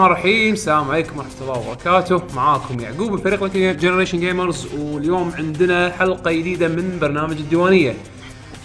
[0.00, 0.52] الله الرحمن الرحيم.
[0.52, 2.22] السلام عليكم ورحمة الله وبركاته.
[2.34, 7.94] معاكم يعقوب من فريق Generation Gamers واليوم عندنا حلقة جديدة من برنامج الديوانية.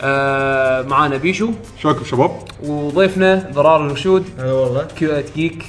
[0.01, 1.51] آه معانا بيشو.
[1.81, 2.31] شلونكم شباب؟
[2.63, 4.87] وضيفنا ضرار الرشود هلا والله.
[4.99, 5.65] كيوت جيك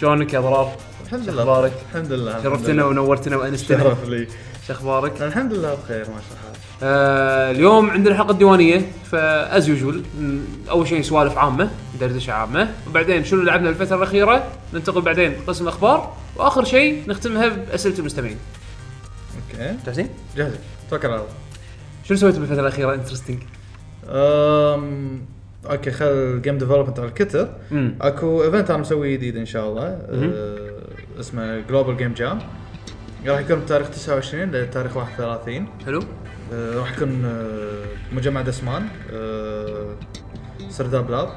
[0.00, 0.72] شلونك يا ضرار؟
[1.06, 1.42] الحمد لله.
[1.42, 2.84] أخبارك؟ الحمد لله شرفتنا.
[2.84, 3.78] ونورتنا وأنستنا.
[3.78, 4.26] شرف لي.
[4.66, 6.49] شو أخبارك؟ الحمد لله بخير ما شاء الله.
[6.82, 10.02] آه اليوم عندنا حلقة ديوانية ف as usual
[10.70, 16.16] أول شيء سوالف عامة دردشة عامة وبعدين شنو لعبنا الفترة الأخيرة؟ ننتقل بعدين قسم الاخبار
[16.36, 18.36] وآخر شيء نختمها بأسئلة المستمعين.
[19.52, 19.76] أوكي.
[19.86, 20.52] جاهزين؟ جاهز.
[20.90, 21.28] توكل على الله.
[22.04, 23.38] شنو سويتوا بالفترة الأخيرة؟ Interesting؟
[24.08, 25.20] أم...
[25.70, 27.48] أوكي خل ال game development على الكتر
[28.00, 29.82] أكو event أنا مسويه جديد إن شاء الله.
[29.82, 30.80] أه...
[31.20, 32.38] اسمه Global Game Jam
[33.26, 36.02] راح يكون بتاريخ 29 لتاريخ 31 حلو.
[36.52, 37.84] راح يكون أه...
[38.12, 39.94] مجمع دسمان أه...
[40.70, 41.28] Sirdab Lab.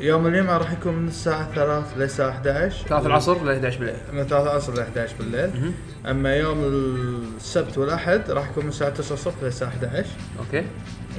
[0.00, 4.22] يوم الجمعة راح يكون من الساعة 3 للساعة 11 3 العصر ل 11 بالليل من
[4.22, 5.50] 3 العصر ل 11 بالليل.
[6.06, 6.64] أما يوم
[7.36, 10.06] السبت والأحد راح يكون من الساعة 9 الصبح للساعه 11
[10.38, 10.64] أوكي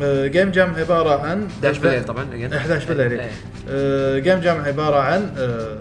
[0.01, 2.53] آه، Game Jam عبارة عن 11 بالليل طبعا again.
[2.53, 3.21] 11 بالليل إيه.
[3.21, 3.31] إيه.
[3.69, 5.77] آه، Game Jam عبارة عن آه،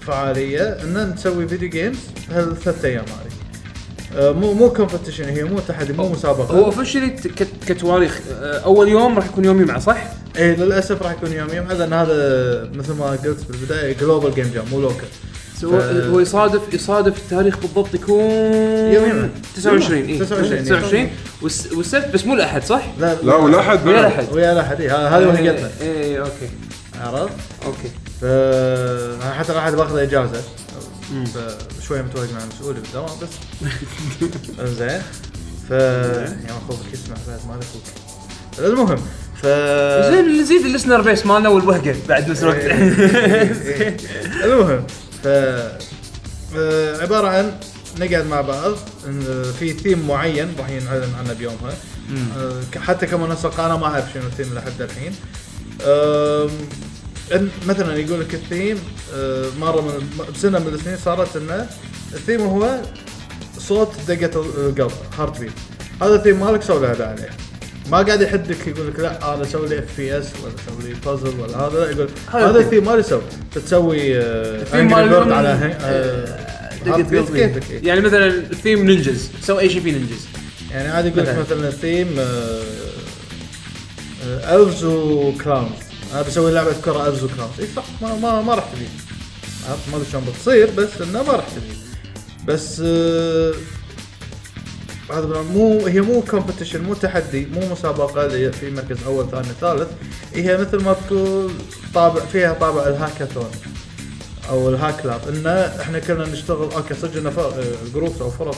[0.00, 1.98] فعالية إن نسوي video games
[2.30, 3.31] هالثلاث أيام هذه آه،
[4.16, 6.54] مو مو competition هي مو تحدي مو مسابقة.
[6.54, 7.10] هو officially
[7.66, 8.20] كتواريخ.
[8.42, 10.04] آه، أول يوم راح يكون يوم جمعه صح؟
[10.38, 12.14] اي للأسف راح يكون يوم يوم لأن هذا
[12.74, 15.08] مثل ما قلت بالبدايه Global Game Jam مو local
[15.64, 15.76] هو
[16.12, 18.20] هو يصادف يصادف التاريخ بالضبط يكون
[18.94, 19.30] يوم يوم.
[19.56, 21.08] 29 اي 29 29
[21.42, 23.34] والس- والسبت بس مو الأحد صح؟ لا لا.
[23.34, 24.00] ولا أحد ويا.
[24.00, 26.48] الاحد ويا الاحد ه- هذه وهقتنا اي أوكي.
[27.00, 27.32] عرفت؟
[27.66, 27.88] أوكي.
[28.20, 28.24] ف
[29.38, 30.40] حتى راح بأخذ إجازة.
[31.80, 33.28] فشويه متوهق مع المسؤول بالدوام بس
[34.78, 35.02] زين.
[35.68, 37.82] ف يا أخوك يسمع بعد ما أخوك
[38.58, 39.02] المهم
[39.42, 39.46] ف
[40.12, 42.60] زين نزيد ال listener base مالنا والوهقة بعد نفس الوقت
[44.44, 44.86] المهم
[45.22, 45.26] ف
[47.02, 47.52] عبارة عن
[48.00, 48.74] نقعد مع بعض
[49.58, 51.74] في ثيم معين راح ينعلن عنه بيومها
[52.72, 55.12] ك- حتى كمنسق أنا ما أعرف شنو الثيم لحد الحين.
[57.66, 58.78] مثلا يقول لك الثيم
[59.14, 61.66] آه، مرة من بسنه من السنين صارت إنه
[62.14, 62.78] الثيم هو
[63.58, 65.52] صوت دقة القلب heartbeat
[66.02, 67.28] هذا الثيم مالك سوي لعبه عليه؟
[67.90, 71.56] ما قاعد يحدك يقول لك لا أنا أسوي لي FPS ولا أسوي لي بازل ولا
[71.56, 72.64] هذا لا يقول هذا الثيم.
[72.64, 73.22] الثيم مالي سوي
[73.54, 76.38] تسوي الثيم انجري مال- بيرد على آه،
[76.86, 77.34] heart
[77.70, 77.86] إيه.
[77.88, 80.26] يعني مثلا ال theme ninjas سوي اي شيء فيه ninjas
[80.70, 81.40] يعني عادي يقول لك مثلاً.
[81.56, 82.08] مثلا theme
[84.24, 85.68] elves و clowns
[86.12, 88.88] أنا بسوي لعبة كرة elves و clowns إي صح ما ما, ما راح تبي.
[89.68, 91.76] عرفت؟ ما أدري شلون بتصير بس إنه ما راح تبي.
[92.46, 93.52] بس آه،
[95.10, 99.88] هذا مو هي مو competition مو تحدي مو مسابقة اللي في مركز أول ثاني ثالث.
[100.34, 101.52] هي مثل ما تقول
[101.94, 103.50] طابع فيها طابع الهاكاثون
[104.48, 105.20] أو ال hack lab.
[105.28, 107.52] انه إحنا كنا نشتغل أوكي صدق إنه
[107.94, 108.56] groups أو فرق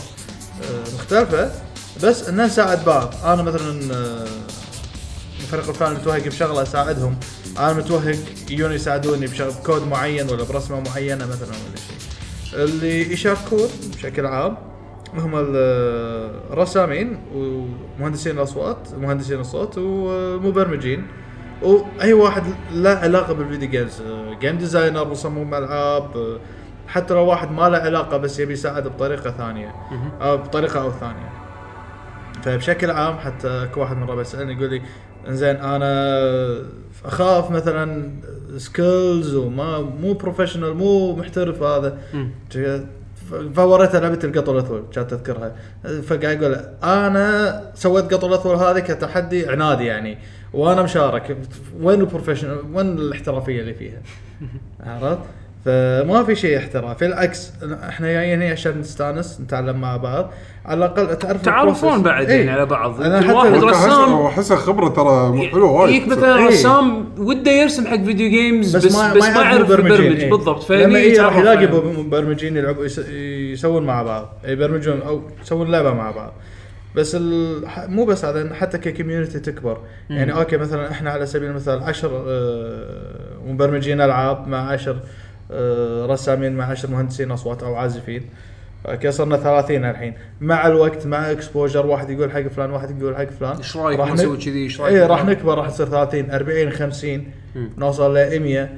[0.63, 1.53] آه، مختلفة
[2.03, 3.15] بس ان نساعد بعض.
[3.25, 4.27] أنا مثلا آه،
[5.41, 7.17] الفريق الفلاني متوهق بشغلة أساعدهم.
[7.59, 8.17] أنا متوهق
[8.51, 11.97] يجون يساعدوني بشغل بكود معين ولا برسمة معينة مثلا ولا شيء.
[12.65, 14.57] اللي يشاركون بشكل عام
[15.15, 21.07] هم ال- الرسامين ومهندسين الأصوات مهندسين الصوت والمبرمجين
[21.63, 22.43] وأي واحد
[22.73, 24.03] له علاقة بال video games
[24.41, 26.39] game designer مصمم العاب
[26.89, 29.75] حتى لو واحد ما له علاقة بس يبي يساعد بطريقة ثانية
[30.23, 31.33] أو بطريقة أو ثانية.
[32.43, 34.83] فبشكل عام حتى اكو واحد مره بيسالني يقول لي
[35.29, 36.65] إنزين أنا
[37.05, 38.11] أخاف مثلا
[38.56, 41.99] skills وما مو professional مو محترف هذا.
[43.55, 45.56] فوريته لعبه القط الاثول كانت تذكرها
[46.03, 50.19] فقاعد يقول أنا سويت قط الاثول هذه كتحدي عنادي يعني
[50.53, 51.37] وأنا مشارك.
[51.81, 54.03] وين ال professional وين الاحترافية اللي فيها؟
[54.87, 55.19] عرفت؟
[55.64, 57.52] فما في شيء احترافي بالعكس
[57.88, 60.31] إحنا جايين هنا عشان نستانس نتعلم مع بعض.
[60.66, 62.02] على الأقل تعرف تعرفون.
[62.02, 62.28] بعد.
[62.28, 63.00] يعني على بعض.
[63.02, 64.12] أنا حتى رسام.
[64.26, 65.94] احسها خبره ترى مو حلوة وايد.
[65.94, 66.46] يجيك مثلا إيه.
[66.46, 69.90] رسام وده يرسم حق video games بس بس ما, يعرف يعرف يبرمج.
[70.00, 70.31] إيه.
[70.31, 73.08] بالضبط لما إيه راح يلاقي على- مبرمجين يلعبوا يس-
[73.52, 76.32] يسوون مع بعض يبرمجون أو يسوون لعبة مع بعض.
[76.96, 77.61] بس ال...
[77.88, 79.78] مو بس هذا حتى ك community تكبر.
[80.11, 82.25] يعني أوكي مثلا إحنا على سبيل المثال 10
[83.46, 84.96] مبرمجين ألعاب مع 10
[86.06, 88.23] رسامين مع 10 مهندسين أصوات أو عازفين.
[88.88, 90.14] أوكي صرنا 30 الحين.
[90.41, 93.56] مع الوقت مع exposure واحد يقول حق فلان واحد يقول حق فلان.
[93.56, 97.25] إيش رأيك؟ راح نسوي كذي؟ إيش رأيك؟ اي راح نكبر راح تصير 30 40 50
[97.79, 98.69] نوصل ل 100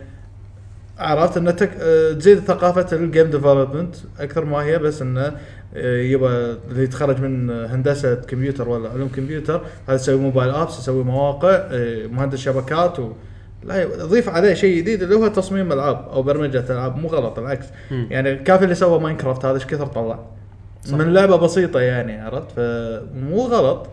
[0.98, 1.70] عرفت انه تك...
[1.80, 5.36] آه، تزيد ثقافة ال game development أكثر ما هي بس انه
[5.74, 11.04] آه، يبغى اللي يتخرج من هندسة كمبيوتر ولا علوم كمبيوتر هذا يسوي mobile apps يسوي
[11.04, 13.12] مواقع آه، مهندس شبكات و...
[13.66, 17.66] لا ضيف عليه شيء جديد اللي هو تصميم العاب أو برمجة العاب مو غلط بالعكس
[17.90, 20.18] يعني كافي اللي سوى ماينكرافت هذا إيش كثر طلع؟
[20.92, 23.88] من لعبة بسيطة يعني عرفت؟ فمو غلط.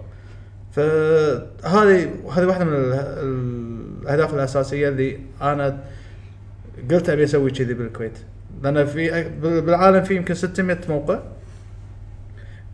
[0.72, 5.80] فهذه هذه واحدة من ال- الأهداف الأساسية اللي أنا
[6.92, 8.18] قلت أبي أسوي كذي بالكويت.
[8.64, 11.20] لأن في بالعالم في يمكن 600 موقع.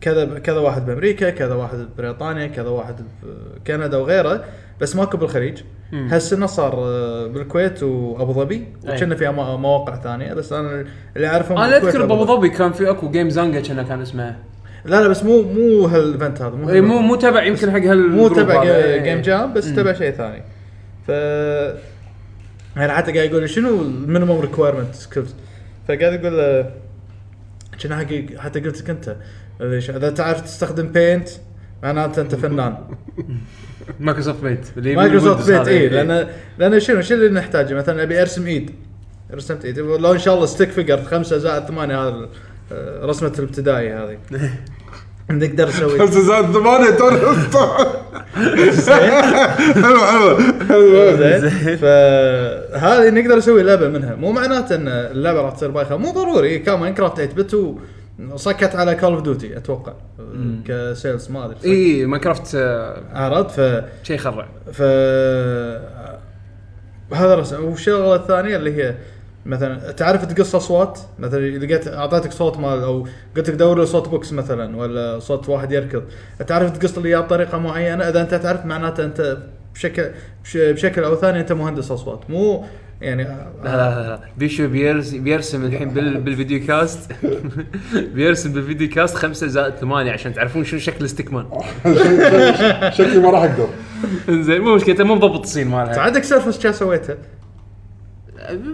[0.00, 4.44] كذا كذا واحد بأمريكا كذا واحد ببريطانيا كذا واحد بكندا وغيره.
[4.80, 5.58] بس ماكو بالخليج.
[5.92, 8.64] هالسنة صار آه، بالكويت وأبو ظبي.
[8.88, 10.84] وكنا في مو- مواقع ثانية بس أنا
[11.16, 12.48] اللي أعرفهم أنا أذكر بأبو ظبي.
[12.48, 14.36] كان في أكو جيم زانجا كان كان اسمه.
[14.84, 18.10] لا لا بس مو مو هال event هذا مو مو مو تبع يمكن حق هال
[18.10, 18.64] مو تبع.
[18.96, 20.42] جيم جام بس تبع شيء ثاني.
[21.06, 21.08] ف
[22.76, 25.34] يعني حتى قاعد يقول شنو ال minimum requirement skills
[25.88, 26.70] فقاعد يقول له
[27.82, 29.16] كنا حقي حتى قلت لك أنت
[29.60, 31.28] إذا تعرف تستخدم Paint
[31.82, 32.76] معناته أنت فنان.
[34.00, 35.68] Microsoft Paint اللي Microsoft Paint.
[35.68, 36.28] اي لأن
[36.58, 38.70] لأن شنو شنو اللي نحتاجه؟ مثلا ابي أرسم إيد.
[39.34, 39.78] رسمت إيد.
[39.78, 42.28] لو إن شاء الله stick figure خمسة زائد ثمانية هذا
[42.72, 44.18] آه، رسمة الابتدائي هذه.
[45.30, 45.98] نقدر نسوي.
[45.98, 46.98] خمسة زائد ثمانية
[49.74, 50.36] حلو حلو
[50.68, 51.76] حلو زين.
[51.76, 54.14] فهذه نقدر نسوي لعبة منها.
[54.14, 55.96] مو معناته إن اللعبة راح تصير بايخة.
[55.96, 56.58] مو ضروري.
[56.58, 57.76] كان Minecraft 8 bit
[58.32, 59.92] وصكت على Call of Duty أتوقع.
[60.66, 61.56] ك sales ما أدري.
[61.64, 64.82] إي Minecraft آه، عرفت ف شيء خرع ف
[67.14, 67.64] هذا رسم.
[67.64, 68.94] والشغلة الثانية اللي هي
[69.46, 73.06] مثلا تعرف تقص أصوات؟ مثلا لقيت أعطيتك صوت مال أو
[73.36, 76.02] قلت لك دور صوت بوكس مثلا ولا صوت واحد يركض.
[76.46, 79.36] تعرف تقص لي اياه بطريقة معينة؟ إذا أنت تعرف معناته أنت
[79.74, 80.10] بشكل
[80.44, 82.30] بش- بشكل أو ثاني أنت مهندس أصوات.
[82.30, 82.64] مو
[83.00, 87.12] يعني لا لا لا لا بيشو بيرس بيرسم الحين بال بال video cast
[88.14, 91.44] بيرسم بال video cast 5 زائد 8 عشان تعرفون شنو شكل stickman
[92.96, 93.68] شكلي ما راح أقدر.
[94.30, 96.00] زين مو مشكلة أنت مو مضبط الصين مالها.
[96.00, 97.16] عندك سيرفس كا سويتها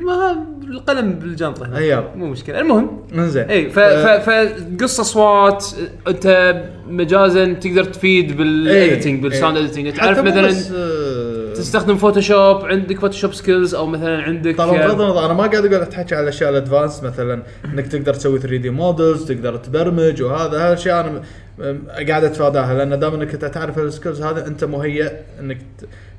[0.02, 1.67] ما القلم بالجنطة.
[1.67, 1.76] هنا.
[1.76, 2.17] أيوة.
[2.17, 2.61] مو مشكلة.
[2.61, 5.67] المهم انزين اي ف ف فقص اصوات
[6.08, 6.55] أنت
[6.88, 10.50] مجازا تقدر تفيد بال editing بال sound editing تعرف مثلا
[11.58, 15.81] تستخدم Photoshop عندك Photoshop skills أو مثلا عندك طبعا بغض النظر أنا ما قاعد أقول
[15.81, 20.67] لك تحكي على الأشياء ال advanced مثلا إنك تقدر تسوي 3D models تقدر تبرمج وهذا
[20.67, 21.23] هالاشياء أنا
[22.08, 25.58] قاعد أتفاداها لأن دام إنك أنت تعرف ال skills هذا أنت مهيئ إنك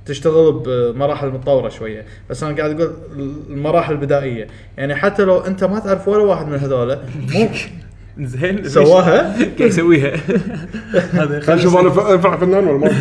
[0.06, 2.06] تشتغل بمراحل متطورة شوية.
[2.30, 2.94] بس أنا قاعد أقول
[3.50, 4.48] المراحل البدائية.
[4.78, 7.00] يعني حتى لو أنت ما تعرف ولا واحد من هذول
[7.34, 7.48] مو
[8.20, 8.64] زين.
[8.70, 10.12] سواها؟ قاعد يسويها؟
[11.14, 12.92] هذا خلينا نشوف أنا انفع فنان ولا ما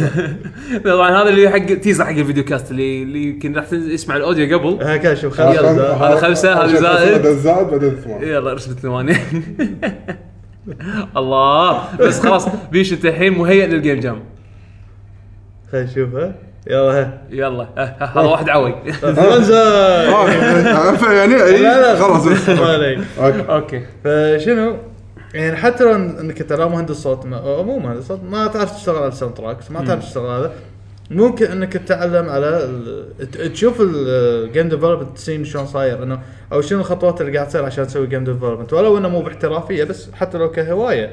[0.92, 4.23] طبعا هذا اللي حق teaser حق ال video cast اللي اللي يمكن راح يسمع ال
[4.23, 4.78] audio قبل.
[4.82, 7.12] هكذا شوف هذا خمسة، هذا زائد.
[7.22, 8.26] بعدين زائد بعدين ثمانية.
[8.26, 9.16] يلا رسمة ثمانية
[11.16, 11.82] الله.
[12.00, 14.20] بس خلاص بيش انت الحين مهيئ لل game jam
[15.72, 16.34] خلينا نشوفها
[16.70, 17.18] يلا ها.
[17.30, 17.62] يلا.
[17.78, 18.74] ها- ها- هذا واحد عوي.
[18.92, 19.54] فرنسا
[20.14, 22.48] آه، يعني لا اي لا خلاص.
[22.48, 22.98] ما عليك.
[23.20, 23.82] أوكي أوكي.
[24.04, 24.76] فشنو؟
[25.36, 28.96] يعني حتى لو إنك انت لا مهندس صوت ما مو مهندس صوت ما تعرف تشتغل
[28.96, 30.52] على ال sound tracks ما تعرف تشتغل هذا
[31.10, 32.68] ممكن إنك تتعلم على
[33.54, 36.20] تشوف ال game development scene شلون صاير انه
[36.52, 40.08] أو شنو الخطوات اللي قاعد تصير عشان تسوي game development ولو إنه مو باحترافية بس
[40.12, 41.12] حتى لو كهواية.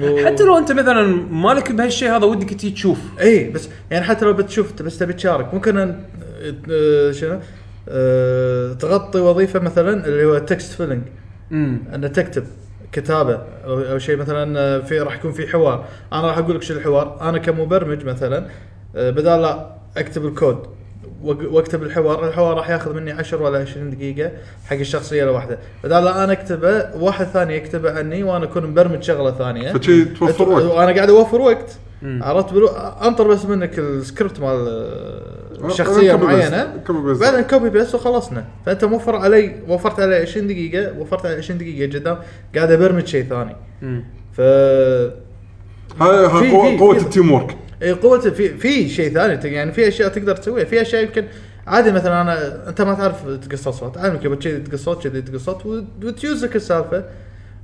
[0.00, 2.98] و- حتى لو أنت مثلا مالك بهالشيء هذا ودك تجي تشوف.
[3.20, 5.54] اي بس يعني حتى لو بتشوف بس تبي تشارك.
[5.54, 6.00] ممكن أن
[7.12, 7.40] شنو؟
[7.88, 11.02] آه، تغطي وظيفة مثلا اللي هو text filling
[11.52, 12.44] ان تكتب.
[12.94, 15.84] كتابة أو, شيء مثلا آه، في راح يكون في حوار.
[16.12, 17.18] أنا راح أقول لك شو الحوار.
[17.20, 18.46] أنا كمبرمج مثلا
[18.96, 20.66] آه، بدال لا أكتب الكود
[21.24, 24.30] واكتب الحوار الحوار راح ياخذ مني 10 ولا 20 دقيقة
[24.66, 25.58] حق الشخصية الواحدة.
[25.84, 29.72] بدال لا أنا أكتبه واحد ثاني يكتبه عني وأنا أكون مبرمج شغلة ثانية.
[29.72, 30.62] فشي توفر وقت.
[30.62, 31.76] وأنا قاعد أوفر وقت.
[32.02, 32.66] عرفت بلو...
[33.02, 34.90] أنطر بس منك السكريبت مال
[35.68, 36.52] شخصية copy paste.
[36.52, 36.82] معينة.
[37.20, 38.44] بعدين copy paste وخلصنا.
[38.66, 42.18] فأنت موفر علي وفرت علي 20 دقيقة وفرت علي 20 دقيقة قدام
[42.56, 43.56] قاعد أبرمج شيء ثاني.
[44.32, 44.40] ف
[46.00, 50.36] هاي في- ال team work إي قوة في في شيء ثاني يعني في أشياء تقدر
[50.36, 50.64] تسويها.
[50.64, 51.24] في أشياء يمكن
[51.66, 55.44] عادي مثلا أنا أنت ما تعرف تقص اصوات علمك يبغى كذي تقص صوت كذي تقص
[55.44, 55.66] صوت
[56.04, 57.04] وتيوزك السالفة.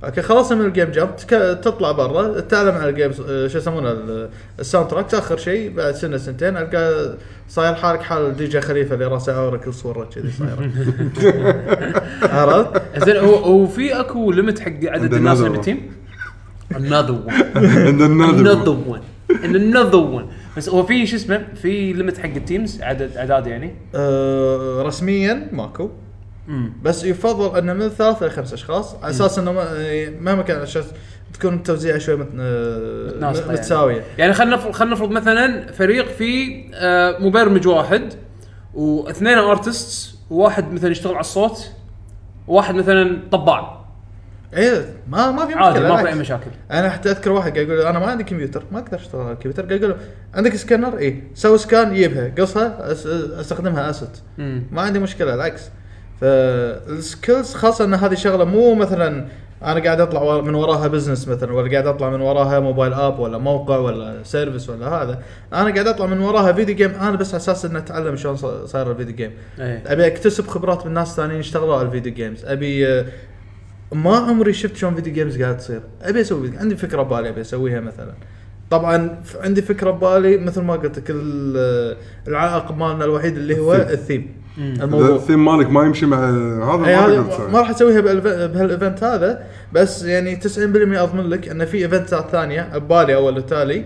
[0.03, 1.15] أوكي خلصنا من ال game jam
[1.61, 4.29] تطلع برا تتعلم على ال game آه، شو يسمونه ال-
[4.59, 7.13] ال soundtrack آخر شيء بعد سنة سنتين ألقى
[7.49, 10.71] صاير حالك حال دي جي خليفة اللي راسه عوره كل صوره كذي صايرة.
[12.35, 15.91] عرفت؟ زين هو هو في أكو limit حق عدد الناس اللي another بال team
[16.73, 17.33] another one.
[18.41, 19.03] Another one.
[19.43, 20.57] Another one.
[20.57, 23.75] بس هو في شو اسمه؟ في limit حق ال teams عدد أعداد يعني.
[23.95, 25.89] آه، رسميا ماكو.
[26.83, 28.95] بس يفضل إنه من ثلاث إلى خمس أشخاص.
[28.95, 30.85] على أساس إنه ما- مهما كان الأشخاص
[31.33, 32.27] تكون التوزيع شوي مت...
[32.39, 33.37] آه، يعني.
[33.49, 34.03] متساوية.
[34.17, 38.13] يعني خلينا نفرض خلينا نفرض مثلا فريق فيه آه، مبرمج واحد
[38.73, 41.71] واثنين artists وواحد مثلا يشتغل على الصوت
[42.47, 43.80] وواحد مثلا طباع.
[44.53, 45.65] إيه ما ما في مشكلة.
[45.65, 46.07] عادي ما في.
[46.07, 46.51] أي مشاكل.
[46.71, 49.65] أنا حتى أذكر واحد قاعد يقول أنا ما عندي كمبيوتر ما أقدر أشتغل على الكمبيوتر.
[49.65, 49.95] قاعد يقول
[50.33, 52.91] عندك سكانر؟ اي سوي scan يجيبها قصها
[53.41, 54.63] أستخدمها asset مم.
[54.71, 55.61] ما عندي مشكلة العكس.
[56.21, 59.25] فال skills خاصة إن هذه شغلة مو مثلا
[59.63, 63.37] أنا قاعد أطلع من وراها business مثلا ولا قاعد أطلع من وراها mobile app ولا
[63.37, 65.19] موقع ولا service ولا هذا.
[65.53, 68.91] أنا قاعد أطلع من وراها video game أنا بس على أساس إني أتعلم شلون صاير
[68.91, 69.83] ال video game إيه.
[69.87, 73.05] أبي أكتسب خبرات من ناس ثانيين اشتغلوا على ال video games أبي آه،
[73.91, 75.81] ما عمري شفت شلون video games قاعد تصير.
[76.01, 78.13] أبي أسوي video- عندي فكرة ببالي أبي أسويها مثلا.
[78.69, 83.76] طبعا عندي فكرة ببالي مثل ما قلت لك ال- العائق مالنا الوحيد اللي هو ال
[83.76, 83.91] theme.
[83.93, 84.41] ال theme.
[84.75, 87.19] اذا الموضوع الثيم مالك ما يمشي مع هذا اي
[87.51, 88.01] ما راح أسويها
[88.47, 89.43] بهال event هذا
[89.73, 93.83] بس يعني 90% أضمن لك إن في event ات ثانية ببالي أول وتالي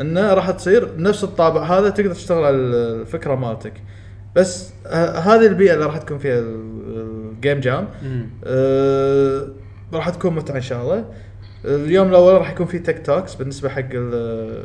[0.00, 3.72] انه راح تصير نفس الطابع هذا تقدر تشتغل على الفكرة مالتك.
[4.36, 6.40] بس آه هذه البيئة اللي راح تكون فيها
[7.38, 7.88] ال game jam.
[8.44, 9.46] آه
[9.92, 11.04] راح تكون متعة إن شاء الله.
[11.64, 14.62] اليوم الأول راح يكون في tech talks بالنسبة حق ال-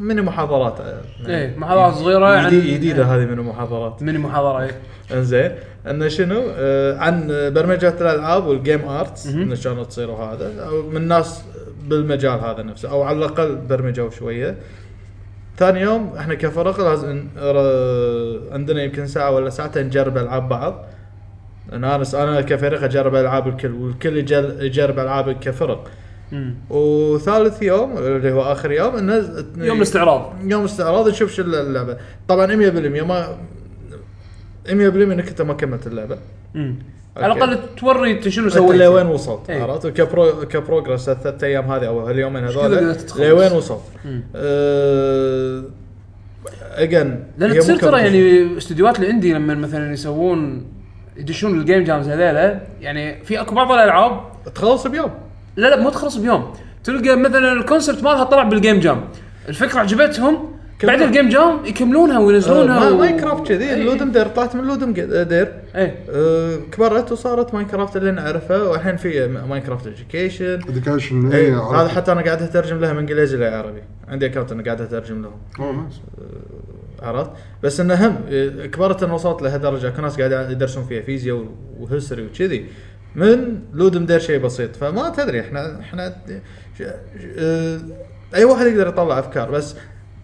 [0.00, 4.70] ميني محاضرات آه، إيه محاضرات صغيرة عن جديد- جديده هذه ميني محاضرات ميني محاضره إيه.
[5.12, 5.50] إنزين.
[5.86, 9.26] إنه شنو؟ آه عن برمجة الألعاب وال game arts.
[9.26, 10.64] إنه شلون تصير وهذا.
[10.68, 11.42] أو من ناس
[11.88, 14.56] بالمجال هذا نفسه أو على الأقل برمجوا شوية
[15.58, 17.24] ثاني يوم إحنا كفرق لازم
[18.52, 20.84] عندنا يمكن ساعة ولا ساعتين نجرب ألعاب بعض.
[21.72, 25.90] أنا أنا أنا كفريق أجرب ألعاب الكل والكل يجر- يجرب ألعاب كفرق.
[26.70, 31.96] وثالث يوم اللي هو آخر يوم إنه يوم الاستعراض يوم استعراض نشوف شو اللعبة
[32.28, 33.36] طبعا 100% ما
[34.66, 34.72] 100%
[35.12, 36.18] إنك أنت ما كملت اللعبة
[36.54, 36.74] مم.
[37.16, 37.32] على.
[37.32, 39.62] الأقل توري أنت شنو سويت لوين وصلت إيه.
[39.62, 43.80] عرفت ك pro ك progress الثلاث أيام هذه أو اليومين هذول؟ لوين وصلت.
[44.36, 45.62] أه
[46.74, 50.66] أجن لأن تصير ترى يعني استديوهات ال indie لما مثلا يسوون
[51.16, 54.20] يدشون ال game jams هذيلا يعني في أكو بعض الألعاب
[54.54, 55.10] تخلص بيوم.
[55.56, 56.52] لا لا مو تخلص بيوم.
[56.84, 59.00] تلقى مثلا ال concept مالها طلع بال game jam
[59.48, 60.50] الفكرة عجبتهم
[60.84, 61.02] بعد.
[61.02, 63.74] ال game jam يكملونها وينزلونها ما و- Minecraft كذي إيه.
[63.74, 65.52] ال Ludum Dare طلعت من ال Ludum Dare.
[65.76, 65.94] إيه.
[66.10, 72.20] أه كبرت وصارت Minecraft اللي نعرفها والحين في Minecraft Education Education اي هذا حتى أنا
[72.20, 75.76] قاعد أترجم لها من إنجليزي لعربي عندي account أنا قاعد أترجم لهم.
[75.82, 76.00] nice
[77.02, 77.30] عرفت؟
[77.62, 78.16] بس إنه هم
[78.66, 81.46] كبرت ان وصلت لهالدرجة اكو ناس قاعد يدرسون فيها فيزياء
[81.78, 82.66] و history وكذي.
[83.14, 86.14] من Ludum Dare شيء بسيط فما تدري إحنا إحنا
[88.34, 89.76] أي واحد يقدر يطلع أفكار بس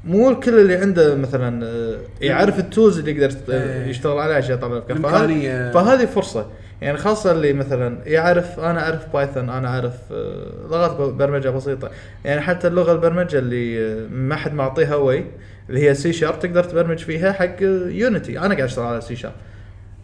[0.05, 3.87] مو الكل اللي عنده مثلا آه، يعرف ال tools اللي يقدر إيه.
[3.87, 4.97] يشتغل عليها عشان يطلع أفكار.
[4.99, 6.47] فهذه- فهذه فرصة.
[6.81, 11.91] يعني خاصة اللي مثلا يعرف أنا أعرف Python أنا أعرف آه، لغات برمجة بسيطة.
[12.25, 15.25] يعني حتى اللغة البرمجة اللي آه، ما حد معطيها ويه
[15.69, 19.35] اللي هي C Sharp تقدر تبرمج فيها حق Unity أنا قاعد أشتغل على C Sharp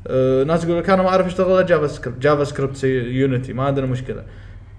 [0.06, 4.24] أه ناس يقول لك أنا ما أعرف اشتغل على JavaScript JavaScript Unity ما عندنا مشكلة.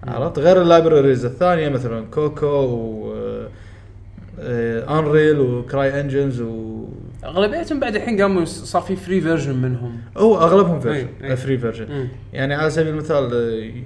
[0.07, 3.13] عرفت؟ غير ال libraries الثانية مثلا كوكو و
[4.39, 6.85] Unreal و Cry engines و
[7.23, 9.97] أغلبيتهم بعد الحين قاموا صار في free version منهم.
[10.17, 11.07] هو أغلبهم أي، أي.
[11.19, 12.07] version free version مم.
[12.33, 13.33] يعني على سبيل المثال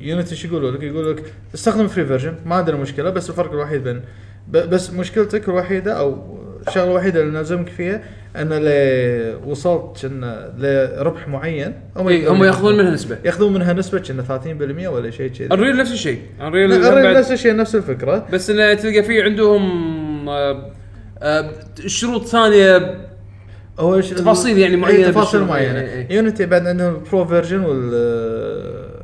[0.01, 3.84] Unity شو يقولوا لك؟ يقولوا لك استخدم free version ما عندنا مشكلة بس الفرق الوحيد
[3.84, 4.01] بين
[4.48, 6.37] بس مشكلتك الوحيدة أو
[6.67, 8.01] الشغلة الوحيدة اللي نلزمك فيها
[8.36, 8.69] أن ل
[9.45, 11.74] وصلت كنا لربح معين.
[11.97, 13.17] إيه، هم يأخذون منها نسبة.
[13.25, 15.47] يأخذون منها نسبة كنا 30% ولا شيء كذي.
[15.51, 16.19] Unreal نفس الشيء.
[16.41, 18.27] Unreal هم الريل نفس الشيء نفس الفكرة.
[18.33, 20.71] بس انه تلقى فيه عندهم آه،
[21.21, 21.51] آه،
[21.86, 22.97] شروط ثانية
[23.79, 25.57] هو تفاصيل يعني معينة إيه، تفاصيل بالشغل.
[25.57, 25.79] معينة.
[25.81, 26.15] إيه، إيه.
[26.15, 27.91] Unity بعد عندهم ال pro version وال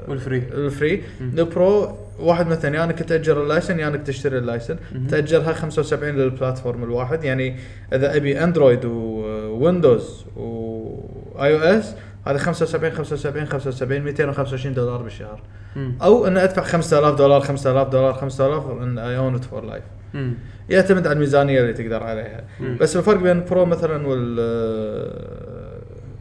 [0.07, 0.43] وال free.
[0.53, 4.41] ال free ال pro واحد مثلا يا أنك تأجر ال license يا أنك تشتري ال
[4.41, 4.77] license.
[5.09, 7.23] تأجرها 75 لل platform الواحد.
[7.23, 7.55] يعني
[7.93, 11.95] إذا أبي Android و Windows و iOS
[12.27, 15.41] هذا 75 75 75 225 دولار بالشهر.
[15.75, 15.95] مم.
[16.01, 19.83] أو إن أدفع 5000 دولار 5000 دولار 5000 إن I own it for life.
[20.69, 22.43] يعتمد على الميزانية اللي تقدر عليها.
[22.59, 22.77] مم.
[22.81, 24.39] بس الفرق بين ال pro مثلا وال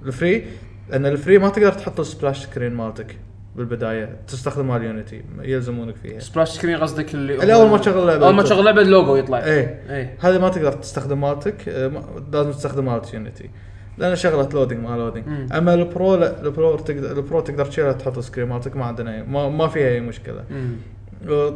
[0.06, 0.46] ال free
[0.92, 3.16] إن ال free ما تقدر تحط ال splash screen مالتك.
[3.56, 6.18] بالبداية تستخدم مال يونيتي يلزمونك فيها.
[6.20, 9.44] splash screen قصدك اللي اللي أول ما تشغل لعبه أول ما تشغل لعبه اللوجو يطلع.
[9.44, 9.80] إيه.
[9.90, 10.16] إيه.
[10.20, 11.92] هذه ما تقدر تستخدم مالتك آه،
[12.32, 13.50] لازم تستخدم مالت يونيتي
[13.98, 15.48] لأن شغلة loading ما loading مم.
[15.52, 18.84] أما ال pro لا ال pro تقدر ال pro تقدر تشيلها تحط screen مالتك ما
[18.84, 20.44] عندنا ما, ما فيها أي مشكلة.
[20.50, 20.76] مم.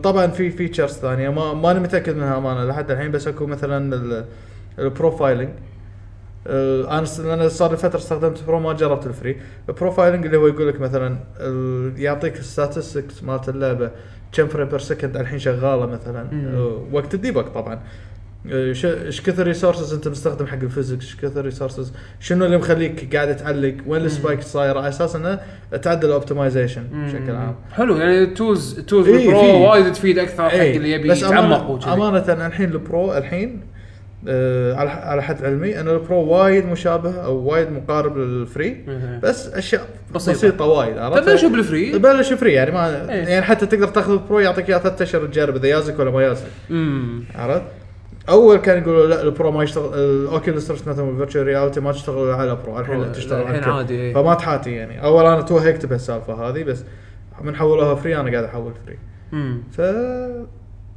[0.02, 4.24] طبعا في features ثانية ما ماني متأكد منها أمانة لحد الحين بس أكو مثلا ال-
[4.78, 5.52] ال profiling آه،
[6.90, 9.36] أنا س- أنا صار لي فترة استخدمت pro ما جربت ال free
[9.68, 11.16] ال profiling اللي هو يقول لك مثلا
[11.96, 13.90] يعطيك ال statistics مالت اللعبة
[14.32, 16.26] كم frame per second الحين شغالة مثلا.
[16.56, 17.80] آه، وقت ال debug طبعا.
[18.52, 18.68] آه،
[19.06, 23.36] إيش كثر resources أنت مستخدم حق ال physics إيش كثر resources شنو اللي مخليك قاعد
[23.36, 25.40] تعلق؟ وين ال spike صايره على أساس إنه
[25.82, 27.54] تعدل ال optimization بشكل عام.
[27.72, 29.52] حلو يعني ال tools ال tools pro في.
[29.52, 31.92] وايد تفيد أكثر حق إيه، اللي يبي بس يتعمق وكذي.
[31.92, 33.75] أمانة الحين ال pro الحين آه
[34.76, 38.84] على على حد علمي أن ال pro وايد مشابه أو وايد مقارب لل free.
[39.22, 39.88] بس أشياء.
[40.14, 43.22] بسيطة, بسيطة وايد عرفت؟ فبلشوا بال free بلش free يعني ما إيه.
[43.22, 46.22] يعني حتى تقدر تاخذ ال pro يعطيك إياه ثلاث اشهر تجرب اذا يازك ولا ما
[46.22, 46.46] يازك
[47.34, 47.62] عرفت؟
[48.28, 51.80] أول كان يقولوا لا ال pro ما يشتغل ال Oculus Rift مثلا وال virtual reality
[51.80, 53.64] ما تشتغل على ال pro الحين تشتغل الحين.
[53.64, 54.14] عادي، إيه.
[54.14, 56.84] فما تحاتي يعني أول أنا توهقت بهالسالفة هذه بس
[57.42, 58.98] من حولوها free أنا قاعد أحول free
[59.32, 59.80] امم ف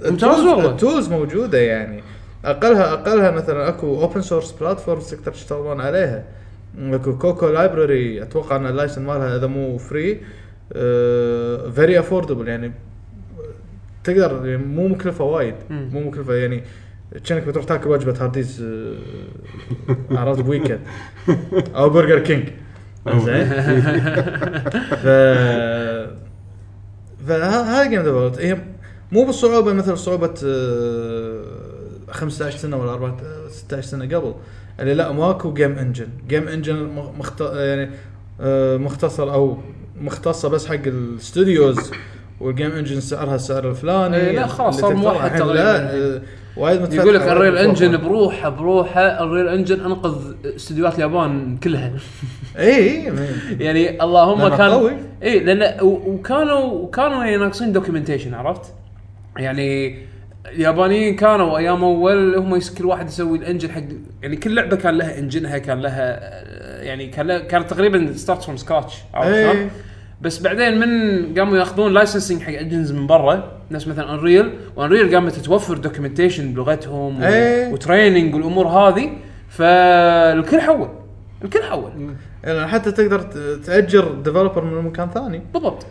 [0.05, 0.69] ممتاز والله.
[0.69, 2.03] ال tools موجودة يعني
[2.45, 6.23] اقلها أقلها مثلا أكو open source platforms تقدر تشتغلون عليها.
[6.79, 10.21] أكو كوكو library أتوقع إن ال license مالها إذا مو free
[11.71, 12.71] very affordable يعني
[14.03, 15.55] تقدر يعني مو مكلفة وايد.
[15.69, 16.63] مو مكلفة يعني
[17.25, 18.65] كأنك بتروح تاكل وجبة هارديز
[20.11, 20.79] عرفت ب weekend
[21.75, 22.49] أو برجر كينج
[23.17, 23.45] زين
[24.89, 25.07] ف
[27.27, 28.57] فهذا game development هي
[29.11, 31.18] مو بالصعوبة مثل صعوبة آه،
[32.11, 33.17] 15 سنة ولا 4
[33.49, 34.33] 16 سنة قبل
[34.79, 36.89] اللي لا ماكو game engine game engine
[37.19, 37.41] مخت...
[37.41, 37.89] يعني
[38.41, 39.57] آه، مختصر أو
[40.01, 41.91] مختصة بس حق الاستوديوز
[42.39, 45.89] وال game engine سعرها السعر الفلاني إيه، لا، خلاص صار موحد تقريباً.
[45.91, 46.21] آه،
[46.57, 47.79] وايد يقول لك ال Unreal.
[47.79, 51.93] Engine بروحه بروحه ال Unreal Engine أنقذ استديوهات اليابان كلها
[52.57, 53.13] اي اي
[53.59, 54.97] يعني اللهم كان.
[55.23, 58.73] اي لأن وكانوا وكانوا ناقصين documentation عرفت؟
[59.37, 59.99] يعني
[60.45, 63.81] اليابانيين كانوا أيام أول هم كل واحد يسوي ال engine حق
[64.21, 66.19] يعني كل لعبة كان لها engine ها كان لها
[66.83, 69.69] يعني كان لها كانت تقريبا start from scratch عرفت إيه.
[70.21, 75.15] بس بعدين من قاموا ياخذون licensing حق engines من برا ناس مثلا Unreal و Unreal
[75.15, 77.73] قامت توفر documentation بلغتهم و- إيه.
[77.73, 79.09] و training والأمور هذه
[79.49, 80.89] فالكل حول
[81.43, 81.91] الكل حول.
[82.43, 83.19] يعني حتى تقدر
[83.65, 85.41] تأجر developer من مكان ثاني.
[85.53, 85.85] بالضبط.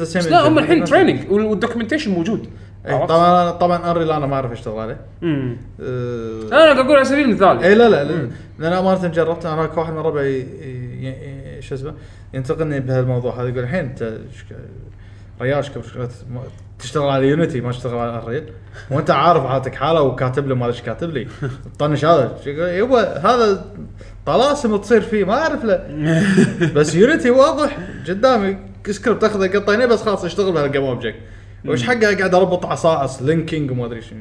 [0.00, 2.46] بس لا هم الحين training وال documentation موجود.
[2.86, 7.04] عرفت؟ طبعا طبعا Unreal أنا ما أعرف اشتغل عليه امم أه، أنا قاعد أقول على
[7.04, 7.62] سبيل المثال.
[7.64, 8.28] اي لا لا لا.
[8.58, 10.46] لأن امانه جربت أنا هناك واحد من ربعي
[11.60, 11.94] شو اسمه
[12.34, 14.18] ينتقدني بهالموضوع هذا يقول الحين أنت
[15.40, 15.70] رياش
[16.78, 18.44] تشتغل على Unity ما تشتغل على Unreal
[18.90, 21.26] وأنت عارف حالتك حالة وكاتب لي ما أدري إيش كاتب لي.
[21.78, 22.36] طنش هذا.
[22.46, 23.64] يبا هذا
[24.26, 25.84] طلاسم تصير فيه ما أعرف له
[26.76, 28.58] بس Unity واضح قدامي.
[28.90, 31.18] سكريبت أخذه قطيته بس خلاص أشتغل بهال game object
[31.66, 34.18] وش حقه قاعد أربط عصائص linking وما أدري شنو.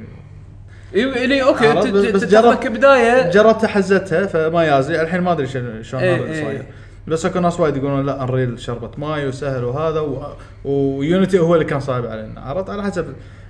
[0.94, 3.30] يعني okay بس- جربت- كبداية.
[3.32, 5.02] جربت حزتها فما يازي.
[5.02, 6.42] الحين ما أدري شلون هذا اللي.
[6.42, 6.66] صاير.
[7.08, 10.24] بس أكو ناس وايد يقولون لا Unreal شربت ماي وسهل وهذا و...
[10.66, 13.06] و Unity هو اللي كان صعب علينا عرفت؟ على حسب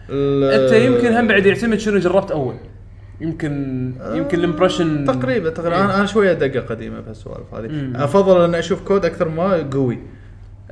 [0.10, 2.56] أنت يمكن هم بعد يعتمد شنو جربت أول.
[3.22, 5.96] يمكن يمكن ال impression تقريبا تقريبا.
[5.96, 7.92] أنا شوية دقه قديمة بهالسوالف هذه.
[8.04, 10.00] أفضل ان أشوف كود أكثر ما قوي.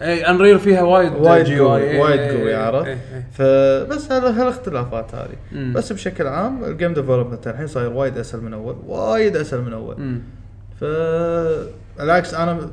[0.02, 1.46] اي Unreal فيها وايد وايد.
[1.60, 2.98] قوي إيه، وايد إيه، قوي إيه، عرفت.
[3.32, 5.72] فبس هذا هالاختلافات هذه.
[5.74, 9.74] بس بشكل عام ال game development الحين صاير وايد أسهل من أول وايد أسهل من
[9.74, 10.22] أول مم.
[10.80, 12.70] فالعكس أنا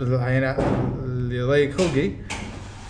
[0.00, 0.56] يعني
[1.04, 2.10] اللي يضيق خلقي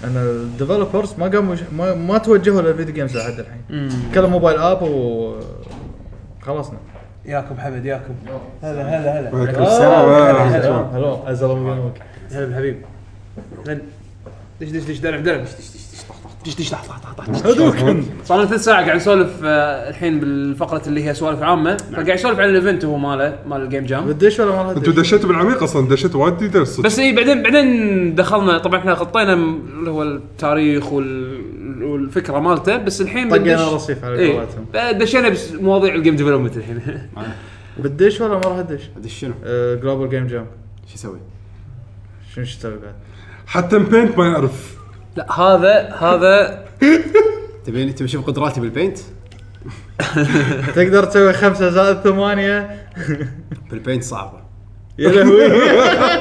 [0.05, 3.89] إن ال developers ما قاموا ما, ما توجهوا لل video games لحد الحين.
[4.15, 5.35] كلهم mobile app و
[6.43, 6.79] خلصنا
[7.27, 8.15] ياكم حمد ياكم
[8.63, 10.09] هلا هلا هلا وعليكم هلا السلام.
[10.09, 10.69] هلا هلا.
[10.69, 12.01] هلا hello عز الله مقامك
[12.33, 12.77] هلا بالحبيب
[13.69, 13.81] هلا.
[14.61, 15.49] دش دش دش دلع دلع دش
[16.47, 17.77] دش دش طح طح طح طح هذوك
[18.25, 22.39] صار لنا ثلاث ساعة قاعد نسولف آه، الحين بالفقرة اللي هي سوالف عامة فقاعد يسولف
[22.39, 25.63] عن ال event هو ماله مال ال Game Jam بدش ولا ما أنتوا؟ دشيتوا بالعميق
[25.63, 26.85] أصلا دشيتوا وايد details صدق.
[26.85, 32.77] بس اي بعدين بعدين دخلنا طبعا إحنا غطينا م- اللي هو التاريخ وال- والفكرة مالته
[32.77, 36.81] بس الحين طقينا بندش- رصيف على إيه، قولتهم دشينا بس مواضيع ال game development الحين
[37.79, 39.35] بدش ولا ما راح ادش؟ ادش شنو؟
[39.83, 40.47] Global Game Jam
[40.89, 41.19] شو يسوي؟
[42.35, 42.95] شنو إيش تسوي بعد؟
[43.47, 44.75] حتى Paint ما يعرف.
[45.17, 46.65] لا هذا هذا
[47.65, 48.99] تبيني تبي تشوف قدراتي بال Paint؟
[50.77, 52.87] تقدر تسوي خمسة زائد ثمانية.
[53.71, 54.45] بالبينت صعبة.
[54.99, 55.49] يا لهوي.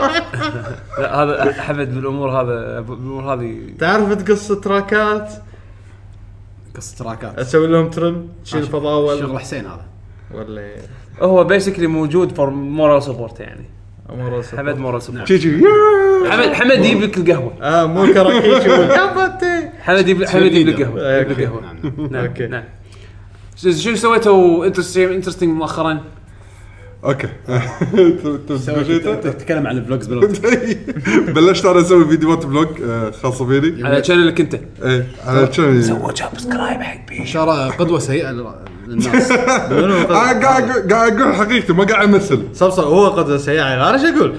[0.99, 3.59] لا هذا حمد بالأمور هذا بالأمور هذه.
[3.79, 5.33] تعرف تقص تراكات؟
[6.75, 7.39] قصه تراكات.
[7.39, 9.39] أسوي لهم ترم تشيل شغل فضاول.
[9.39, 9.85] حسين هذا.
[10.33, 10.71] ولا
[11.21, 13.65] هو بيسكلي موجود فور مورال سبورت يعني.
[14.09, 14.57] الصبح.
[14.59, 15.57] حمد مورال سبورت شي شي
[16.29, 17.53] حمد حمد يجيب لك القهوة.
[17.61, 19.33] آه مو كراكيش يابا
[19.81, 20.97] حمد يجيب حمد يجيب لك يجيب.
[20.97, 21.61] القهوة.
[21.61, 22.07] نعم.
[22.11, 22.47] نعم okay.
[22.47, 22.63] نعم.
[23.57, 26.01] شو سويتوا interesting مؤخرا؟
[27.03, 27.27] okay.
[29.23, 30.07] تتكلم عن ال vlogs
[31.35, 34.59] بلشت أنا أسوي فيديوهات vlog آه، خاصة فيني على channel ك أنت.
[34.83, 37.33] إيه على ال channel سووا subscribe حق بيش.
[37.33, 38.31] ترى قدوة سيئة
[38.93, 39.31] الناس.
[39.71, 42.43] أنا قد- قاعد أقول- قاعد أقول حقيقتي ما قاعد أمثل.
[42.53, 44.35] صبصب هو قدوه سيئه أنا إيش أقول؟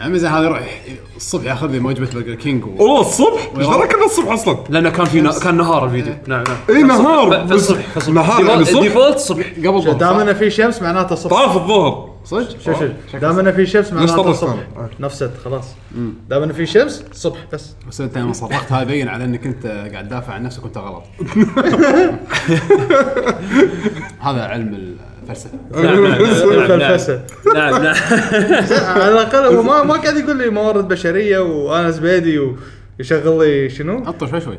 [0.00, 0.60] عمي زين هذا يروح
[1.16, 2.68] الصبح ياخذ لي وجبه برجر كينج و...
[2.78, 5.32] والله الصبح؟ إيش دراك انه الصبح أصلا؟ لأنه كان في نا...
[5.38, 6.12] كان نهار الفيديو.
[6.26, 6.56] نعم نعم.
[6.76, 7.46] اي نهار.
[7.46, 9.46] في الصبح في الصبح نهار يعني الصبح؟ default الصبح.
[9.58, 11.30] قبل الظهر دام؟ انه في شمس معناته الصبح.
[11.32, 12.08] طاف الظهر.
[12.26, 13.20] صدق؟ شوف شوف.
[13.20, 14.90] دام إنه في شمس معناته الصبح؟ آه.
[15.00, 15.74] نفست خلاص.
[16.28, 17.74] دام إنه في شمس الصبح بس.
[17.88, 21.04] بس أنت لما صرخت هذا يبين على إنك أنت قاعد تدافع عن نفسك وأنت غلط.
[24.26, 25.58] هذا علم الفلسفة.
[25.74, 27.22] نعم نعم نعم نعم فلفسه
[27.54, 27.94] نعم نعم.
[28.92, 32.38] على الأقل هو ما ما قاعد يقول لي موارد بشرية وأنا زبيدي
[32.98, 34.58] ويشغل لي شنو؟ عطه شوي شوي.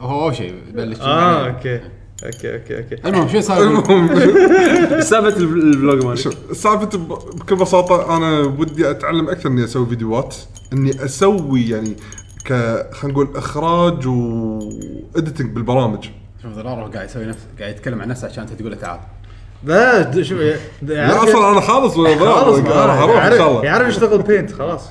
[0.00, 1.80] هو أول شيء يبلش آه okay.
[2.24, 2.96] Okay okay okay.
[3.08, 4.08] المهم شو صار المهم.
[5.10, 6.98] سالفة ال vlog مالي شوف سالفة
[7.34, 10.36] بكل بساطة أنا ودي أتعلم أكثر إني أسوي فيديوهات.
[10.72, 11.96] إني أسوي يعني
[12.44, 12.52] ك
[12.92, 14.58] خلينا نقول إخراج و
[15.16, 16.04] اديتنج بالبرامج.
[16.42, 19.00] شوف ضراره قاعد يسوي نفسه قاعد يتكلم عن نفسه عشان انت تقول له تعال.
[19.64, 20.38] لا شوف
[20.82, 22.10] لا أصلا أنا خالص ولا
[22.86, 23.64] راح أروح إن شاء يعرف الله.
[23.64, 24.88] يعرف يشتغل بينت خلاص.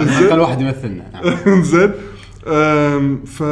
[0.00, 1.04] الأقل واحد يمثلنا.
[1.72, 1.92] زين.
[3.24, 3.42] ف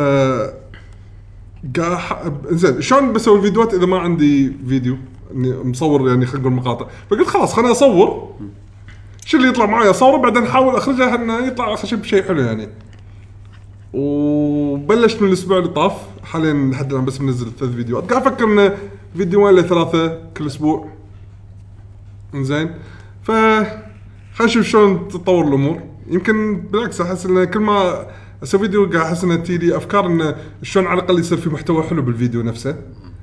[2.50, 4.96] زين شلون بسوي الفيديوهات إذا ما عندي فيديو؟
[5.34, 8.34] إني مصور يعني خلينا نقول مقاطع فقلت خلاص خليني أصور.
[9.24, 12.68] شو اللي يطلع معي أصوره بعدين أحاول أخرجه إنه يطلع أخر شيء بشيء حلو يعني.
[13.92, 15.92] وبلشت من الأسبوع اللي طاف.
[16.24, 18.12] حاليا لحد الآن بس منزل ثلاث فيديوهات.
[18.12, 18.76] قاعد أفكر إنه
[19.16, 20.88] فيديوين لثلاثه كل أسبوع.
[22.34, 22.74] زين
[23.22, 23.64] ف خلينا
[24.40, 25.82] نشوف شلون تتطور الأمور.
[26.10, 28.06] يمكن بالعكس أحس إنه كل ما
[28.42, 32.02] أسوي فيديو قاعد أحس إنه تجي أفكار إنه شلون على الأقل يصير في محتوى حلو
[32.02, 32.76] بالفيديو نفسه.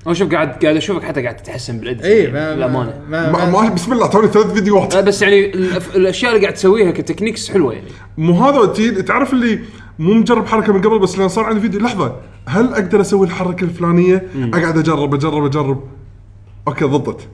[0.07, 3.01] هو شوف قاعد قاعد أشوفك حتى قاعد تتحسن بالإديت اي ما للأمانة.
[3.09, 4.97] ما, ما, ما, بسم الله توني ثلاث فيديوهات.
[4.97, 5.53] بس يعني
[5.95, 7.87] الأشياء اللي قاعد تسويها ك techniques حلوة يعني.
[8.17, 9.59] مو هذا تي- تعرف اللي
[9.99, 11.79] مو مجرب حركة من قبل بس لأن صار عندي فيديو.
[11.79, 12.15] لحظة
[12.47, 15.83] هل أقدر أسوي الحركة الفلانية؟ أقعد أجرب أجرب أجرب.
[16.67, 17.27] okay ضبطت.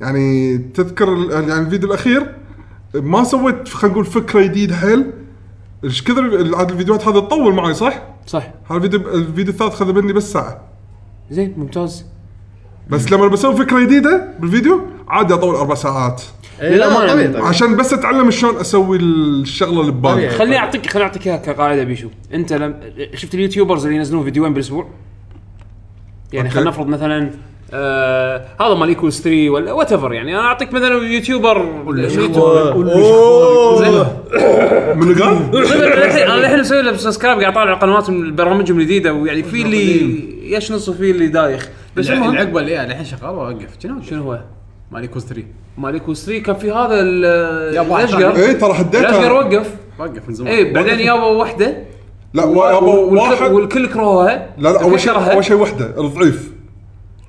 [0.00, 2.34] يعني تذكر ال- يعني الفيديو الأخير
[2.94, 5.04] ما سويت خلينا نقول فكرة جديدة حيل
[5.84, 10.12] إيش كثر عاد الفيديوهات هذه تطول معي صح؟ صح هذا الفيديو الفيديو الثالث خذ مني
[10.12, 10.60] بس ساعة
[11.30, 12.04] زين ممتاز
[12.90, 16.22] بس لما بسوي فكرة جديدة بالفيديو عادي أطول أربع ساعات
[16.60, 17.12] إيه، لا، للأمانة.
[17.12, 20.30] طبيعي طبيعي عشان بس أتعلم شلون أسوي الشغلة اللي ببالي طبيعي.
[20.30, 22.80] خليني اعطيك خليني أعطيك إياها كقاعدة بيشو أنت لم
[23.14, 24.88] شفت ال YouTubers اللي ينزلون فيديوين بالأسبوع
[26.32, 26.54] يعني okay.
[26.54, 27.30] خلينا نفرض مثلا
[27.72, 31.60] آه هذا مال Equals 3 ولا whatever يعني أنا اعطيك مثلا YouTuber
[32.92, 34.06] اوه
[34.94, 35.56] من قال؟
[36.22, 41.10] أنا الحين مسوي له subscribe قاعد اطالع قنواتهم برامجهم الجديده ويعني في اللي يشنص وفي
[41.10, 44.38] اللي دايخ بس المهم العقبه اللي يعني الحين شغال وقف شنو شنو هو؟
[44.92, 45.42] مالي كوز 3
[45.78, 50.52] مال ايكوز 3 كان في هذا الاشقر اي ترى الاشقر حديتها وقف وقف من زمان
[50.52, 51.76] اي بعدين يابا واحدة
[52.34, 55.12] لا و- يابا والكل, واحد والكل كرهوها لا لا اول شيء.
[55.32, 56.53] اول شيء وحده الضعيف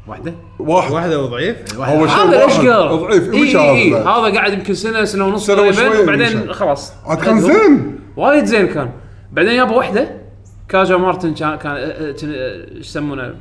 [0.07, 0.91] واحدة؟ واحد.
[0.91, 2.09] واحدة وضعيف؟ اول
[2.51, 4.33] شيء هذا ضعيف اي اي اي هذا.
[4.35, 6.53] قاعد يمكن سنة سنة ونص وشوية وبعدين.
[6.53, 6.93] خلاص.
[7.05, 7.99] عاد كان زين.
[8.17, 8.89] وايد زين كان.
[9.31, 10.09] بعدين يابا واحدة
[10.69, 13.33] كاجا مارتن كان كان آه، كان- آه، إيش يسمونه؟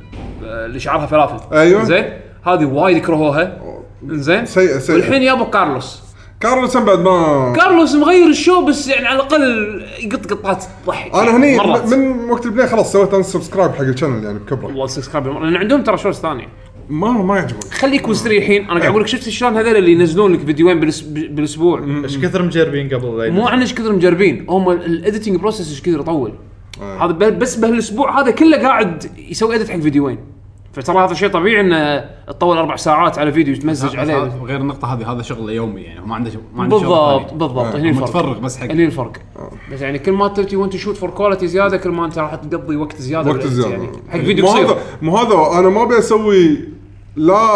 [0.43, 1.55] اللي شعرها فلافل.
[1.55, 1.83] أيوة.
[1.83, 2.05] زين؟
[2.45, 3.61] هذه وايد كرهوها.
[4.07, 6.01] زين؟ سيئة سيئة والحين يابا كارلوس.
[6.39, 9.41] كارلوس بعد ما كارلوس مغير ال show بس يعني على الأقل
[9.99, 11.93] يقط قطات تضحك أنا هني مرات.
[11.93, 14.65] من وقت البدايه خلاص سويت أنا subscribe حق ال channel يعني بكبره.
[14.65, 16.47] والله subscribe لأن عندهم ترى shorts ثانية.
[16.89, 18.61] ما ما يعجبك خليك وستري الحين.
[18.69, 22.43] أنا قاعد أقول لك شفت شلون هذول اللي ينزلون لك فيديوين بالأس- بالأسبوع؟ إيش كثر
[22.43, 24.45] مجربين قبل لا مو؟ عن إيش كثر مجربين.
[24.49, 26.33] هم ال editing process إيش كثر يطول.
[26.81, 30.17] هذا ب- بس بهالأسبوع هذا كله قاعد يسوي edit حق فيديوين
[30.75, 34.15] فترى هذا شيء طبيعي إنه تطول أربع ساعات على فيديو تمزج عليه.
[34.43, 37.33] غير النقطة هذه هذا شغل يومي يعني هو ما عنده ما عنده شغل بالضبط.
[37.33, 38.03] بالضبط آه، هني الفرق.
[38.03, 39.17] متفرغ بس حق هني الفرق.
[39.71, 42.35] بس يعني كل ما تبي وانت ت shoot for quality زيادة كل ما انت راح
[42.35, 43.71] تقضي وقت زيادة وقت زيادة.
[43.73, 44.65] يعني حق فيديو مو قصير.
[44.65, 46.59] هذا مو هذا أنا ما أبي أسوي
[47.15, 47.49] لا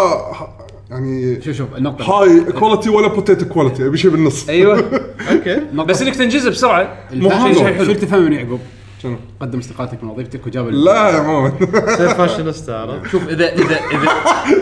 [0.90, 2.04] يعني شوف شوف النقطة.
[2.04, 4.50] high quality ولا potato quality أبي شيء بالنص.
[4.50, 4.80] أيوه.
[5.32, 6.98] okay بس إنك تنجزه بسرعة.
[7.14, 7.54] مو هذا.
[7.54, 8.60] شو اللي تفهم من يعقوب؟
[9.04, 11.50] شنو؟ قدم استقالتك من وظيفتك وجاب لا يا ماما.
[11.50, 14.10] تصير فاشينيستا عرفت؟ شوف اذا اذا اذا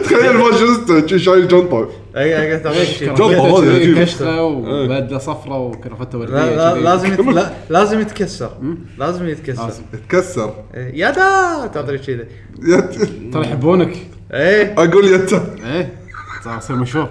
[0.04, 3.13] تخيل شي شايل جنطه اي قاعد تعطيك شيء.
[3.13, 4.04] جلطة هذه.
[4.04, 6.76] كشخه وبدله صفراء وكرافته وردية لا.
[6.76, 7.19] لازم يت...
[7.19, 8.52] لا لازم يتكسر.
[8.97, 9.65] لازم يتكسر.
[9.65, 9.84] لازم.
[10.10, 12.26] تكسر إيه، يا دا تعطيك كذا
[13.34, 13.97] ترى يحبونك.
[14.34, 14.73] إيه.
[14.78, 15.93] أقول يتا إيه.
[16.60, 17.10] صار مشهور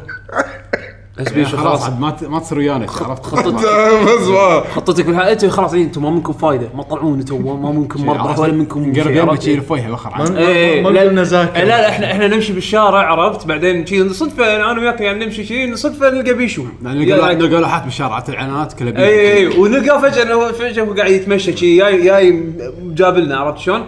[1.18, 1.82] بس بيشو خلاص.
[1.84, 5.06] عاد ما ت- ما تصير ويانا عرفت؟ خطتك.
[5.08, 8.90] أنتم خلاص إيه، أنتم ما منكم فايدة ما تطلعون أنتم ما منكم مربح ولا منكم
[8.90, 10.32] نقرب يوم عرفت؟ بتشيل فويها بخر ما عاد.
[10.32, 14.56] ما- ما لا قلنا ذاكر لا لا إحنا إحنا نمشي بالشارع عرفت؟ بعدين شي صدفة
[14.56, 16.64] أنا وياك يعني نمشي شي صدفة نلقى بيشو.
[16.82, 19.04] نلقى لوحات بالشارع الإعلانات كلها بيها.
[19.04, 22.42] اي اي ونلقاه فجأة فجأة هو قاعد يتمشى شي جاي جاي
[22.82, 23.84] جاب لنا عرفت شلون؟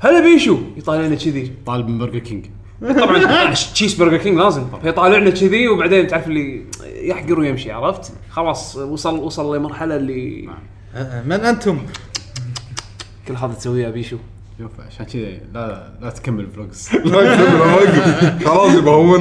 [0.00, 0.56] هلا بيشو.
[0.76, 1.52] يطالعنا كذي.
[1.66, 2.44] طالب من برجر كينج.
[2.82, 4.64] طبعا cheese برجر كينج لازم.
[4.82, 10.48] فيطالعنا كذي وبعدين تعرف اللي يحقر ويمشي عرفت؟ خلاص وصل وصل لمرحلة اللي
[10.94, 11.78] آه، من أنتم؟
[13.28, 14.16] كل هذا تسويه يا بيشو.
[14.58, 15.22] شوف عشان كذا
[15.54, 19.14] لا لا تكمل vlogs لا يكمل اوقف خلاص يبقى هو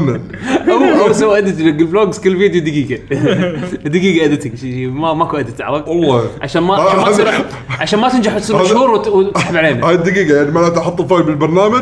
[0.69, 3.01] هو هو سوى edit ال vlogs كل فيديو دقيقة.
[3.89, 6.29] دقيقة editing ما ماكو edit عرفت؟ والله.
[6.41, 7.27] عشان ما عشان ما تصير
[7.79, 9.87] عشان ما تنجح تصير وت- وتسحب علينا.
[9.89, 11.81] هاي الدقيقة يعني معناته أحط ال file بالبرنامج.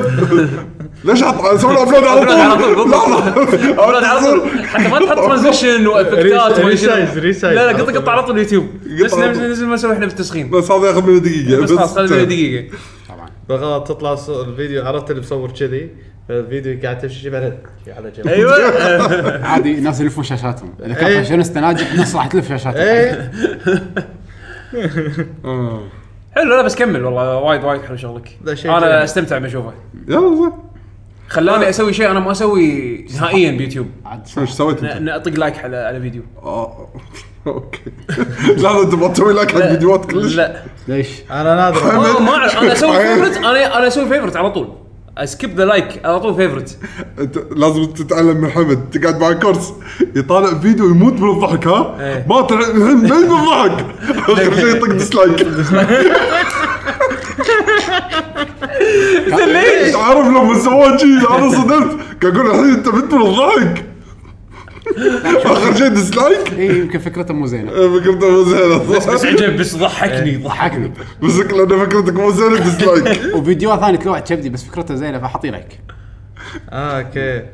[1.03, 2.89] ليش أحط أسوي له upload على على طول،.
[2.91, 3.05] لا
[3.85, 4.41] upload على طول.
[4.67, 7.23] حتى ما تحط transition و effect ات resize- يصير.
[7.23, 7.97] resize لا لا على قط طول.
[7.97, 10.49] قط على طول يوتيوب نفس على نفس ما نسوي إحنا بالتسخين.
[10.49, 11.61] بس هذا ياخذ مني دقيقة.
[11.61, 12.77] بس خلاص خلينا دقيقة.
[13.57, 15.89] طبعا بغلط تطلع صو- الفيديو عرفت اللي مصور كذي؟
[16.29, 17.57] الفيديو قاعد تمشي شي بعدين.
[17.87, 18.27] على جنب.
[18.27, 18.53] أيوه.
[19.51, 20.73] عادي الناس يلفون شاشاتهم.
[20.85, 21.17] إذا كان إيه.
[21.21, 22.81] فاشونيستا ناجح الناس راح تلف شاشاتهم.
[22.81, 23.31] إيه.
[25.45, 25.83] آه.
[26.35, 27.37] حلو لا بس كمل والله.
[27.37, 28.37] وايد وايد حلو شغلك.
[28.65, 29.03] أنا.
[29.03, 29.73] استمتع بشوفه.
[30.07, 30.51] يلا
[31.27, 33.87] خلاني أسوي شيء أنا ما أسوي نهائيا بيوتيوب.
[34.05, 36.21] عاد شو إيش سويت أنت؟ اطق like على على فيديو.
[36.43, 36.87] آه.
[37.47, 37.79] okay.
[38.47, 40.35] لا لا أنت ما تسوي like حق فيديوات كلش.
[40.35, 42.19] لا ليش؟ أنا نادر.
[42.19, 44.67] ما أعرف أنا أسوي favorite أنا أنا أسوي favorite على طول.
[45.17, 46.77] skip the like على طول favorite
[47.19, 49.73] أنت لازم تتعلم من حمد تقعد مع course.
[50.15, 52.25] يطالع فيديو يموت من الضحك ها؟ إيه.
[52.29, 53.85] ما طلع ميت من الضحك.
[54.29, 55.41] اخر شيء يطق dislike
[59.47, 61.97] ليش؟ عارف لما سواه شي أنا صدمت.
[62.21, 63.85] قاعد أقول الحين أنت مت من الضحك.
[65.45, 67.71] آخر شيء dislike اي يمكن فكرته مو زينة.
[67.71, 68.77] فكرته مو زينة.
[68.77, 70.91] بس صح؟ عجب بس ضحكني ضحك ضحكني
[71.23, 75.49] بس لأن فكرتك مو زينة dislike وفيديوهات ثانية كل واحد كبدي بس فكرته زينة فحطي
[75.49, 75.79] لايك
[76.69, 77.45] آه أوكي.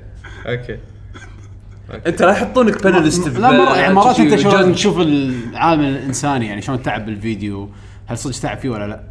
[0.48, 0.78] أوكي.
[2.08, 6.48] أنت لا يحطونك بان list لا مره يعني مرات أنت شو لازم تشوف العامل الإنساني
[6.48, 7.70] يعني شلون تعب بالفيديو
[8.06, 9.04] هل صدق تعب فيه ولا لا؟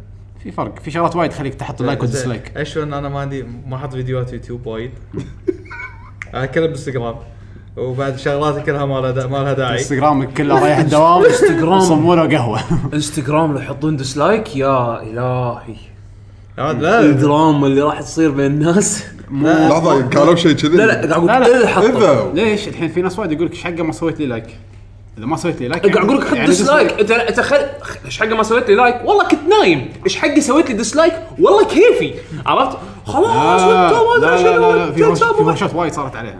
[0.43, 0.79] في فرق.
[0.79, 3.75] في شغلات وايد تخليك تحط ال like وال dislike إيش ان أنا ما عندي ما
[3.75, 4.91] أحط فيديوهات يوتيوب وايد.
[6.33, 7.15] أنا كلها بالانستغرام
[7.77, 9.73] وبعد شغلاتي كلها ما لها دا- ما لها داعي.
[9.77, 11.79] انستغرامك كله رايح الدوام انستغرام.
[11.79, 12.59] صموا له قهوة.
[12.93, 15.75] انستغرام لو يحطون dislike يا إلهي.
[16.57, 16.99] لا لا.
[16.99, 19.03] الدراما اللي راح تصير بين الناس.
[19.31, 20.77] لحظة قالوا شيء كذي.
[20.77, 22.03] لا لا قاعد أقول.
[22.03, 24.57] إذا ليش؟ الحين في ناس وايد يقول لك إيش حقه ما سويت لي like
[25.17, 27.57] إذا ما سويت لي like قاعد أقول لك حط يعني ديسلايك أنت أنت خل
[28.05, 29.89] إيش حقه ما سويت لي like والله كنت نايم.
[30.05, 32.13] إيش حقي سويت لي dislike والله كيفي.
[32.45, 35.03] عرفت؟ خلاص لا ما لا لا, لا, في.
[35.43, 36.39] ورشات وايد صارت عليها.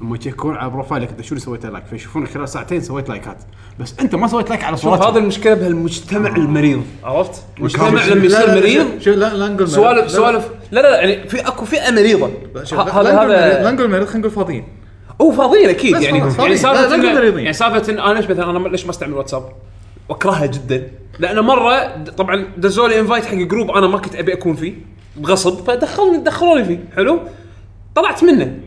[0.00, 3.30] لما يشيكون على profile ك أنت شو اللي سويت like فيشوفونك خلال ساعتين سويت like
[3.30, 3.36] ات
[3.80, 6.82] بس أنت ما سويت like على شوف صورتك هذا المشكلة بهالمجتمع المريض.
[7.04, 9.66] عرفت؟ مجتمع شوف- لما لا، يصير لا، مريض شوف- لا لا نقول مريض.
[9.68, 12.30] سوالف سوالف لا لا لا يعني في أكو فئة مريضة.
[12.54, 14.64] لا، شوف، ه- لا، هذا لا نقول مريض، هذا خلينا نقول فاضيين.
[15.20, 16.18] هو فاضيين أكيد يعني يعني.
[16.20, 17.38] لا، سالفه.
[17.38, 19.48] يعني سالفة أنا ليش مثلا أنا ليش ما أستعمل واتساب؟
[20.08, 20.90] وأكرهها جدا.
[21.18, 24.74] لأن مرة طبعا دزوا لي invite حق group أنا ما كنت أبي أكون فيه
[25.16, 26.78] بغصب فدخلني دخلوني فيه.
[26.96, 27.20] حلو؟
[27.94, 28.58] طلعت منه.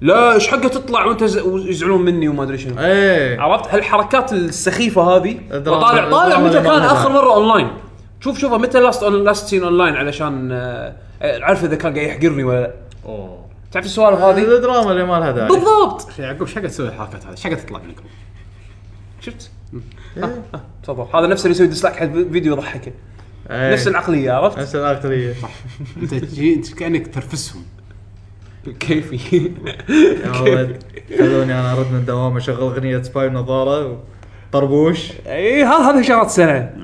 [0.00, 2.78] لا إيش حقة تطلع وأنت ز- ويزعلون مني وما أدري شنو.
[2.80, 3.40] إيه.
[3.40, 7.08] عرفت؟ هالحركات السخيفة هذه الدراما- وطالع طالع الدراما متى اللي كان آخر.
[7.12, 7.68] مرة اونلاين
[8.20, 12.60] شوف شوف متى last last seen online علشان آه، عارف إذا كان قاعد يحقرني ولا
[12.60, 12.74] لا.
[13.04, 13.44] أوه.
[13.72, 15.48] تعرف السوالف هذه؟ الدراما اللي ما لها داعي.
[15.48, 16.18] بالضبط.
[16.18, 17.96] يعقوب إيش حقة تسوي الحركات هذه؟ إيش حقة تطلع منك؟
[19.20, 19.50] شفت؟
[20.18, 21.06] آه، آه، تفضل.
[21.18, 22.92] هذا نفسه اللي يسوي dislike حق فيديو يضحكه.
[23.50, 23.72] إيه.
[23.72, 25.34] نفس العقلية عرفت؟ نفس العقلية.
[26.02, 27.62] أنت تجي أنت كأنك ترفسهم.
[28.80, 29.50] كيفي.
[30.24, 30.82] يا ولد
[31.18, 34.02] خلوني أنا أرد من الدوام اشغل أغنية سباي ونظارة
[34.52, 36.76] طربوش إي هذا هذا شغلات سنه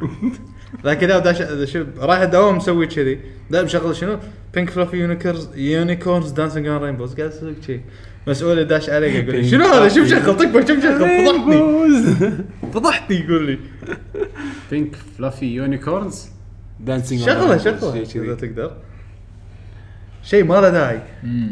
[0.84, 3.20] لكن داش شوف رايح الدوام مسوي كذي.
[3.50, 4.18] لا مشغل شنو؟
[4.54, 7.80] pink fluffy unicorns unicorns dancing on rainbows قاعد أسوي كذي.
[8.26, 13.46] مسؤول داش علي يقول لي شنو هذا؟ شوف شغل طق شوف شغل فضحتني فضحتني يقول
[13.46, 13.58] لي.
[14.70, 16.28] pink fluffy unicorns
[16.80, 18.72] dancing شغلة شغلة إذا تقدر.
[20.22, 21.00] شيء ما له داعي.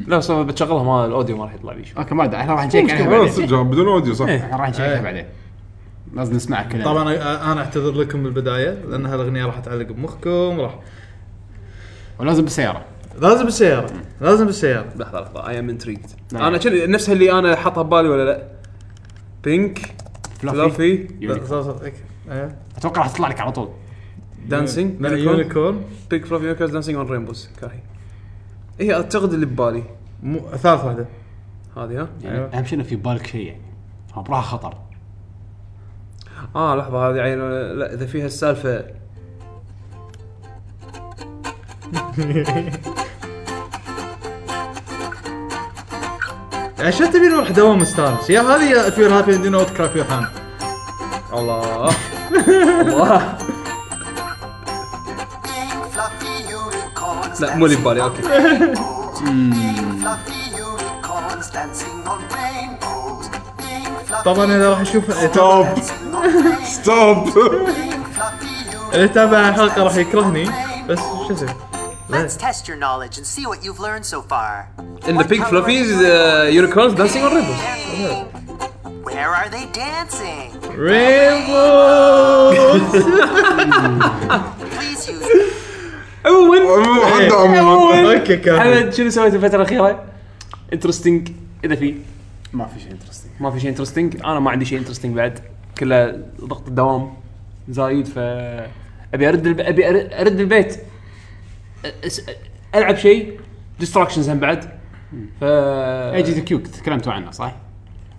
[0.07, 2.67] لا بس بتشغلها ما ال audio ما راح يطلع بيش okay ما أدري إحنا راح
[2.67, 3.29] نشيك عليها بعدين.
[3.29, 4.37] صدق بدون audio صح؟ إيه.
[4.39, 5.25] إحنا راح نشيك عليها بعدين.
[6.15, 6.85] لازم نسمعها كلنا.
[6.85, 10.79] طبعا أنا- أنا أعتذر لكم بالبداية لأن هالاغنيه راح تعلق بمخكم راح
[12.19, 12.85] ولازم بالسيارة.
[13.21, 14.87] لازم بالسيارة لازم بالسيارة.
[14.97, 16.07] لحظة لحظة اي ام انتريجد.
[16.35, 18.43] أنا كذي نفسها اللي أنا حاطها ببالي ولا لا؟
[19.45, 19.95] pink
[20.41, 21.93] fluffy unicorn.
[22.31, 22.59] إيه.
[22.77, 23.69] أتوقع راح تطلع لك على طول.
[24.47, 27.79] دانسينج يونيكورن بينك فلافي يونيكورز دانسينج اون رينبوز كاهي
[28.81, 29.83] هي أعتقد اللي ببالي.
[30.23, 31.07] مو ثالث واحدة.
[31.77, 32.51] هذه ها؟ يعني أيوة.
[32.55, 33.63] أهم شيء إنه في بالك شيء يعني.
[34.15, 34.75] هو براها خطر.
[36.57, 37.39] آه لحظة هذه عين
[37.79, 38.85] لا إذا فيها السالفة.
[46.79, 48.31] عشان يعني تبي نروح دوام مستانس.
[48.31, 48.89] يا هذه يا
[49.51, 50.27] know what crack your hand
[51.33, 51.91] الله.
[52.81, 53.39] الله.
[57.38, 58.22] Pink fluffy unicorn لا مو اللي ببالي اوكي
[64.26, 65.68] طبعا انا راح اشوف ستوب
[66.64, 67.28] ستوب
[68.94, 70.50] اللي يتابع الحلقه راح يكرهني
[70.90, 71.50] بس شو اسوي؟
[72.10, 74.54] Let's test your knowledge and see what you've learned so far.
[75.10, 77.62] In the pink fluffies, uh, unicorns dancing on ribbons.
[79.08, 80.48] Where are they dancing?
[80.78, 81.64] رينبو
[84.76, 85.28] Please use
[86.27, 87.07] عموما.
[87.07, 88.15] حد عموما.
[88.15, 90.05] okay كان حمد شنو سويت الفترة الأخيرة؟
[90.73, 91.29] interesting
[91.65, 91.95] إذا في.
[92.53, 95.39] ما في شيء interesting ما في شيء interesting أنا ما عندي شيء interesting بعد.
[95.79, 97.13] كله ضغط الدوام
[97.69, 98.19] زايد ف
[99.15, 99.61] أبي أرد الب...
[99.61, 100.77] أبي أر- أرد البيت.
[102.07, 102.23] أس...
[102.75, 103.41] ألعب شيء
[103.81, 104.65] distractions هم بعد.
[105.41, 107.55] ف AGQ تكلمتوا عنه صح؟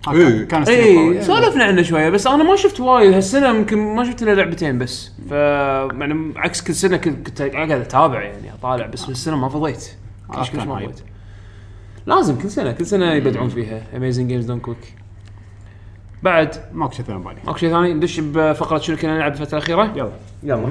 [0.08, 0.44] إيه.
[0.44, 1.22] كان- كان اي.
[1.22, 3.12] سولفنا عنه شوية بس أنا ما شفت وايد.
[3.12, 5.10] هالسنة يمكن ما شفت إلا لعبتين بس.
[5.28, 9.90] ف يعني عكس كل سنة كنت قاعد أتابع يعني أطالع بس هالسنة ما فضيت.
[10.30, 10.76] آه، كلش ما.
[10.76, 11.00] فضيت.
[12.06, 13.82] لازم كل سنة كل سنة يبدعون فيها.
[13.96, 14.94] Amazing Games Done Quick
[16.22, 19.92] بعد ماكو شيء ثاني بالي ماكو شيء ثاني؟ ندش بفقرة شنو كنا نلعب الفترة الأخيرة؟
[19.96, 20.12] يلا.
[20.42, 20.68] يلا.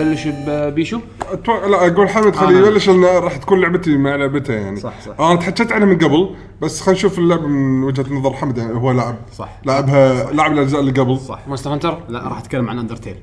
[0.00, 1.00] نبلش ببيشو
[1.32, 4.76] أتوقع لا أقول حمد خليه أنا- يبلش لأن راح تكون لعبتي مع لعبته يعني.
[4.80, 5.20] صح، صح.
[5.20, 8.92] أنا تحكيت عنها من قبل بس خلينا نشوف اللعبه من وجهة نظر حمد يعني هو
[8.92, 9.48] لاعب صح.
[9.66, 11.18] لعبها لاعب الأجزاء اللي قبل.
[11.18, 11.40] صح.
[11.48, 13.14] مونستر هانتر لا راح أتكلم عن أندرتيل.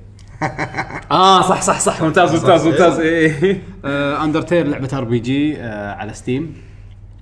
[1.11, 2.01] آه صح صح صح.
[2.01, 2.99] ممتاز ممتاز ممتاز.
[2.99, 3.61] اي
[4.23, 6.53] أندرتيل لعبة RPG على ستيم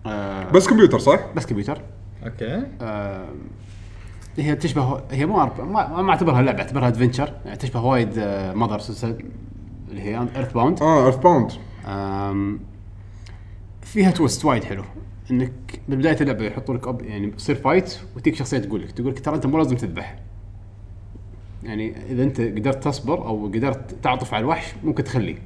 [0.06, 1.78] آه، بس كمبيوتر صح؟ بس كمبيوتر.
[2.26, 2.64] okay.
[2.82, 3.26] آه،
[4.38, 5.62] هي تشبه هي مو أرب...
[5.62, 8.20] ما, ما أعتبرها لعبة أعتبرها adventure يعني تشبه وايد
[8.56, 8.82] ماذر
[9.92, 11.52] اللي هي ايرث باوند آه ايرث باوند
[13.82, 14.84] فيها twist وايد حلو.
[15.32, 15.52] إنك
[15.88, 19.46] ببداية اللعبة يحطوا لك يعني يصير fight وتيك شخصية تقول لك تقول لك ترى أنت
[19.46, 20.16] مو لازم تذبح.
[21.64, 25.38] يعني إذا أنت قدرت تصبر أو قدرت تعطف على الوحش ممكن تخليه.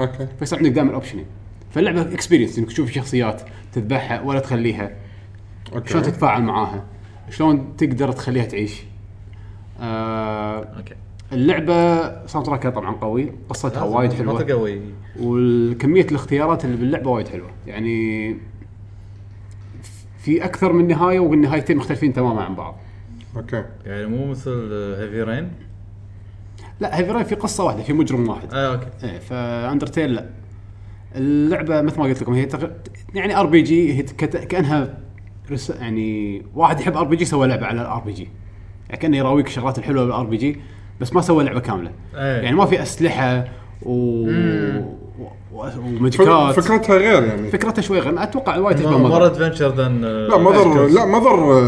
[0.00, 0.28] okay.
[0.38, 1.26] فيصير عندك دائما option ين
[1.70, 4.90] فاللعبة experience إنك تشوف شخصيات تذبحها ولا تخليها.
[5.74, 5.90] okay.
[5.90, 6.84] شلون تتفاعل معاها.
[7.30, 8.82] شلون تقدر تخليها تعيش.
[9.80, 10.94] آه okay.
[11.32, 14.50] اللعبة soundtrack ها طبعا قوي قصتها وايد حلوة.
[14.50, 14.80] قوي
[15.20, 17.50] والكمية الاختيارات اللي باللعبة وايد حلوة.
[17.66, 18.36] يعني
[20.18, 22.76] في أكثر من نهاية والنهايتين مختلفين تماما عن بعض.
[23.36, 23.64] okay.
[23.86, 25.50] يعني مو مثل هيفي رين
[26.80, 28.54] لا هيفي راين في قصة واحدة في مجرم واحد.
[28.54, 28.86] آه okay.
[29.04, 30.30] إيه فاندرتيل لا.
[31.16, 32.68] اللعبة مثل ما قلت لكم هي تغ...
[33.14, 34.36] يعني RPG هي كت...
[34.36, 34.98] كأنها
[35.50, 35.70] رس...
[35.70, 38.28] يعني واحد يحب RPG سوى لعبة على ال RPG.
[38.88, 40.60] يعني كأنه يراويك الشغلات الحلوة بال RPG
[41.00, 41.90] بس ما سوى لعبة كاملة.
[42.14, 42.42] إيه.
[42.42, 43.44] يعني ما في أسلحة
[43.82, 43.92] و...
[45.52, 45.68] و...
[45.78, 47.50] و magic ات فكرتها غير يعني.
[47.50, 48.22] فكرتها شوي غير.
[48.22, 51.58] أتوقع وايد تشبه مور مدر ادفنشر ذان لا مضر لا مضر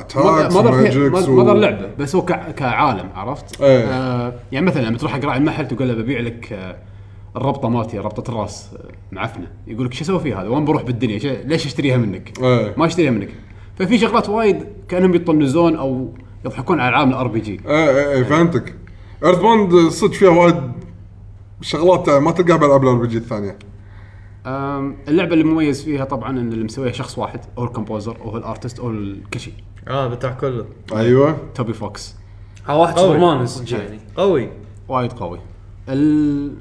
[0.00, 2.32] اتاكس فيها- وماجيكس مدر لعبة بس هو ك...
[2.56, 3.84] كعالم عرفت؟ إيه.
[3.84, 6.76] آه يعني مثلا لما تروح حق راعي المحل تقول له ببيع لك آه
[7.36, 8.70] الربطة مالتي ربطة الراس
[9.12, 9.46] معفنة.
[9.66, 11.18] يقول لك شو أسوي فيها هذا؟ وين بروح بالدنيا.
[11.44, 12.74] ليش أشتريها منك؟ إيه.
[12.76, 13.28] ما أشتريها منك.
[13.78, 16.08] ففي شغلات وايد كأنهم يطنزون أو
[16.44, 18.74] يضحكون على العالم الار بي جي إيه إيه إيه فهمتك.
[19.24, 20.72] ايرث باوند صدق فيها وايد
[21.60, 23.58] شغلات ما تلقاها بالألعاب الار بي جي الثانية
[25.08, 28.42] اللعبة اللي مميز فيها طبعا إن اللي مسويها شخص واحد هو ال composer أو ال
[28.42, 28.88] artist أو
[29.34, 29.54] كل شيء
[29.88, 30.66] آه بتاع كله.
[30.92, 31.36] أيوه.
[31.54, 32.14] Toby Fox.
[32.66, 33.06] ها واحد قوي.
[33.06, 34.00] سوبرمان صدق يعني.
[34.16, 34.48] قوي.
[34.88, 35.38] وايد قوي.
[35.88, 36.54] ال-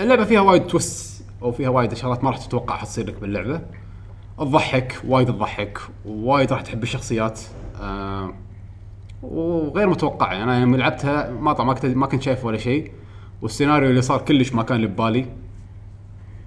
[0.00, 3.60] اللعبة فيها وايد twist أو فيها وايد شغلات ما راح تتوقعها تصير لك باللعبة.
[4.38, 7.40] تضحك وايد تضحك ووايد راح تحب الشخصيات.
[7.80, 8.34] آه
[9.22, 12.92] وغير متوقعه يعني أنا لما لعبتها ما طبعا ما كنت ما كنت شايف ولا شيء.
[13.42, 15.26] والسيناريو اللي صار كلش ما كان اللي ببالي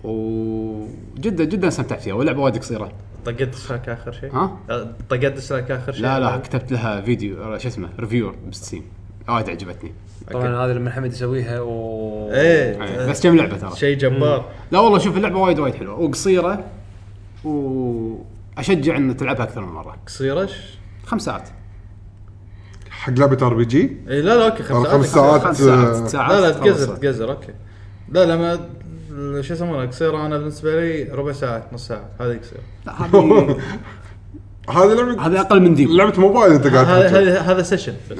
[0.04, 2.91] وجدا جدا استمتعت فيها واللعبة وايد قصيرة.
[3.26, 7.43] طقت دشلاك آخر شيء؟ ها؟ آه، طقت دشلاك آخر شيء؟ لا لا كتبت لها فيديو
[7.43, 8.84] آه، شو اسمه review ب Steam
[9.30, 9.91] وايد عجبتني.
[10.32, 12.84] طبعا هذا لما حمد يسويها و إيه.
[12.84, 13.76] آه، بس كم لعبة ترى.
[13.76, 14.46] شيء جبار.
[14.72, 16.00] لا والله شوف اللعبة وايد وايد حلوة.
[16.00, 16.64] وقصيرة
[17.44, 19.96] واشجع إن تلعبها أكثر من مرة.
[20.08, 21.50] قصيرش خمس ساعات.
[22.90, 25.42] حق لعبة RPG اي لا لا okay خمس خمس ساعات.
[25.42, 25.42] ساعات.
[25.42, 26.52] خمس ساعات آه، ساعات لا لا.
[26.52, 27.54] تقزر تقزر okay.
[28.10, 28.60] لا لما
[29.42, 32.10] شو يسمونها قصيرة أنا بالنسبة لي ربع ساعة نص ساعة.
[32.20, 32.62] هذه قصيرة.
[32.86, 33.58] لا هذه
[34.70, 37.20] هذه لعبه هذه أقل من ديب لعبة موبايل أنت قاعد هذا.
[37.20, 38.18] هذا هذا session بس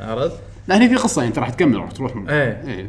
[0.00, 0.36] عرفت؟
[0.68, 2.12] لا هني في قصة أنت راح تكمل راح تروح.
[2.28, 2.86] إيه.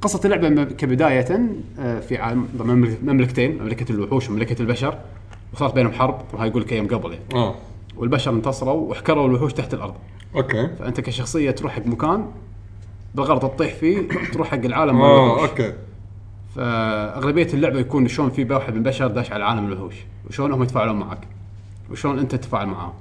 [0.00, 1.40] قصة اللعبة مب- كبداية
[1.78, 4.98] آه، في عالم مملك- مملكتين مملكة الوحوش ومملكة البشر
[5.54, 7.24] وصارت بينهم حرب وهاي يقول لك أيام قبل يعني.
[7.34, 7.54] آه.
[7.96, 9.94] والبشر انتصروا وحكروا الوحوش تحت الأرض.
[10.36, 10.68] okay.
[10.78, 12.26] فأنت كشخصية تروح حق مكان
[13.14, 15.40] بالغلط تطيح فيه تروح حق العالم مال آه.
[15.48, 15.72] okay.
[16.56, 19.94] فأغلبية اللعبة يكون شلون في واحد من البشر داش على عالم الوحوش
[20.28, 21.18] وشلون هم يتفاعلون معك
[21.90, 22.92] وشلون أنت تتفاعل معاهم.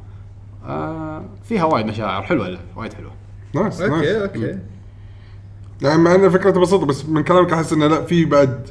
[0.67, 3.11] آه فيها وايد مشاعر حلوة اللعبة وايد حلوة.
[3.61, 4.59] nice okay nice okay
[5.81, 8.69] يعني مع ان فكرته بسيطة بس من كلامك أحس إنه لا في بعد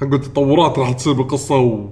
[0.00, 1.88] خلينا نقول تطورات راح تصير بالقصة و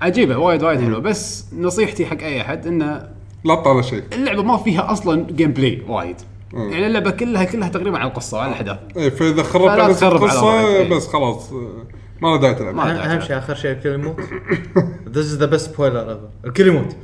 [0.00, 0.98] عجيبة وايد وايد حلوة.
[0.98, 3.08] بس نصيحتي حق أي أحد إنه
[3.44, 4.02] لا تطالع شيء.
[4.12, 6.16] اللعبة ما فيها أصلا gameplay وايد
[6.54, 10.60] يعني اللعبة كلها كلها تقريبا على القصة وعلى الاحداث إيه فإذا خربت على على القصة
[10.60, 10.88] إيه.
[10.90, 11.52] بس خلاص
[12.22, 12.78] ما له داعي تلعب.
[12.78, 14.20] اهم شيء آخر شيء الكل يموت
[15.14, 16.46] This is the best spoiler ever.
[16.46, 16.96] الكل يموت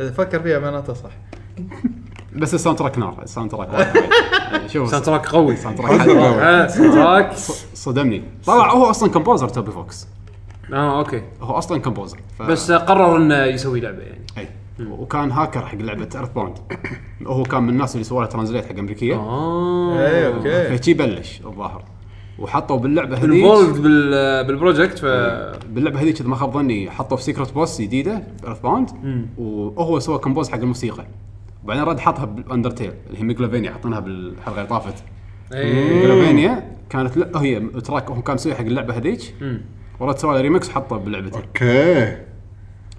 [0.00, 1.10] إذا فكر فيها معناته صح.
[2.34, 3.86] بس ال soundtrack نار ال soundtrack وايد.
[4.72, 5.52] شوف soundtrack قوي.
[5.52, 6.00] ال soundtrack.
[6.00, 7.32] آه، soundtrack
[7.74, 8.22] صدمني.
[8.46, 10.08] طلع هو أصلا composer Toby Fox.
[10.72, 11.22] آه okay.
[11.40, 12.18] هو أصلا composer.
[12.38, 12.42] ف...
[12.42, 14.26] بس قرر إنه يسوي لعبة يعني.
[14.38, 14.48] إي.
[14.90, 16.58] وكان هاكر حق لعبة Earthbound
[17.26, 19.14] هو كان من الناس اللي سووا لها translate حق أمريكية.
[19.14, 19.98] آه.
[19.98, 20.78] إي okay.
[20.78, 21.84] فشي بلش الظاهر.
[22.38, 23.44] وحطوا باللعبة هذيك.
[23.44, 23.82] involved
[24.46, 25.04] بال project ف
[25.68, 28.90] باللعبة هذيك إذا ما خاب ظني حطوا في secret boss جديده Earthbound
[29.38, 31.04] وهو سوى compose حق الموسيقى.
[31.64, 35.04] وبعدين رد حطها بال Undertale اللي هي Megalovania حاطينها بالحلقة اللي طافت.
[35.54, 35.94] إيه.
[35.94, 39.34] Megalovania كانت لا هي track هو كان مسوي حق اللعبة هذيك.
[40.00, 42.16] ورد سوى ريمكس وحطه بلعبته okay.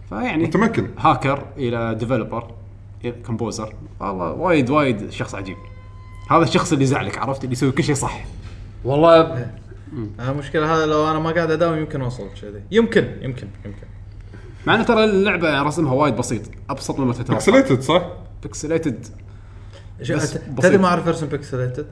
[0.10, 0.88] فيعني متمكن.
[0.98, 2.52] هاكر إلى developer
[3.26, 5.58] composer والله وايد وايد شخص عجيب.
[6.32, 8.26] هذا الشخص اللي يزعلك عرفت؟ اللي يسوي كل شيء صح.
[8.84, 9.48] والله
[10.20, 13.88] المشكلة هذا لو أنا ما قاعد أداوم يمكن أوصل كذي يمكن يمكن يمكن.
[14.68, 17.36] مع إنه ترى اللعبة يعني رسمها وايد بسيط أبسط مما تتوقع.
[17.36, 18.02] pixelated صح؟
[18.44, 19.06] pixelated.
[20.58, 21.86] تدري ما أعرف ارسم pixelated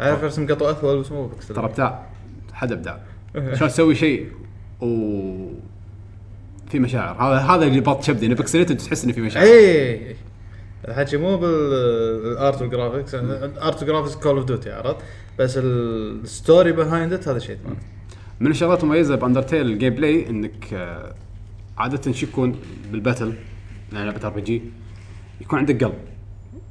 [0.00, 2.06] أعرف ارسم قطو اثول بس مو ترى pixelated أبداع.
[2.52, 3.00] حد أبداع.
[3.34, 4.28] شلون تسوي شيء
[4.80, 4.86] و
[6.70, 7.22] في مشاعر.
[7.22, 8.26] هذا هذا اللي بط شبدي.
[8.26, 9.46] إنه بيكسليتد تحس إنه في مشاعر.
[9.46, 10.16] اي
[10.88, 14.96] الحكي مو بالارت والجرافكس الارت والجرافكس كول اوف ديوتي عرفت؟
[15.38, 17.58] بس ال story behind it هذا شيء.
[17.64, 17.76] ثاني
[18.40, 21.14] من الشغلات المميزة ب Undertale ال gameplay إنك آه،
[21.78, 22.56] عادة شو يكون
[22.92, 23.34] بال battle
[23.92, 24.62] يعني لعبه RPG
[25.40, 25.94] يكون عندك قلب.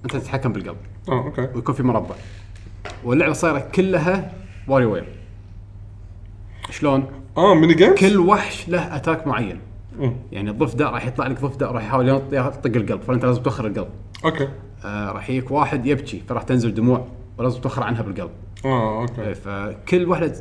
[0.06, 0.78] أنت تتحكم بالقلب.
[1.10, 1.48] آه okay.
[1.56, 2.16] ويكون في مربع.
[3.04, 4.32] واللعبة صايرة كلها
[4.68, 5.08] WarioWare
[6.70, 7.06] شلون؟
[7.38, 9.60] آه mini games كل وحش له attack معين.
[10.00, 10.16] مم.
[10.32, 13.02] يعني الضفدع راح يطلع لك ضفدع راح يحاول يطق القلب.
[13.02, 13.90] فأنت لازم توخر القلب.
[14.26, 14.48] okay.
[14.86, 17.08] آه راح يجيك واحد يبكي فراح تنزل دموع.
[17.38, 18.32] ولازم توخر عنها بالقلب.
[18.66, 20.34] آه إيه، أوكي فكل واحدة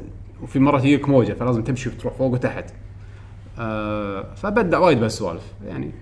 [0.42, 2.70] وفي مرة تجيك موجة فلازم تمشي وتروح فوق وتحت.
[3.58, 5.52] آه فبدع وايد بهالسوالف.
[5.66, 5.92] يعني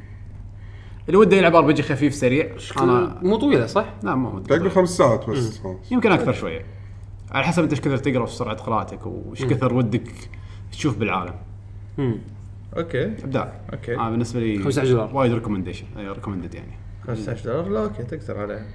[1.07, 2.48] اللي وده يلعب RPG خفيف سريع.
[2.80, 5.92] أنا مو طويلة صح؟ لا مو تقريبا خمس ساعات بس خلاص.
[5.92, 6.64] يمكن أكثر شوية.
[7.30, 10.09] على حسب أنت إيش كثر تقرأ وش سرعة قراءتك وش كثر ودك
[10.72, 11.34] تشوف بالعالم.
[12.76, 13.05] okay.
[13.05, 13.96] ابداع okay.
[13.96, 15.11] آه بالنسبة لي 15 دولار.
[15.16, 16.72] وايد recommendation أي recommended يعني.
[17.07, 18.66] 15 دولار؟ لا okay تقدر عليها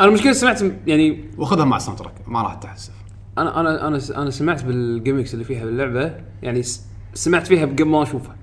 [0.00, 2.92] أنا المشكلة سمعت يعني وخذها مع ال soundtrack ما راح تحسف
[3.38, 7.84] أنا أنا أنا أنا سمعت بال gimmicks اللي فيها باللعبة يعني س- سمعت فيها قبل
[7.84, 8.36] ما اشوفها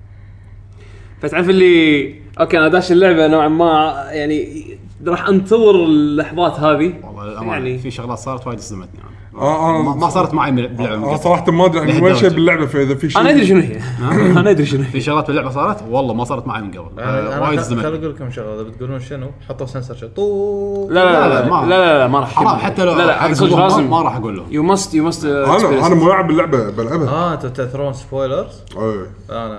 [1.22, 4.66] فتعرف اللي okay أنا داش اللعبة نوعا ما يعني
[5.06, 6.92] راح أنتظر اللحظات هذه.
[7.04, 10.34] والله الامانه يعني يعني في شغلات صارت وايد صدمتني أنا آه، أنا- ما, ما صارت
[10.34, 10.96] معي من- باللعبة.
[10.96, 11.16] من أنا.
[11.16, 12.28] صراحة ما أدري عن وين شيء.
[12.28, 13.20] باللعبة فاذا في شيء.
[13.20, 13.80] أنا أدري شنو هي.
[14.40, 14.88] أنا أدري شنو هي.
[14.90, 17.00] في شغلات باللعبة صارت؟ والله ما صارت معي من قبل.
[17.00, 20.88] آه، وايد أنا خل صدمتني أقول لكم شغلة إذا بتقولون شنو حطوا سنسر شو طو
[20.90, 23.06] لا لا لا لا، لا ما- لا لا, لا ما راح حرام حتى لو لا
[23.06, 25.24] لا هذا صدق أقول لهم لازم ما, ما راح أقول لهم you must you must
[25.24, 27.08] أنا أنا ملاعب باللعبه بلعبها.
[27.08, 29.06] آه أنتوا تثرون spoilers إيه.
[29.30, 29.56] أنا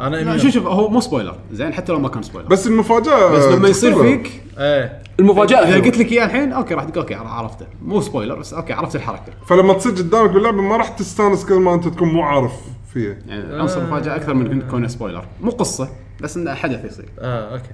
[0.00, 0.38] أنا لا.
[0.38, 3.68] شوف شوف هو مو spoiler زين حتى لو ما كان spoiler بس المفاجأة بس لما
[3.68, 4.02] يصير.
[4.02, 5.02] فيك إيه.
[5.20, 5.84] المفاجأة إذا حلوة.
[5.84, 7.66] قلت لك إياه الحين okay راح تقول okay عرفته.
[7.82, 9.32] مو spoiler بس okay عرفت الحركة.
[9.46, 12.52] فلما تصير قدامك باللعبة ما راح تستانس كل ما أنت تكون مو عارف
[12.94, 13.16] فيها.
[13.26, 15.88] يعني عنصر مفاجأة أكثر من كونه spoiler مو قصة
[16.20, 17.08] بس إنه حدث يصير.
[17.18, 17.70] آه okay.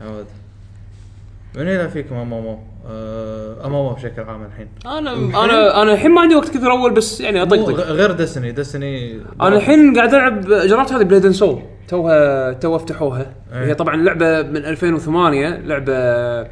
[0.00, 0.26] عود
[1.56, 4.68] من هنا فيكم MMO آه MMO بشكل عام الحين.
[4.86, 5.12] أنا
[5.44, 7.70] أنا أنا الحين ما عندي وقت كثر أول بس يعني أطقطق.
[7.70, 13.66] غير Destiny Destiny أنا الحين قاعد ألعب جربت هذه Blade Soul توها تو فتحوها إيه.
[13.66, 16.48] هي طبعا لعبة من 2008 لعبة آه،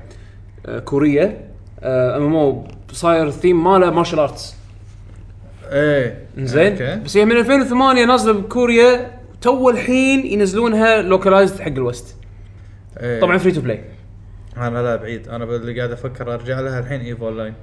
[0.84, 1.48] كورية.
[1.82, 4.54] MMO صاير الثيم ماله martial arts
[5.72, 6.26] إيه.
[6.38, 7.04] زين okay.
[7.04, 9.18] بس هي من 2008 نازلة بكوريا.
[9.40, 12.16] تو الحين ينزلونها localized حق ال West.
[13.00, 13.20] إيه.
[13.20, 13.84] طبعا free to play
[14.66, 15.28] أنا لا بعيد.
[15.28, 17.54] أنا اللي قاعد أفكر أرجع لها الحين EVE Online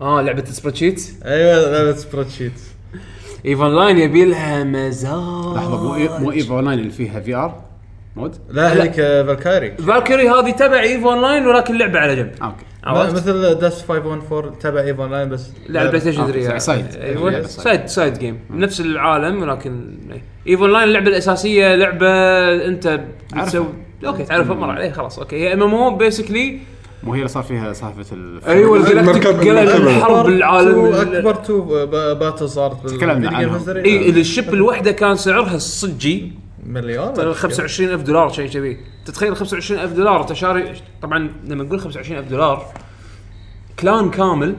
[0.00, 2.52] آه لعبة spreadsheet أيوه لعبة spreadsheet
[3.46, 5.12] EVE Online يبي لها مزاج.
[5.56, 7.62] لحظة مو مو EVE Online اللي فيها VR
[8.16, 12.32] mode؟ لا هذيك آه، Valkyrie Valkyrie هذه تبع ايفون لاين ولكن لعبة على جنب.
[12.42, 12.64] آه، okay.
[12.84, 15.50] عرفت؟ مثل Dust 514 تبع EVE Online بس.
[15.68, 16.86] لا PlayStation آه، 3 side.
[16.96, 19.98] أيوه side side game نفس العالم ولكن
[20.48, 22.08] EVE Online اللعبه الأساسية لعبة
[22.66, 23.00] أنت
[23.36, 23.66] بتسوي
[24.06, 25.36] okay تعرفها مر عليه خلاص okay.
[25.36, 26.58] هي MMO basically
[27.02, 29.26] مو هي اللي صار فيها سالفة ال أيوه ال galactic.
[29.26, 33.68] الحرب العالم أكبر تو battle صارت تكلمنا عنهم.
[33.68, 36.32] إي ال ship الوحدة كان سعرها الصجي
[36.66, 37.12] مليون.
[37.12, 38.76] ترى 25000 دولار شيء كذي.
[39.04, 40.72] تتخيل 25000 دولار انت شاري
[41.02, 42.66] طبعا لما نقول 25000 دولار
[43.78, 44.56] clan كامل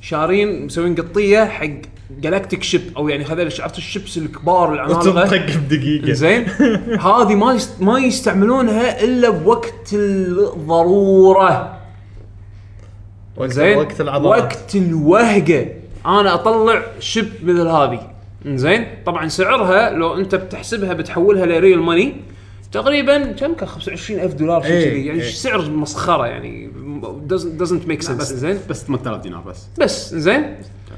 [0.00, 1.70] شارين مسوين قطية حق
[2.10, 4.98] galactic ship أو يعني هذول عرفت ال ships الكبار العمالقة.
[4.98, 6.46] وتنطق بدقيقه زين؟
[7.08, 7.82] هذه ما يست...
[7.82, 11.78] ما يستعملونها إلا بوقت الضرورة.
[13.40, 14.42] زين؟ وقت العضلات.
[14.42, 15.66] وقت الوهقة.
[16.06, 18.10] أنا أطلع ship مثل هذه.
[18.46, 22.16] زين؟ طبعا سعرها لو أنت بتحسبها بتحولها ل real money
[22.72, 25.06] تقريبا كم كان؟ 25000 دولار شيء إيه، كذي.
[25.06, 25.30] يعني إيه.
[25.30, 26.70] سعر مسخرة يعني.
[27.28, 28.10] doesn't, doesn't make sense.
[28.10, 29.66] بس زين؟ بس 8000 دينار بس.
[29.78, 30.56] بس زين؟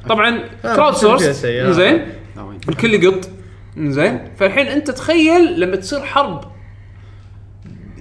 [0.08, 1.22] طبعا crowdsource.
[1.72, 2.06] زين
[2.68, 3.30] الكل يقط.
[3.78, 6.44] زين فالحين أنت تخيل لما تصير حرب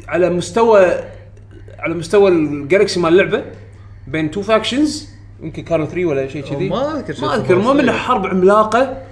[0.08, 0.86] على مستوى
[1.80, 3.43] على مستوى ال galaxy مال اللعبه
[4.08, 5.10] بين two factions
[5.43, 6.70] يمكن كانوا 3 ولا شيء كذي.
[6.70, 7.53] ما أذكر شيء ما أذكر.
[7.53, 7.93] المهم انها.
[7.97, 9.03] حرب عملاقة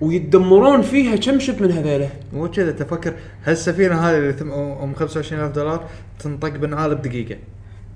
[0.00, 3.14] ويتدمرون فيها كم شب من هذيله مو كذا تفكر
[3.44, 5.84] هالسفينة هذه اللي ثم- ام 25000 دولار
[6.18, 7.36] تنطق بالنعال بدقيقه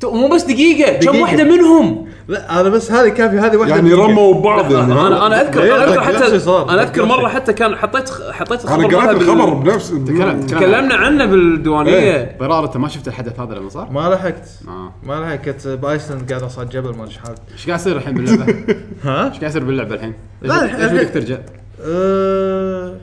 [0.05, 1.21] مو بس دقيقة كم دقيقة.
[1.23, 3.93] واحدة منهم لا هذا بس هذه كافي هذه واحدة يعني.
[3.95, 6.51] رموا ببعض يعني أنا أنا اذكر؟ أنا أذكر حتى.
[6.73, 7.29] أنا أذكر مرة.
[7.29, 12.37] حتى كان حطيت حطيت أنا الخبر قرأت مالها بال- الخبر بنفس تكلم- تكلمنا عنه بالديوانية
[12.41, 16.31] ضرار أنت ما شفت الحدث هذا لما صار؟ ما لحقت آه ما لحقت كنت بايسلند
[16.31, 17.19] قاعد أصعد جبل ما أدري إيش
[17.53, 20.93] إيش قاعد يصير الحين باللعبة؟ إيش ها؟ قاعد يصير باللعبة الحين؟ لا، ليش الحين- ليش
[21.03, 21.39] بدك ترجع؟
[21.87, 22.95] أه...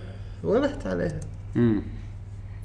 [0.44, 1.20] ولحت عليها
[1.56, 1.82] امم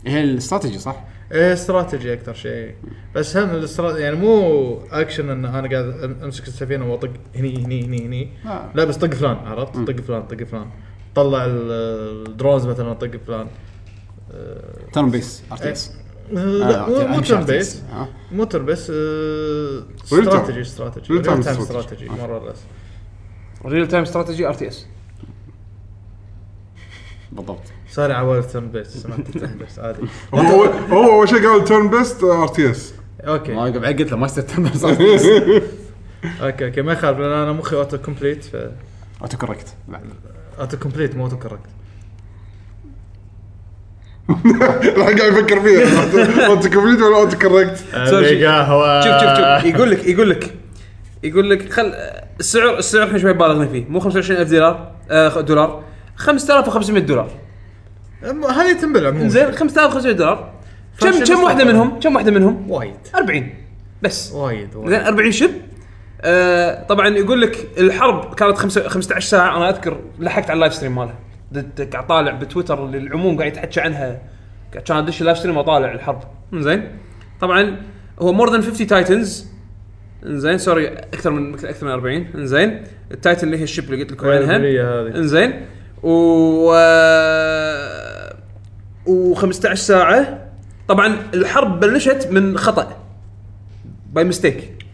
[0.07, 0.97] هي الاستراتيجي صح؟
[1.33, 2.75] إيه استراتيجي أكثر شيء.
[3.15, 8.07] بس هم الاستراتيجي يعني مو أكشن إن أنا قاعد أمسك السفينة وأطق هني هني هني
[8.07, 8.29] هني.
[8.47, 8.71] آه.
[8.75, 10.67] لا بس طق فلان عرفت؟ طق فلان طق فلان.
[11.15, 13.47] طلع ال- ال drones مثلا طق فلان.
[14.93, 15.93] turn based RTS
[16.33, 17.83] لا مو turn based.
[18.33, 18.91] مو ترن بيس.
[18.91, 21.39] استراتيجي استراتيجي ريل تايم.
[21.41, 22.59] استراتيجي مرة بس
[23.67, 24.87] real time strategy RTS
[27.33, 27.63] بالضبط.
[27.91, 29.99] sorry على ترن بيس سمعت ترن بيس عادي.
[30.35, 34.43] هو هو أول شيء قال turn based RTS ما okay قبل قلت له ما يصير
[34.45, 35.27] ترن بيس ار تي اس
[36.43, 38.57] أوكي أوكي ما يخالف لأن أنا مخي auto complete ف
[39.23, 40.03] auto correct بعد
[40.61, 41.61] auto complete مو auto correct
[44.31, 46.47] الحين قاعد يفكر فيها.
[46.47, 50.55] auto complete ولا auto correct شوف شوف شوف يقول لك يقول لك
[51.23, 51.93] يقول لك خل
[52.41, 53.85] السعر السعر إحنا شوي بالغنا فيه.
[53.89, 55.83] مو 25000 دولار آه دولار.
[56.17, 57.31] 5500 دولار.
[58.23, 60.53] هذه تنبلع مو زين 5500 دولار.
[61.01, 61.65] كم كم واحدة.
[61.65, 62.95] منهم؟ كم واحدة منهم؟ وايد.
[63.15, 63.55] 40
[64.03, 64.33] بس.
[64.33, 65.51] وايد زين وايد 40 ship.
[66.23, 69.57] آه طبعا يقول لك الحرب كانت خمسة 15 ساعة.
[69.57, 71.15] أنا أذكر لحقت على ال live stream مالها
[71.93, 74.21] قاعد طالع بتويتر اللي العموم قاعد يتحكى عنها.
[74.87, 76.23] كان أدش ال live stream واطالع الحرب.
[76.55, 76.89] زين.
[77.41, 77.77] طبعا
[78.19, 79.47] هو more than 50 titans
[80.27, 84.03] انزين sorry أكثر من أكثر من 40 انزين ال titan اللي هي ال ship اللي
[84.03, 84.57] قلت لكم عنها.
[85.17, 85.67] انزين
[86.03, 86.73] و
[89.07, 90.39] و 15 ساعة.
[90.89, 92.97] طبعا الحرب بلشت من خطأ.
[94.13, 94.85] by mistake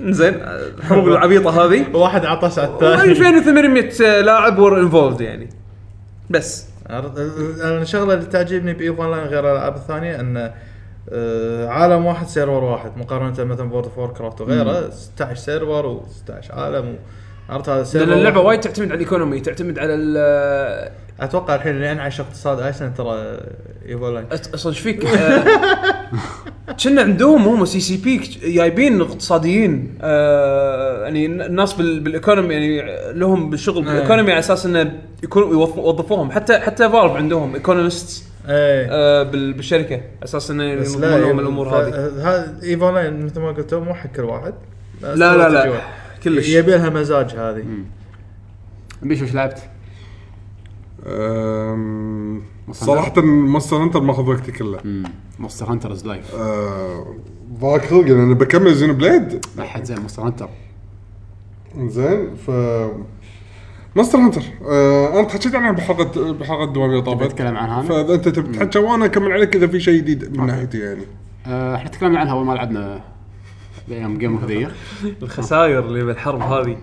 [0.00, 0.34] زين
[0.78, 1.96] الحروب العبيطة هذه.
[1.96, 5.48] واحد عطس على الثاني 2800 لاعب were involved يعني.
[6.30, 10.54] بس؟ أنا الشغله اللي تعجبني ب EVE Online غير الألعاب الثانية انه
[11.12, 12.90] آه، عالم واحد server واحد.
[12.96, 16.94] مقارنة مثلا ب World of Warcraft وغيره 16 server و16 عالم و...
[17.48, 18.40] عرفت هذا لأن اللعبة.
[18.40, 20.16] وايد تعتمد على ال economy تعتمد على ال
[21.20, 23.38] أتوقع الحين اللي أنعش اقتصاد ايسلند ترى
[24.54, 25.44] أصلا إيش فيك؟ آه،
[26.84, 28.16] كنا عندهم هم CCP
[28.54, 32.82] جايبين اقتصاديين آه، يعني الناس بال- بال economy يعني
[33.18, 34.92] لهم بالشغل بال economy على أساس إنه
[35.22, 36.30] يكون يوظف- يوظفوهم.
[36.30, 39.22] حتى حتى Valve عندهم economist إيه.
[39.22, 39.94] بالشركة.
[39.94, 41.88] على أساس إنه ينظمون لهم الأمور هذه.
[42.20, 44.54] هذا EVE Online مثل ما قلت مو حق كل واحد
[45.02, 45.48] لا لا.
[45.48, 45.72] لا
[46.24, 46.48] كلش.
[46.48, 47.64] يبي لها مزاج هذه.
[49.02, 49.70] بيشو إيش لعبت؟
[51.06, 52.42] أم،
[52.72, 55.04] صراحة Monster Hunter ماخذ وقتي كله.
[55.38, 57.14] Monster Hunter is life أه،
[57.60, 59.46] ضاق خلقي لأن بكمل Xenoblade.
[59.56, 60.48] لا حد زين Monster Hunter
[61.78, 62.50] زين ف
[63.96, 67.32] Monster Hunter أه، أنا تحكيت عنها بحلقة بحلقة الديوانية تبي طابت.
[67.32, 70.78] تتكلم عنها؟ فإذا أنت تبي تحكي وأنا أكمل عليك إذا في شيء جديد من ناحيتي
[70.78, 71.04] يعني.
[71.46, 73.00] آه، إحنا تكلمنا عنها اول ما لعبنا.
[73.88, 74.70] بأيام game of the
[75.22, 76.76] الخسائر اللي بالحرب هذه.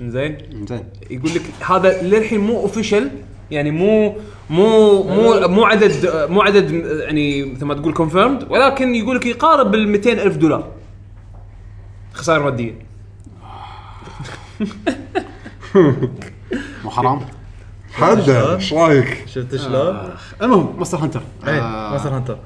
[0.00, 0.38] زين
[0.68, 3.10] زين يقول لك هذا للحين مو official
[3.50, 4.16] يعني مو
[4.50, 5.92] مو مو مو عدد
[6.30, 10.68] مو عدد يعني مثل ما تقول confirmed ولكن يقول لك يقارب بال 200 ألف دولار.
[12.12, 12.74] خسائر مادية.
[16.84, 17.20] مو حرام.
[17.92, 20.10] حدا إيش رأيك؟ شفت شلون؟
[20.42, 21.22] المهم Monster Hunter.
[21.46, 22.38] إيه آه، Monster Hunter.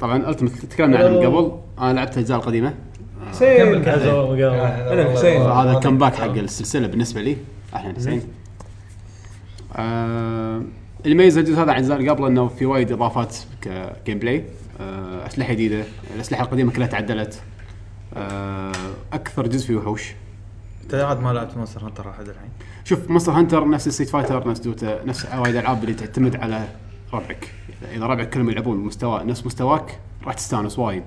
[0.00, 2.74] طبعا Ultimate تكلمنا عنه من قبل أنا لعبت الأجزاء القديمة.
[3.30, 3.84] حسين.
[3.84, 5.42] أنا حسين.
[5.42, 7.36] هذا ال comeback حق السلسلة بالنسبة لي.
[7.74, 8.22] إحنا 90
[9.76, 10.62] آه
[11.04, 14.44] اللي يميز الجزء هذا عن الاجزاء اللي قبله إنه في وايد إضافات ك gameplay
[14.80, 15.84] آه أسلحة جديدة.
[16.14, 17.42] الأسلحة القديمة كلها تعدلت.
[18.16, 18.72] آه
[19.12, 20.12] أكثر جزء فيه وحوش.
[20.82, 22.50] أنت عاد ما لعبت Monster Hunter لحد الحين؟
[22.84, 26.68] شوف Monster Hunter نفس Street Fighter نفس Dota نفس وايد ألعاب اللي تعتمد على
[27.12, 27.48] ربعك.
[27.96, 31.02] إذا ربعك كلهم يلعبون بمستوى نفس مستواك راح تستانس وايد.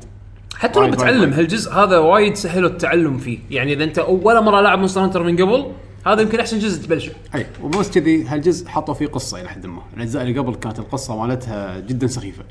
[0.55, 1.33] حتى لو بتعلم.
[1.33, 5.35] هالجزء هذا وايد سهلوا التعلم فيه؟ يعني إذا أنت ولا مرة لاعب Monster Hunter من
[5.35, 5.71] قبل
[6.05, 7.11] هذا يمكن أحسن جزء تبلشه.
[7.35, 9.81] أي وبس كذي هالجزء حطوا فيه قصة إلى حد ما.
[9.97, 12.43] الأجزاء اللي قبل كانت القصة مالتها جدا سخيفة.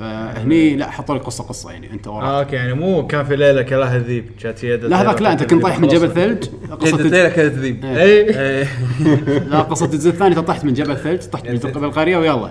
[0.00, 3.36] فهني لا حطوا لك قصة قصة يعني أنت آه وراك okay يعني مو كان في
[3.36, 6.44] ليلة كلها الذيب كانت في يد لا هذاك لا أنت كنت طايح من جبل ثلج.
[6.70, 7.84] قصة ليلة كانت ذيب.
[7.84, 8.40] إيه.
[8.40, 8.68] اي
[9.50, 12.50] لا قصة الجزء الثاني أنت طحت من جبل ثلج طحت من بالقريه ويلا.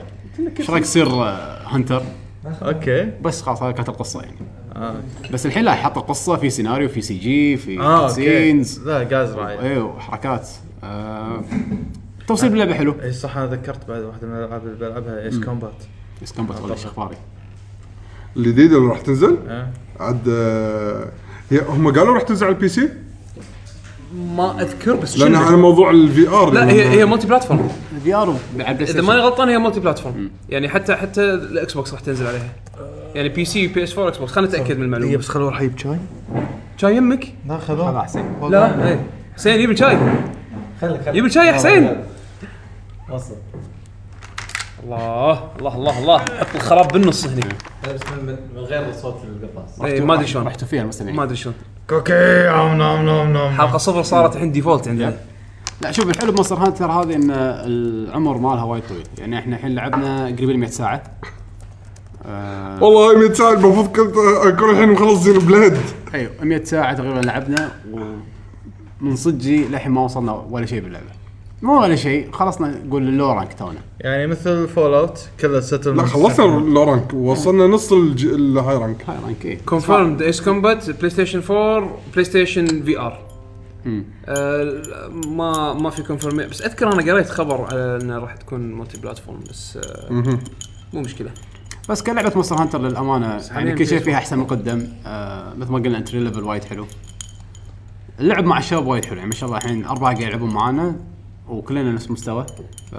[0.59, 2.01] إيش رأيك تصير آه، hunter
[2.61, 3.11] okay.
[3.21, 4.37] بس خلاص هذه كانت القصة يعني.
[4.75, 4.95] آه.
[5.33, 8.13] بس الحين لا حط قصه في سيناريو في CG في آه okay.
[8.13, 10.49] scenes لا جاز رايد أيوه وحركات.
[10.83, 11.41] آه
[12.27, 12.95] توصيل باللعبه حلو.
[13.03, 15.83] اي صح أنا ذكرت بعد واحدة من الألعاب اللي بلعبها Ace Combat
[16.21, 17.17] بس Combat ولا إخباري.
[18.37, 19.67] الجديدة اللي راح تنزل؟ آه.
[19.99, 21.09] عاد آه،
[21.51, 22.89] هي هم قالوا راح تنزل على ال PC
[24.15, 29.01] ما أذكر بس لأن؟ على موضوع ال VR لا هي هي multi-platform ال VR إذا
[29.01, 32.49] ماني غلطان هي multi-platform يعني حتى حتى ال Xbox راح تنزل عليها.
[33.15, 35.97] يعني PC PS 4 Xbox خلينا نتاكد من هي المعلومه بس خلوا راح يجيب شاي؟
[36.77, 39.05] شاي يمك؟ لا هذا خذوه احسن لا إيه.
[39.35, 39.97] حسين يبي شاي.
[40.81, 42.03] خليك خليك يبي شاي يا حسين.
[43.09, 43.35] وصل.
[44.83, 46.19] الله الله الله الله.
[46.19, 47.41] حط الخراب بالنص هني.
[47.83, 50.47] بس من, غير صوت القرطاس إيه، ما أدري شلون.
[50.47, 51.55] رحتوا فيها المستمعين ما أدري شلون.
[51.89, 55.17] cookie nom nom nom nom حلقة صفر صارت الحين default عندنا.
[55.81, 59.07] لا شوف الحلو ب Monster Hunter هذه إن العمر مالها وايد طويل.
[59.17, 61.03] يعني إحنا الحين لعبنا قريب ال 100 ساعة.
[62.25, 62.83] آه.
[62.83, 64.15] والله 100 ساعة المفروض كنت
[64.45, 65.77] أكون الحين مخلص Xenoblade
[66.13, 67.71] أيوه 100 ساعة تقريبا لعبنا
[69.01, 71.05] ومن صدقي للحين ما وصلنا ولا شيء باللعبة.
[71.61, 72.31] مو ولا شيء.
[72.31, 73.79] خلصنا نقول ال low rank تونا.
[73.99, 77.13] يعني مثل Fallout كله still لا خلصنا ال low rank.
[77.13, 79.09] وصلنا نص الج- ال high rank.
[79.09, 79.57] high rank إيه.
[79.65, 83.19] confirmed Ace Combat PlayStation 4 PlayStation VR.
[84.25, 84.81] آه،
[85.27, 89.77] ما ما في confirm بس أذكر أنا قريت خبر على انه راح تكون multi-platform بس
[89.77, 90.11] آه،
[90.93, 91.29] مو مشكلة.
[91.89, 94.03] بس كلعبة Monster Hunter للأمانة يعني حالياً كل شيء PS4.
[94.03, 96.85] فيها أحسن مقدم آه مثل ما قلنا entry level وايد حلو.
[98.19, 100.95] اللعب مع الشباب وايد حلو يعني ما شاء الله الحين أربعة قاعد يلعبون معانا.
[101.49, 102.45] وكلنا نفس مستوى
[102.91, 102.95] ف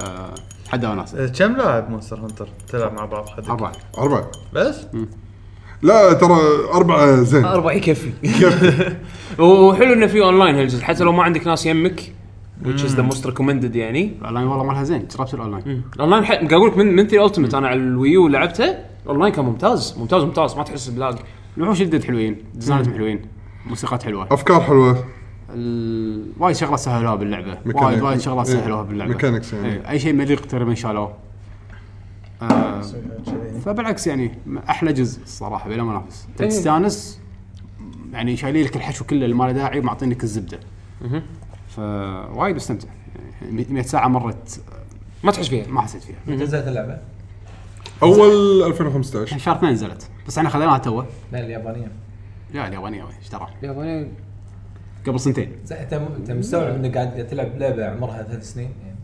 [0.69, 3.73] حدا وناسه آه، كم لاعب مونستر هانتر تلعب مع بعض حد؟ أربعة.
[3.99, 4.31] أربعة.
[4.53, 4.87] بس؟
[5.83, 6.39] لا ترى
[6.75, 7.45] أربعة زين.
[7.57, 8.13] أربعة يكفي.
[9.43, 12.13] وحلو إنه في اونلاين هالجزء حتى لو ما عندك ناس يمك
[12.65, 14.13] which is the most recommended يعني.
[14.21, 17.27] الاونلاين والله مالها زين جربت ال online ال online قاعد أقول لك من من 3
[17.27, 18.75] Ultimate أنا على ال Wii U لعبته
[19.05, 19.95] الاونلاين كان ممتاز.
[19.99, 20.57] ممتاز ممتاز.
[20.57, 21.15] ما تحس ب lag
[21.57, 23.23] الوحوش جدد حلوين ديزايناتهم حلوين
[23.67, 24.29] موسيقات حلوة.
[24.31, 25.05] أفكار حلوة.
[25.51, 27.59] ال- وايد شغلات سهلوها باللعبة.
[27.75, 29.13] وايد وايد شغلات إيه، سهلوها باللعبة.
[29.13, 29.69] mechanics يعني.
[29.73, 31.15] إيه، أي شيء مليق تقريبا شالوه.
[32.43, 32.83] آه
[33.65, 34.39] فبالعكس يعني
[34.69, 36.29] أحلى جزء الصراحة بلا منافس.
[36.41, 36.49] إيه.
[36.49, 37.21] تستانس
[38.13, 40.61] يعني شايلين لك الحشو كله اللي ما له داعي ومعطينك الزبدة.
[41.69, 42.89] فوايد مستمتع
[43.43, 44.61] يعني 100 ساعة مرت
[45.25, 45.67] ما تحس فيها.
[45.69, 46.17] ما حسيت فيها.
[46.27, 46.99] متى نزلت اللعبة؟
[48.03, 50.09] أول 2015 شهر اثنين نزلت.
[50.27, 51.07] بس إحنا خذيناها توه.
[51.33, 51.93] لا اليابانية.
[52.55, 54.09] لا اليابانية وين؟ إيش ترى؟ ياباني
[55.07, 55.53] قبل سنتين.
[55.65, 58.97] زين، انت انت مستوعب انك قاعد تلعب لعبة عمرها ثلاث سنين؟ يعني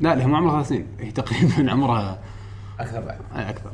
[0.00, 0.86] لا لا هي مو عمرها ثلاث سنين.
[1.00, 2.18] هي تقريبا عمرها
[2.80, 3.18] أكثر بعد.
[3.34, 3.70] أكثر.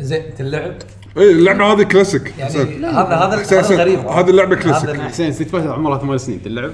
[0.00, 0.74] زين انت اللعب؟
[1.16, 2.34] اي اللعبة هذه كلاسيك.
[2.38, 2.54] يعني.
[2.86, 3.98] هذا هذا غريب.
[3.98, 5.00] هذه اللعبة كلاسيك.
[5.00, 6.42] حسين Street Fighter عمرها ثمان سنين.
[6.42, 6.72] تلعب؟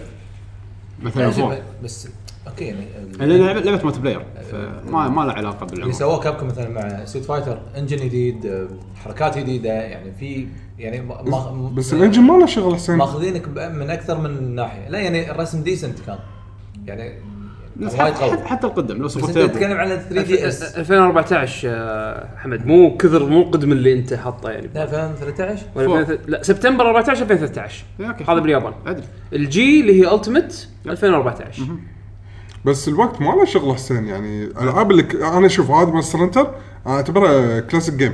[1.03, 2.09] مثلا بس
[2.53, 2.87] okay يعني
[3.19, 7.25] لأن لعبه لعبة multiplayer فما ما له علاقة اللي بالعمر سووه Capcom مثلا مع Street
[7.25, 8.69] Fighter engine جديد آه،
[9.05, 10.47] حركات جديدة يعني في
[10.79, 12.97] يعني ما بس ال engine ما له شغل حسين.
[12.97, 14.89] ماخذينك من أكثر من ناحية.
[14.89, 16.19] لا يعني الرسم decent كان.
[16.87, 17.19] يعني
[17.99, 22.29] حتى, حتى, القدم لو بس سوبر أنت تيربو تتكلم عن 3 دي اس 2014 آه،
[22.37, 24.71] حمد مو كثر مو القدم اللي أنت حاطه يعني.
[24.75, 25.99] لا 2013 ولا فوق.
[25.99, 28.25] 2013 لا سبتمبر 14 2013 إيه، أوكي.
[28.25, 28.73] هذا باليابان.
[28.87, 29.05] أدري.
[29.33, 31.63] الجي اللي هي التيمت 2014
[32.65, 36.51] بس الوقت ما له شغل حسين يعني الالعاب اللي ك- أنا أشوف هذا مونستر هانتر
[36.87, 38.13] أنا أعتبرها كلاسيك جيم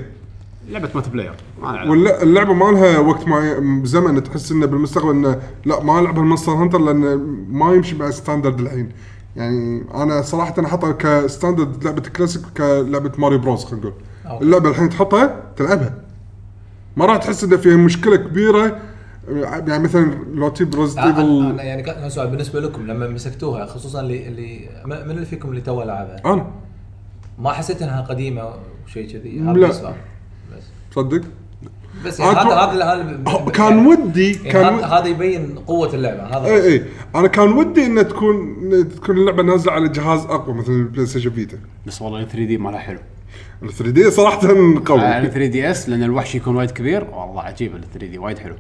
[0.69, 1.33] لعبة مالتي بلاير
[1.63, 1.91] ما علاقة.
[1.91, 6.79] واللعبه ما لها وقت معين زمن تحس إنه بالمستقبل إنه لا ما ألعب المونستر هانتر
[6.79, 7.15] لأنه
[7.51, 8.89] ما يمشي مع standard الحين.
[9.37, 14.43] يعني أنا صراحة أنا احطها ك standard لعبة كلاسيك كلعبه Mario Bros خلينا نقول.
[14.43, 15.95] اللعبة الحين تحطها تلعبها.
[16.97, 18.79] ما راح تحس إنه فيها مشكلة كبيرة
[19.31, 24.01] يعني مثلا لو تجيب Resident Evil أنا يعني كان سؤال بالنسبة لكم لما مسكتوها خصوصا
[24.01, 26.47] اللي اللي من اللي فيكم اللي تو لعبها أنا.
[27.39, 28.53] ما حسيت إنها قديمة
[28.87, 29.41] وشيء كذي.
[29.41, 29.69] هذا لا.
[29.69, 29.95] السؤال.
[30.57, 30.63] بس.
[30.91, 31.23] تصدق؟
[32.05, 36.23] بس يعني هذا هذا أه، كان ودي يعني كان هذا يبين قوة اللعبة.
[36.23, 38.59] هذا اي اي أنا كان ودي إنها تكون
[38.97, 42.99] تكون اللعبة نازلة على جهاز أقوى مثل البلاي ستيشن فيتا بس والله 3D مالها حلو.
[43.63, 47.05] ال 3D صراحة على قوي 3DS لأن الوحش يكون وايد كبير.
[47.05, 48.55] والله عجيب ال 3 دي وايد حلو.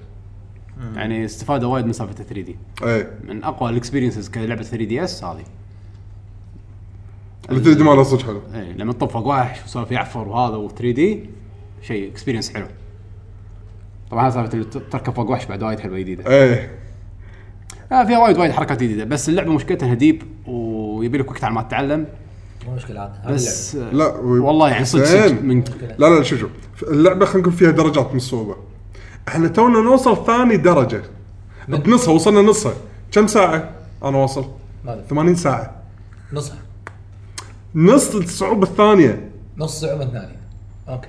[0.95, 3.11] يعني استفادوا وايد من سالفة 3D إيه.
[3.29, 5.45] من أقوى ال experiences كلعبة 3DS هذه.
[7.51, 8.43] ال 3D ماله صدق حلو.
[8.55, 11.31] اي لما تطفق وحش وسولف يعفر وهذا و 3D
[11.83, 12.67] شيء experience حلو.
[14.11, 16.31] طبعا سالفة اللي تركب فوق وحش بعد وايد حلوة جديدة.
[16.31, 16.79] إيه.
[17.93, 21.63] آه فيها وايد وايد حركات جديدة بس اللعبة مشكلتها deep ويبي لك وقت على ما
[21.63, 22.07] تتعلم.
[22.67, 25.43] مو مشكلة عاد هذا بس لا والله يعني صدق صدق.
[25.43, 25.65] من
[25.99, 26.51] لا لا شوف شوف
[26.83, 28.57] اللعبة خلينا نقول فيها درجات من الصعوبة.
[29.29, 31.03] إحنا تونا نوصل ثاني درجة.
[31.69, 32.73] بنصها وصلنا نصها.
[33.13, 33.71] كم ساعة؟
[34.05, 34.45] أنا واصل.
[34.85, 35.05] ما أدري.
[35.11, 35.83] 80 ساعة.
[36.33, 36.57] نصها.
[37.75, 39.31] نص الصعوبة الثانية.
[39.59, 40.37] نص صعوبة ثانية.
[40.89, 41.09] أوكي.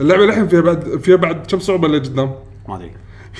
[0.00, 2.34] اللعبة الحين فيها بعد فيها بعد كم صعوبة اللي قدام؟
[2.68, 2.90] ما أدري.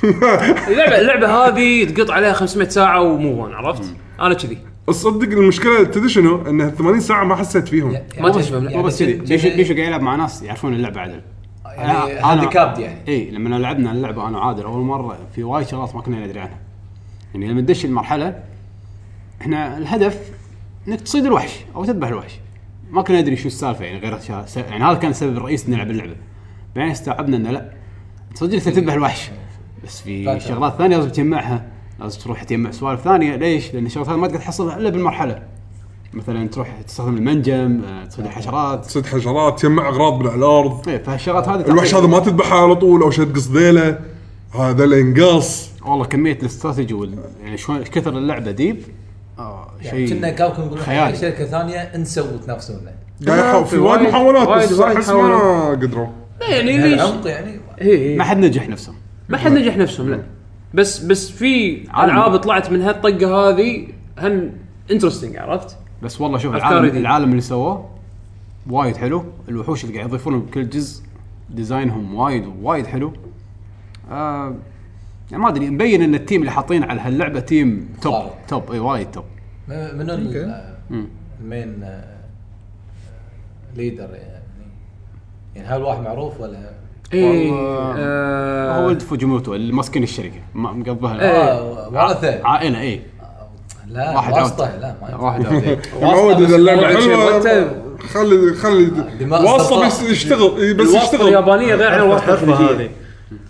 [0.68, 4.58] اللعبة اللعبة هذه تقط عليها 500 ساعة ومو عرفت؟ أنا كذي.
[4.86, 7.90] تصدق المشكلة تدري شنو؟ انها 80 ساعة ما حسيت فيهم.
[7.90, 8.58] يعني ما تشبه،.
[8.60, 9.12] مو بس كذي.
[9.12, 11.20] بيشو جن- بيشو قاعد يلعب مع ناس يعرفون اللعبة عدل.
[11.76, 12.98] يعني handicapped يعني.
[13.08, 16.58] إي لما لعبنا اللعبة أنا وعادل أول مرة في وايد شغلات ما كنا ندري عنها.
[17.34, 18.42] يعني لما تدش المرحلة
[19.40, 20.30] إحنا الهدف
[20.88, 22.38] إنك تصيد الوحش أو تذبح الوحش.
[22.90, 24.18] ما كنا ندري شو السالفة يعني غير
[24.56, 26.16] يعني هذا كان السبب الرئيسي نلعب اللعبة.
[26.76, 27.72] بعدين استوعبنا إنه لا
[28.34, 29.30] صدق أنت تذبح الوحش.
[29.84, 30.40] بس في.
[30.40, 31.66] شغلات ثانية لازم تجمعها
[32.00, 33.36] لازم تروح تجمع سوالف ثانية.
[33.36, 35.42] ليش؟ لأن الشغلات هذه ما تقدر تحصلها إلا بالمرحلة.
[36.14, 39.60] مثلا تروح تستخدم المنجم آه، تصيد الحشرات تصيد حشرات.
[39.60, 43.10] تجمع أغراض من على الأرض إيه، فهالشغلات هذه الوحش هذا ما تذبحه على طول أو
[43.10, 43.98] شيء تقص ذيله.
[44.54, 47.18] هذا الانقاص والله كمية الاستراتيجي وال...
[47.44, 48.82] يعني شلون كثر اللعبة deep؟
[49.38, 54.80] آه يعني شيء كنا كابكوم يقولون شركة ثانية انسوا وتنافسونا يحاول في وايد محاولات بس
[54.80, 55.70] أحس ما.
[55.70, 56.06] قدروا.
[56.40, 58.16] يعني ليش؟ يعني.
[58.16, 58.24] ما.
[58.24, 58.94] حد نجح نفسهم
[59.28, 60.22] ما حد نجح نفسهم لا.
[60.74, 61.82] بس بس في.
[61.84, 63.86] ألعاب طلعت من هالطقة هذه
[64.18, 64.52] هم
[64.90, 67.00] interesting عرفت؟ بس والله شوف أفكار العالم جديدة.
[67.00, 67.88] العالم اللي سووه
[68.70, 71.02] وايد حلو الوحوش اللي قاعد يضيفونهم بكل جزء
[71.50, 73.12] ديزاينهم وايد وايد حلو
[74.10, 74.54] آه
[75.30, 78.32] يعني ما أدري مبين إن التيم اللي حاطين على هاللعبة تيم توب صارت.
[78.48, 79.24] توب إي وايد توب
[79.68, 80.44] م- منو ال- أوكي.
[80.44, 81.06] آه، مم.
[81.40, 82.16] المين آه،
[83.76, 84.40] ليدر يعني
[85.56, 86.70] يعني هل واحد معروف ولا
[87.12, 91.28] إيه والله- آه، هو ولد فوجيموتو اللي ماسكين الشركة ما- مقضبها إيه.
[91.28, 93.00] آه ورثه عائلة إي
[93.92, 94.80] لا واحد واسطة أوت.
[94.80, 95.16] لا ما.
[95.16, 95.78] واحد إيه.
[96.02, 97.40] معود اذا اللعبة حلوة
[98.12, 99.86] خلي خلي السرطان.
[99.86, 102.90] بس يشتغل إي، بس الواسطه يشتغل اليابانية غير عن الواسطه الخليجية هذه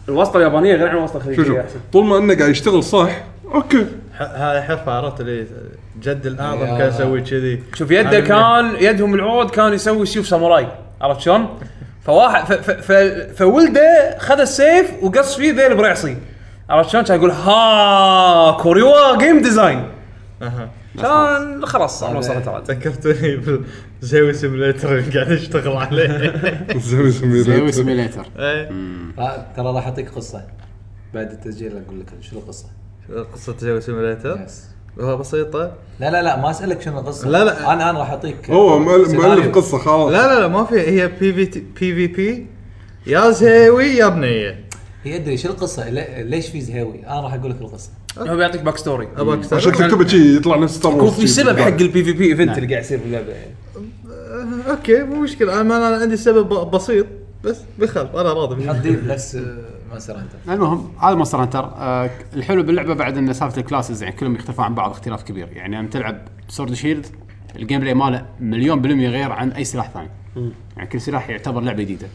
[0.08, 3.10] الواسطه اليابانية غير عن الواسطه الخليجية احسن طول ما إنه قاعد يشتغل صح
[3.54, 3.86] أوكي
[4.18, 5.46] هاي حرفه عرفت اللي
[6.02, 6.78] جد الأعظم.
[6.78, 8.20] كان يسوي كذي شوف يده عالمية.
[8.20, 10.66] كان يدهم العود كان يسوي سيوف ساموراي
[11.00, 11.48] عرفت شلون؟
[12.02, 12.54] فواحد
[13.36, 16.16] فولده خذ السيف وقص فيه ذيل بريعصي
[16.70, 19.84] عرفت شلون؟ كان يقول ها كوريوا جيم ديزاين
[20.42, 20.70] أها.
[21.02, 23.36] كان خلاص أنا وصلت هذا ذكرتني
[24.00, 26.78] بالزيوي سيميليتر اللي قاعد اشتغل عليه.
[26.80, 28.70] سمير سيميليتر إيه.
[29.18, 30.42] آه، ترى راح أعطيك قصة.
[31.14, 32.66] بعد التسجيل أقول لك شو القصة.
[33.34, 34.64] قصة زيوي سيميليتر يس.
[34.96, 35.72] وهو بسيطة.
[36.00, 37.28] لا لا لا ما أسألك شنو القصة.
[37.28, 37.72] لا، لا.
[37.72, 40.12] أنا أنا راح أعطيك هو مؤلف قصة خلاص.
[40.12, 40.80] لا لا لا ما في.
[40.80, 42.46] هي بي في بي في بي
[43.06, 44.64] يا زهيوي يا بنيه
[45.04, 47.90] هي أدري شو القصة لي- ليش في زهيوي أنا راح أقول لك القصة.
[48.18, 51.58] هو بيعطيك باك ستوري ابغاك عشان تستوعب؟ تكتبه شي يطلع نفس ستار يكون في سبب
[51.58, 52.58] حق البي في بي ايفنت.
[52.58, 53.52] اللي قاعد يصير باللعبه يعني.
[54.70, 55.60] أوكي مو مشكلة.
[55.60, 57.06] أنا أنا عندي سبب بسيط
[57.44, 58.80] بس بخلف أنا راضي.
[58.80, 59.38] ديب بس
[59.90, 64.34] مونستر هانتر المهم هذا مونستر هانتر آه الحلو باللعبة بعد إن سالفة الكلاسز يعني كلهم
[64.34, 65.48] يختلفون عن بعض اختلاف كبير.
[65.52, 67.06] يعني لما تلعب سورد شيلد
[67.56, 70.08] الجيم بلاي ماله مليون بالمية غير عن أي سلاح ثاني.
[70.76, 72.08] يعني كل سلاح يعتبر لعبة جديدة.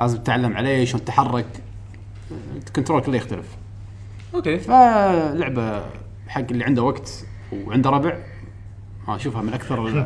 [0.00, 1.46] لازم تتعلم عليه شلون تتحرك.
[2.66, 3.46] ال control كله يختلف.
[4.36, 4.58] أوكي.
[4.58, 5.82] فلعبة
[6.28, 7.24] حق اللي عنده وقت
[7.66, 8.16] وعنده ربع.
[9.08, 10.04] ما أشوفها من أكثر ربع.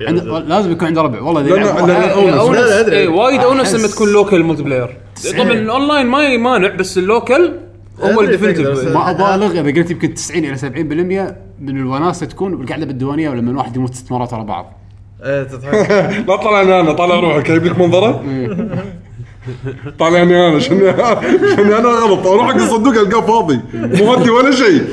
[0.00, 1.22] عنده لازم يكون عنده ربع.
[1.22, 2.92] والله لا، يلعب لا، لا،.
[2.92, 4.96] اي إيه، وايد أونس لما تكون local multiplayer
[5.38, 7.52] طبعا الاونلاين ما يمانع بس ال local
[8.00, 9.60] هو ال definitive ما أبالغ.
[9.60, 14.12] إذا قلت يمكن 90 إلى 70% من الوناسة تكون بالقعده بالديوانية ولما الواحد يموت ست
[14.12, 14.72] مرات ورا بعض.
[15.22, 15.90] إيه تضحك.
[16.28, 18.24] لا طلعني أنا طالع روحك جايب لك منظرة؟
[19.98, 20.78] طالعني أنا شنو؟
[21.56, 23.60] شنو أنا غلط أروح حق الصندوق ألقاه فاضي.
[23.74, 24.84] مو ودي ولا شيء.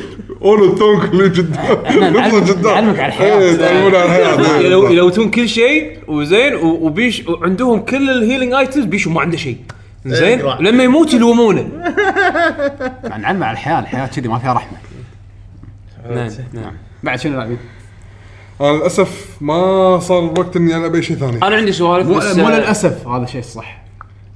[0.42, 3.40] اولو التونك اللي قدام نعلمك- نفسه قدام نعلمك على الحياة.
[3.40, 4.60] إيه، تعلمون على الحياة.
[4.60, 9.58] يلو- يلوتون كل شيء وزين وبيش وعندهم كل الهيلينج ايتمز بيشو ما عنده شيء.
[10.06, 10.42] زين.
[10.60, 11.70] لما يموت يلومونه.
[13.04, 13.80] يعني نعلمه على الحياة.
[13.80, 14.78] الحياة كذي ما فيها رحمة.
[16.10, 16.74] نعم نعم.
[17.04, 17.58] بعد شنو لاعبين؟
[18.62, 21.38] أنا للأسف ما صار الوقت إني العب اي شيء ثاني.
[21.38, 23.85] أنا عندي سوالف مو آه، للأسف هذا شيء صح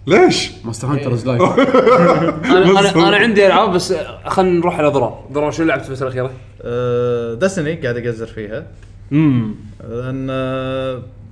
[0.07, 1.41] ليش؟ مونستر هانترز life.
[1.41, 3.93] أنا أنا, أنا عندي ألعاب بس
[4.25, 6.31] خلينا نروح على ضرار ضرار شو لعبت الفترة الأخيرة؟
[7.35, 8.65] دستني قاعد أقزر فيها.
[9.11, 9.55] امم
[9.89, 10.27] لأن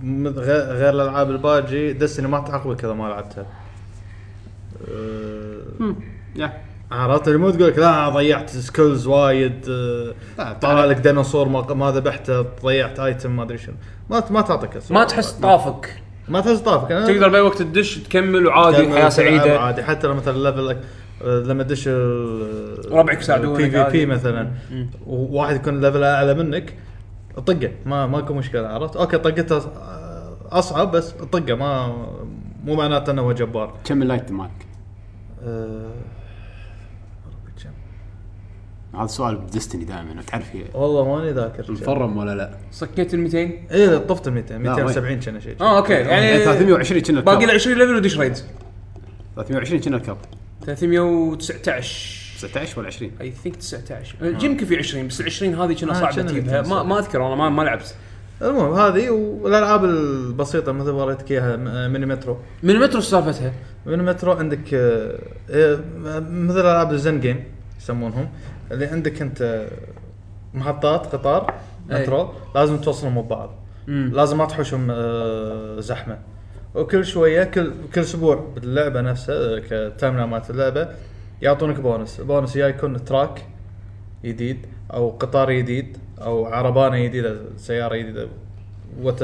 [0.04, 3.46] م- غير غير الألعاب الباجي دستني ما تعقبك إذا ما لعبتها.
[6.92, 9.62] عرفت اللي مو تقول لك لا ضيعت skills وايد
[10.62, 13.76] طلع لك ديناصور ما, ذبحته ضيعت item ما أدري شنو.
[14.10, 14.70] ما ما تعطيك.
[14.90, 16.02] ما تحس طافك.
[16.30, 19.60] ما تحس طافك أنا تقدر بأي وقت تدش تكمل وعادي حياة سعيدة.
[19.60, 19.84] عادي.
[19.84, 20.82] حتى لو مثلا level ك
[21.24, 24.52] آه، لما تدش ال- ربعك يساعدونك PvP مثلا.
[25.08, 26.74] وواحد يكون level أعلى منك
[27.46, 27.72] طقه.
[27.86, 29.62] ما ماكو مشكلة عرفت؟ أوكي طقته
[30.52, 31.88] أصعب بس طقه ما
[32.64, 33.74] مو معناته إنه هو جبار.
[33.86, 34.52] كم ال light مالك؟
[35.44, 35.92] أه...
[38.96, 43.38] هذا السؤال بدستني دائما تعرف هي والله ماني ذاكر مفرم ولا لا؟ صكيت ال 200
[43.72, 45.56] اي طفت ال 200 وين؟ 270 كان شيء.
[45.62, 45.94] آه أوكي.
[45.94, 47.56] يعني يعني 320 كنا باقي له ال cap.
[47.56, 48.38] 20 level ودش raid؟
[49.36, 50.18] 320 كنا ال cap.
[50.66, 55.92] 319 19 ولا 20 I think 19 يمكن في 20 بس ال 20 هذه كنا
[55.92, 56.62] آه، صعبة كنا تجيبها.
[56.62, 56.84] ما, 200.
[56.84, 57.96] ما أذكر أنا ما, ما لعبت.
[58.42, 62.38] المهم هذه والألعاب البسيطة مثل ما وريتك إياها م- Mini Metro.
[62.64, 63.54] من المترو سالفتها؟
[63.86, 65.20] Mini Metro عندك آه،
[65.50, 65.80] آه،
[66.32, 67.44] مثل ألعاب ال zen game
[67.82, 68.30] يسمونهم.
[68.72, 69.68] اللي عندك انت
[70.54, 71.54] محطات قطار.
[71.90, 73.50] مترو لازم توصلهم ببعض
[73.88, 74.12] مم.
[74.14, 76.18] لازم ما تحوشهم آه، زحمة.
[76.76, 80.88] وكل شوية كل كل أسبوع باللعبة نفسها آه، ك time مالت اللعبة
[81.42, 82.20] يعطونك bonus.
[82.20, 83.46] ال bonus يا يكون track
[84.26, 84.58] جديد
[84.94, 88.28] أو قطار جديد أو عربانة جديده سيارة جديده
[89.02, 89.20] what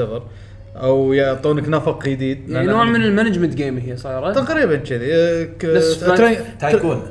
[0.76, 4.32] أو يعطونك نفق جديد يعني نوع من ال management game هي صايرة.
[4.32, 7.02] تقريبا كذي آه، ك- نفس flight- tr- tycoon.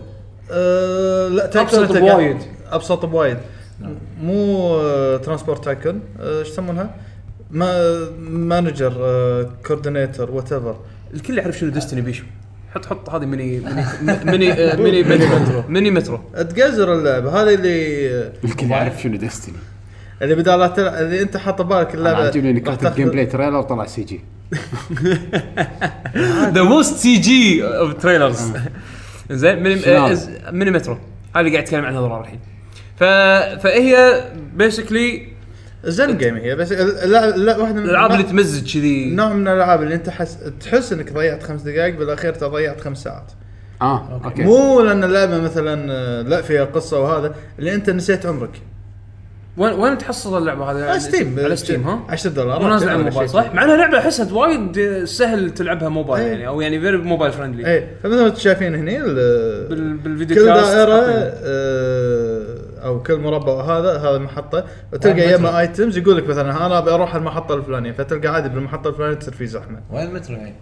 [0.51, 2.37] آه لا tycoon أبسط أنت بوايد.
[2.71, 3.37] أبسط بوايد.
[4.21, 6.95] مو آه Transport Tycoon آه، إيش يسمونها؟
[7.51, 8.93] ما manager
[9.67, 10.75] coordinator whatever
[11.13, 12.23] الكل يعرف شنو Destiny بيشو
[12.75, 13.59] حط حط هذه Mini
[14.01, 14.47] Mini
[14.83, 15.63] Mini Mini Metro.
[15.69, 16.19] Mini Metro.
[16.35, 17.41] تقزر اللعبة.
[17.41, 19.55] هذه اللي الكل يعرف شنو Destiny
[20.21, 23.85] اللي بدال لا اللي أنت حاط ببالك اللعبة أنا عجبني انك كاتب gameplay trailer طلع
[23.85, 24.21] CG
[26.53, 28.51] the most CG of trailers
[29.31, 30.93] زين ميني شنو آه، هذا؟ إز- Mini Metro
[31.35, 32.39] هذه اللي قاعد اتكلم عنها ضرار الحين.
[32.95, 33.03] ف
[33.63, 34.21] فهي
[34.55, 35.27] basically
[35.83, 39.09] zen game هي بس اللعبه لا واحدة من الألعاب اللي تمزج كذي.
[39.15, 43.03] نوع من الألعاب اللي أنت حس تحس إنك ضيعت خمس دقائق بالأخير أنت ضيعت خمس
[43.03, 43.31] ساعات.
[43.81, 44.43] آه أوكي.
[44.43, 48.61] مو لأن اللعبة مثلا آه، لا فيها قصة وهذا اللي أنت نسيت عمرك.
[49.57, 52.99] وين وين تحصل اللعبة هذه على Steam على Steam ها 10 دولار مو نازل على
[52.99, 53.29] الموبايل.
[53.29, 56.31] صح؟ مع إنها لعبة احسها وايد سهل تلعبها موبايل إيه.
[56.31, 60.37] يعني أو يعني very mobile friendly إيه فمثل ما أنتم شايفين هني ال- بال- بالفيديو
[60.37, 60.93] كل دائرة.
[60.95, 62.43] آه،
[62.85, 67.15] أو كل مربع هذا هذا محطه وتلقى مترو؟ items يقول لك مثلا أنا ابي أروح
[67.15, 70.53] المحطة الفلانية فتلقى عادي بالمحطة الفلانية تصير في زحمة وين المترو يعني؟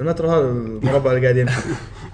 [0.00, 1.60] المترو هذا المربع اللي قاعد يمشي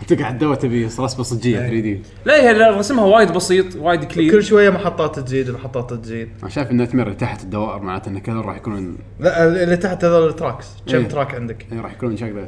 [0.08, 4.42] تقعد دوا تبي رسمه صجيه 3 D لا هي رسمها وايد بسيط وايد clean كل
[4.42, 8.40] شوية محطات تزيد محطات تزيد أنا شايف ال nightmare اللي تحت الدوائر معناته ان كذا
[8.40, 11.08] راح يكونون لا اللي تحت هذول ال tracks كم إيه.
[11.08, 12.46] track عندك إيه، راح يكونون شكله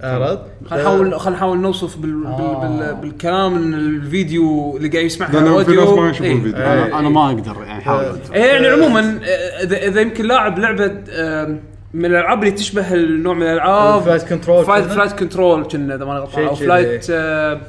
[0.00, 2.20] عرفت؟ خلينا نحاول خلينا نحاول نوصف بال...
[2.20, 2.26] بال...
[2.26, 2.68] آه.
[2.68, 2.94] بال...
[2.94, 6.36] بالكلام إن الفيديو اللي قاعد يسمعها لأن في ناس ما يشوفون إيه.
[6.36, 6.62] الفيديو.
[6.62, 6.98] إيه.
[6.98, 11.58] أنا ما أقدر يعني حاول إيه يعني عموما آه، إذا يمكن لاعب لعبة آه،
[11.94, 16.18] من الألعاب اللي تشبه النوع من الألعاب Flight Control Flight؟ Flight Control كنا إذا ماني
[16.20, 16.44] غلطان.
[16.46, 16.54] أو.
[16.54, 17.60] Flight آه،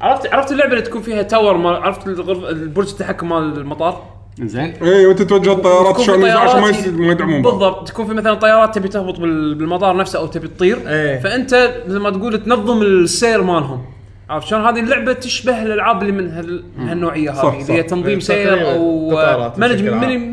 [0.00, 4.02] عرفت عرفت اللعبة اللي تكون فيها tower مال عرفت البرج التحكم مال المطار؟
[4.40, 7.88] زين اي وأنت توجه الطيارات شلون عشان ما ما يدعمون بالضبط.
[7.88, 10.78] تكون في مثلا طيارات تبي تهبط بال- بالمطار نفسه أو تبي تطير.
[10.88, 11.18] إيه.
[11.20, 13.84] فأنت مثل ما تقول تنظم السير مالهم.
[14.30, 17.60] عرفت شلون؟ هذه اللعبة تشبه الألعاب اللي من هال- من هالنوعية هذه.
[17.62, 17.82] اللي هي.
[17.82, 19.52] تنظيم إيه، سير أو عام.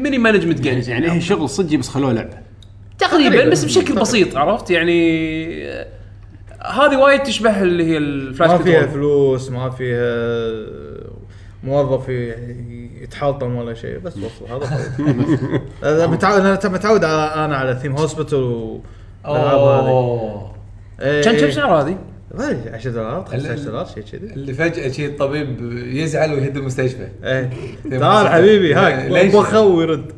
[0.03, 2.46] mini management يعني game يعني هي شغل صجي بس خلوه لعبة.
[2.99, 3.49] تقريبا تقريباً.
[3.51, 5.67] بس بشكل بسيط عرفت يعني
[6.65, 8.85] هذه وايد تشبه اللي هي الفلاش ما فيها.
[8.85, 10.51] فلوس ما فيها
[11.63, 12.09] موظف
[13.01, 14.69] يتحلطم ولا شيء بس وصل هذا.
[15.83, 18.39] أنا متعود أنا متعود على أنا على Theme Hospital
[19.25, 20.51] والالعاب هذه
[21.01, 21.51] إيه، كم كم إيه.
[21.51, 21.97] سعر هذه؟
[22.35, 26.57] ما ادري 10 دولار 15 ال- دولار شيء كذي اللي فجأة شي الطبيب يزعل ويهد
[26.57, 27.49] المستشفى إيه
[27.99, 28.27] تعال.
[28.29, 30.11] حبيبي هاك ليش؟ بخو يرد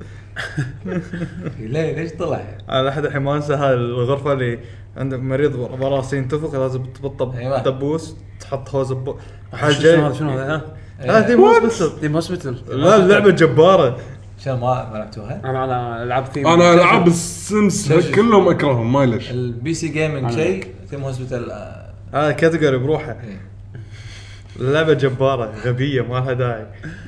[1.60, 4.60] ليه ليش طلع؟ أنا لحد الحين ما انسى هاي الغرفة اللي
[4.98, 7.62] عندك مريض براسه ينتفخ لازم تبطه أيوة.
[7.62, 9.16] بدبوس تحط hose ب- شنو
[9.52, 10.62] هذا حاجة شنو هذا؟ ها؟
[11.00, 13.98] هذا؟ Theme Hospital Theme Hospital لا اللعبه جبارة.
[14.44, 17.92] شلون ما ما لعبتوها؟ أنا أنا العاب ثيم أنا العاب السمس.
[18.16, 21.52] كلهم أكرههم ما ليش ال PC gaming شيء Theme Hospital
[22.14, 23.16] هذا category بروحه.
[24.62, 24.68] إيه.
[24.68, 26.66] اللعبه جبارة غبية ما لها داعي.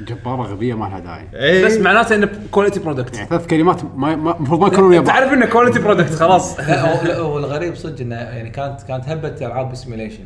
[0.07, 1.27] جبارة غبية ما لها داعي.
[1.33, 1.65] إيه.
[1.65, 5.33] بس معناته إنه quality product يعني ثلاث كلمات ما ما- المفروض ما يكونون بعض تعرف
[5.33, 6.59] إنه quality product خلاص.
[6.59, 10.23] لا هو- الغريب صدق إنه يعني كانت كانت هبة ألعاب simulation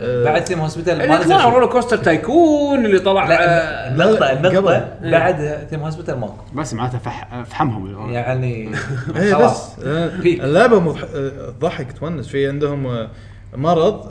[0.00, 0.24] أه.
[0.24, 1.36] بعد Theme Hospital ما نزل.
[1.40, 4.88] RollerCoaster Tycoon اللي طلع لا النقطه النقطه.
[5.02, 6.34] بعد Theme Hospital ماكو.
[6.54, 8.10] بس معناته فح فحمهم.
[8.12, 8.70] يعني
[9.16, 9.80] إيه خلاص.
[10.22, 10.40] big.
[10.40, 10.94] اللعبة
[11.60, 12.28] تضحك تونس.
[12.28, 13.08] في عندهم آه،
[13.56, 14.10] مرض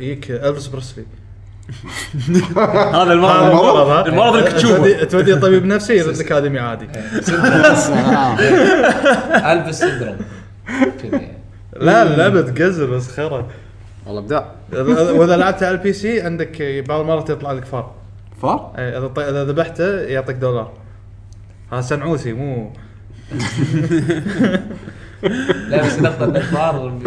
[0.00, 1.04] يجيك Elvis Presley
[2.94, 3.76] هذا المرض المرض.
[3.88, 5.04] ها المرض اللي تشوفه.
[5.04, 6.84] تودي- طبيب نفسي يرد لك ادمي عادي.
[9.52, 10.16] Elvis syndrome
[11.76, 13.48] لا اللعبه تقزل مسخره
[14.06, 14.52] والله أبداع.
[15.12, 17.90] وإذا لعبتها على ال PC عندك بعض المرات يطلع لك فار.
[18.42, 20.72] فار؟ إيه، إذا إذا ذبحته يعطيك دولار.
[21.72, 22.72] هذا سنعوسي مو
[25.68, 26.98] لا بس نقطة الفار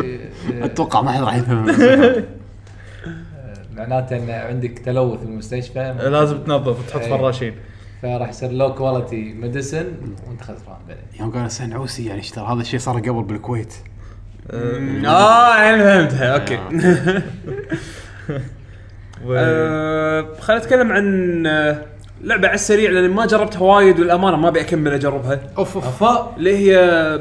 [0.61, 1.67] أتوقع ما حد راح يفهم.
[3.77, 5.95] معناته إن عندك تلوث بالمستشفى.
[6.03, 7.09] لازم تنظف وتحط إيه.
[7.09, 7.55] فراشين.
[8.01, 9.85] فراح يصير low quality medicine
[10.27, 11.03] وانت خسران بعدين.
[11.19, 13.73] يوم قال سنعوسي يعني اشترى هذا الشيء صار قبل بالكويت.
[14.53, 16.33] آه الحين فهمتها.
[16.35, 16.59] أوكي.
[19.25, 21.81] و- آه، خلينا نتكلم عن آه،
[22.23, 25.39] لعبة على السريع لأن ما جربتها وايد والأمانة ما أبي أكمل أجربها.
[25.57, 26.03] أوف أوف.
[26.37, 26.77] اللي هي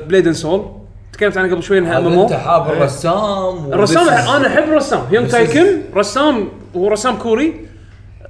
[0.08, 0.72] Blade Soul
[1.16, 5.00] تكلمت عنها قبل شوي إنها ام أنت حاب الرسام الرسام أنا أحب الرسام.
[5.10, 7.66] This تاي كيم رسام هو رسام كوري.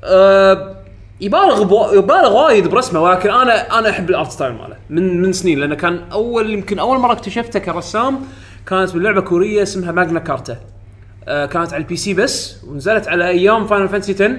[0.04, 0.76] أه
[1.20, 1.92] يبالغ بو...
[1.92, 5.74] يبالغ وايد برسمه ولكن أنا أنا أحب ال art style ماله من من سنين لأنه
[5.74, 8.20] كان أول يمكن أول مرة اكتشفته كرسام
[8.66, 10.56] كانت بلعبه كورية اسمها Magna Carta
[11.28, 14.36] أه كانت على ال PC بس ونزلت على أيام Final Fantasy 10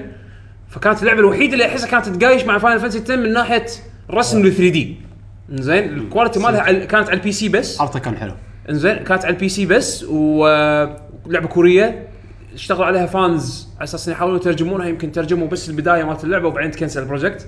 [0.68, 3.66] فكانت اللعبة الوحيدة اللي أحسها كانت تتقايس مع Final Fantasy 10 من ناحية
[4.10, 5.07] الرسم ال 3D
[5.50, 7.80] زين ال quality مالها كانت على ال PC بس.
[7.80, 8.32] art ه كان حلو.
[8.70, 12.08] إنزين كانت على ال PC بس ولعبه كورية.
[12.54, 17.02] اشتغلوا عليها fans على أساس يحاولون يترجمونها يمكن ترجموا بس البداية مالت اللعبة وبعدين تكنسل
[17.02, 17.46] ال project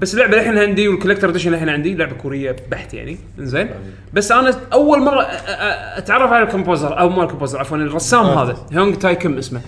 [0.00, 1.94] بس اللعبة الحين عندي وال collector edition الحين عندي.
[1.94, 3.18] لعبة كورية بحت يعني.
[3.38, 3.70] إنزين.
[4.12, 8.56] بس أنا أول مرة أتعرف على ال composer أو ما ال composer عفوا الرسام هذا
[8.72, 9.60] هيونغ تاي كيم اسمه.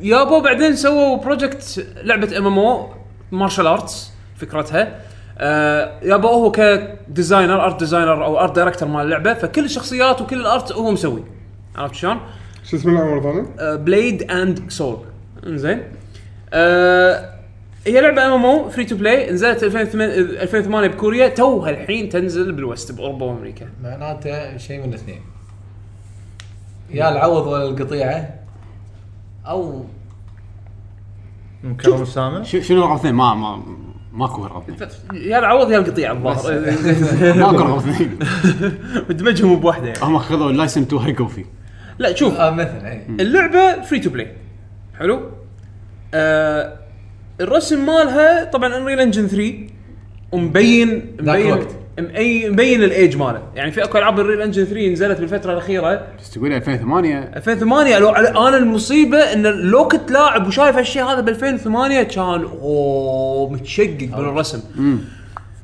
[0.00, 5.00] يابا بعدين سووا project لعبة MMO martial arts فكرتها.
[5.40, 10.40] آه يابا هو ك designer art designer أو art director مال اللعبة فكل الشخصيات وكل
[10.40, 11.22] ال art هو مسوي.
[11.76, 12.20] عرفت شلون؟
[12.64, 14.98] شو اسم اللعبة مرة ثانية؟ Blade and Soul
[15.46, 15.82] إنزين.
[16.52, 17.30] آه
[17.86, 22.92] هي لعبة MMO free to play نزلت 2008 2008 بكوريا توها الحين تنزل بال West
[22.92, 23.66] بأوروبا وأمريكا.
[23.82, 25.20] معناته شيء من الاثنين.
[26.90, 28.34] يا العوض ولا القطيعه
[29.46, 29.84] أو
[31.62, 33.62] من كرم السامع ش- شنو رقم اثنين ما ما
[34.12, 36.60] ماكو اثنين يا العوض يا القطيع الظاهر.
[37.40, 38.18] ماكو رقم اثنين
[39.10, 39.98] مدمجهم بواحدة يعني.
[40.02, 41.44] هم خذوا ال license تو هرقوا فيه
[41.98, 42.34] لا شوف.
[42.34, 44.32] آه مثلا اي اللعبة free to play
[44.98, 45.30] حلو؟
[46.14, 46.76] آه
[47.40, 49.54] الرسم مالها طبعا Unreal Engine 3
[50.32, 50.88] ومبين
[51.22, 51.68] ذاك مبين الوقت.
[51.98, 53.42] مبين مبين الإيج ماله.
[53.54, 56.02] يعني في أكو ألعاب Unreal Engine 3 نزلت بالفترة الأخيرة.
[56.20, 61.28] بس تقول 2008 2008 لو أنا المصيبة إن لو كنت لاعب وشايف هالشيء هذا ب
[61.28, 64.60] 2008 كان أوه متشقق بالرسم.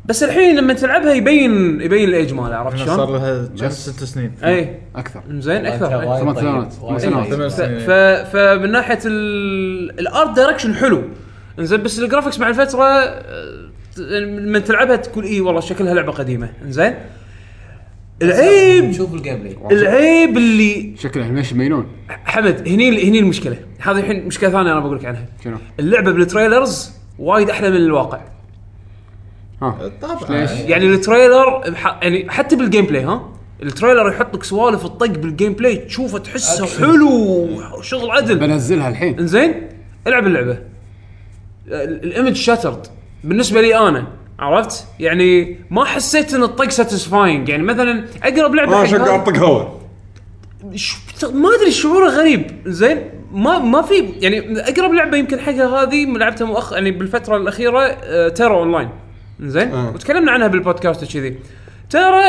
[0.04, 3.20] بس الحين لما تلعبها يبين يبين الإيج ماله عرفت إحنا صار شلون؟
[3.60, 4.32] لها ست سنين.
[4.44, 5.22] اي أكثر.
[5.30, 5.88] زين أكثر.
[5.88, 7.26] ثمان طيب، سنوات.
[7.26, 7.48] ثمان طيب.
[7.48, 7.78] سنين.
[7.78, 7.90] ف...
[8.36, 10.00] فمن ناحية ال...
[10.00, 11.02] ال art direction حلو.
[11.58, 12.84] إنزين بس ال graphics مع الفترة
[13.98, 16.48] لما تلعبها تقول اي والله شكلها لعبة قديمة.
[16.64, 16.94] إنزين؟
[18.22, 23.56] العيب شوف الجيم بلاي العيب اللي شكل animation مجنون حمد هني هني المشكلة.
[23.80, 25.26] هذه الحين مشكلة ثانية أنا بقول لك عنها.
[25.44, 28.20] شنو؟ اللعبة بال trailers وايد أحلى من الواقع.
[29.62, 29.90] ها.
[30.02, 30.40] طبعا.
[30.40, 33.32] ليش؟ يعني ال trailer بح- يعني حتى بال gameplay ها؟
[33.62, 36.78] ال trailer يحط لك سوالف الطق بال gameplay تشوفه تحسه أكشن.
[36.86, 37.48] حلو
[37.82, 38.38] شغل عدل.
[38.38, 39.18] بنزلها الحين.
[39.18, 39.68] إنزين؟
[40.06, 40.58] العب اللعبة.
[41.68, 42.86] ال- ال image shattered
[43.24, 44.06] بالنسبة لي أنا
[44.38, 49.10] عرفت؟ يعني ما حسيت إن الطق satisfying يعني مثلا أقرب لعبة آه حق عشان هذا-
[49.10, 49.64] قاعد طق هوا
[50.74, 50.96] ش-
[51.34, 52.50] ما أدري شعوره غريب.
[52.66, 53.02] زين؟
[53.32, 58.28] ما ما في يعني أقرب لعبة يمكن حقها هذه لعبتها مؤخ يعني بالفترة الأخيرة آه
[58.28, 58.88] Tera Online
[59.40, 59.90] زين؟ آه.
[59.94, 61.36] وتكلمنا عنها بالبودكاست وكذي.
[61.90, 62.22] Tera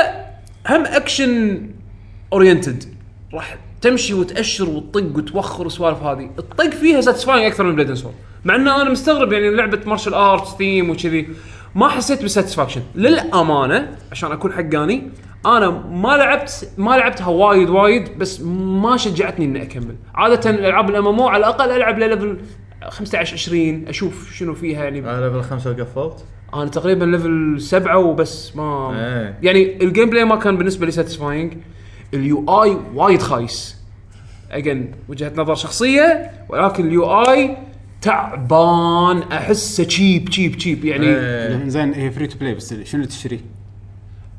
[0.70, 1.62] هم action
[2.34, 2.84] oriented.
[3.34, 6.30] راح تمشي وتأشر وتطق وتوخر والسوالف هذه.
[6.40, 8.12] الطق فيها satisfying أكثر من Blade Soul
[8.48, 11.28] مع ان أنا مستغرب يعني لعبة martial arts theme وكذي.
[11.76, 15.10] ما حسيت ب satisfaction للأمانة عشان أكون حقاني
[15.46, 19.96] أنا ما لعبت ما لعبتها وايد وايد بس ما شجعتني إني أكمل.
[20.16, 22.38] عادة الالعاب ال MM على الأقل ألعب لل level
[22.90, 25.10] 15 20 أشوف شنو فيها يعني.
[25.10, 29.38] على level خمسة قفلت أنا تقريبا level سبعة وبس ما إيه.
[29.42, 31.54] يعني ال gameplay ما كان بالنسبة لي satisfying
[32.14, 33.78] ال UI وايد خايس.
[34.52, 37.58] again وجهة نظر شخصية ولكن ال UI
[38.02, 41.68] تعبان أحسه cheap cheap cheap يعني إيه.
[41.68, 43.40] زين هي free to play بس شنو اللي تشتريه؟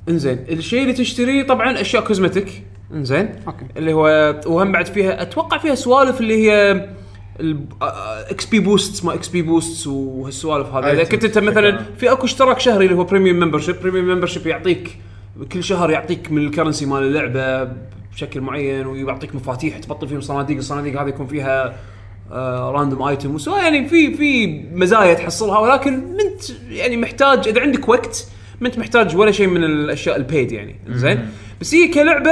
[0.09, 2.63] إنزين الشيء اللي تشتريه طبعا أشياء cosmetic
[2.95, 6.89] إنزين okay اللي هو وهم بعد فيها أتوقع فيها سوالف اللي هي
[8.31, 11.97] XP boosts ما XP boosts وهالسوالف هذه إذا كنت أنت مثلا بشكل عام.
[11.99, 14.99] في أكو اشتراك شهري اللي هو premium membership premium membership يعطيك
[15.53, 17.73] كل شهر يعطيك من ال currency مال اللعبة
[18.13, 21.75] بشكل معين ويعطيك مفاتيح تبطل فيهم صناديق الصناديق هذه يكون فيها
[22.71, 28.27] random item وسواء يعني في في مزايا تحصلها ولكن منت يعني محتاج إذا عندك وقت
[28.61, 30.77] ما أنت محتاج ولا شيء من الأشياء ال paid يعني.
[30.89, 31.29] زين
[31.61, 32.31] بس هي كلعبة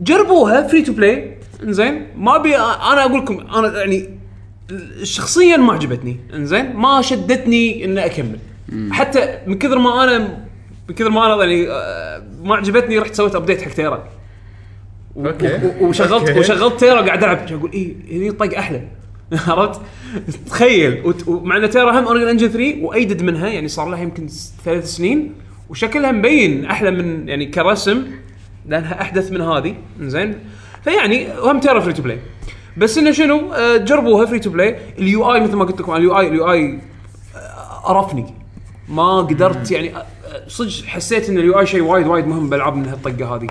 [0.00, 4.08] جربوها free to play زين ما أبي أنا أقول لكم أنا يعني
[5.02, 6.16] شخصيا ما عجبتني.
[6.34, 8.38] إنزين؟ ما شدتني ان أكمل.
[8.90, 10.18] حتى من كثر ما أنا
[10.88, 14.08] من كثر ما أنا يعني آه، ما عجبتني رحت سويت update حق Tera.
[15.16, 15.28] و-
[15.80, 16.40] وشغلت okay.
[16.40, 17.52] وشغلت Tera قاعد ألعب.
[17.52, 18.80] أقول؟ إيه هني طق أحلى.
[19.48, 19.80] عرفت؟
[20.46, 21.14] تخيل.
[21.26, 24.28] ومع إن Tera هم Unreal Engine 3 وأيدد منها يعني صار لها يمكن
[24.64, 25.34] ثلاث سنين
[25.70, 28.06] وشكلها مبين أحلى من يعني كرسم
[28.66, 29.74] لأنها أحدث من هذه.
[30.00, 30.38] زين
[30.84, 32.18] فيعني هم Tera free to play
[32.76, 36.18] بس إنه شنو؟ آه، جربوها free to play ال UI مثل ما قلت لكم ال
[36.18, 36.78] UI ال UI
[37.84, 38.34] قرفني
[38.88, 42.76] ما قدرت يعني آه، آه، صدق حسيت إن ال UI شيء وايد وايد مهم بالألعاب
[42.76, 43.46] من هالطقة هذه.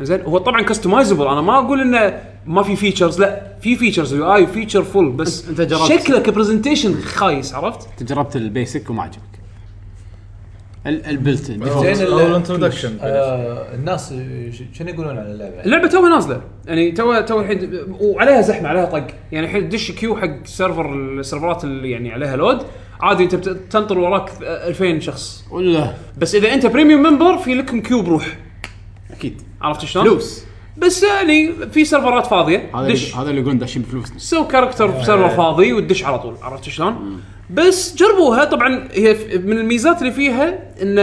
[0.00, 4.34] زين هو طبعا customizable أنا ما أقول إنه ما في features لا في features ال
[4.34, 5.88] UI feature full بس أنت جربت.
[5.92, 9.22] شكله ك presentation خايس عرفت؟ أنت جربت ال basic وما عجبك
[10.86, 12.00] ال- ال built-in ال default.
[12.00, 14.14] ال- أو ال introduction آه الناس
[14.50, 17.70] ش- شنو يقولون عن اللعبة؟ اللعبة توها نازلة يعني تو تو الحين
[18.00, 22.62] وعليها زحمة عليها طق يعني الحين تدش queue حق server السيرفرات اللي يعني عليها load
[23.00, 27.80] عادي أنت بت- تنطر وراك 2000 شخص ولا بس إذا أنت بريميوم ممبر في لكم
[27.80, 28.36] queue بروح
[29.10, 30.44] أكيد عرفت شلون؟ فلوس
[30.76, 32.70] بس يعني في سيرفرات فاضية.
[32.74, 33.04] هذا دش.
[33.12, 36.64] اللي هذا اللي يقولون داشين بفلوس سو character في server فاضي وتدش على طول عرفت
[36.68, 37.20] شلون؟
[37.50, 38.44] بس جربوها.
[38.44, 40.94] طبعا هي ف- من الميزات اللي فيها إن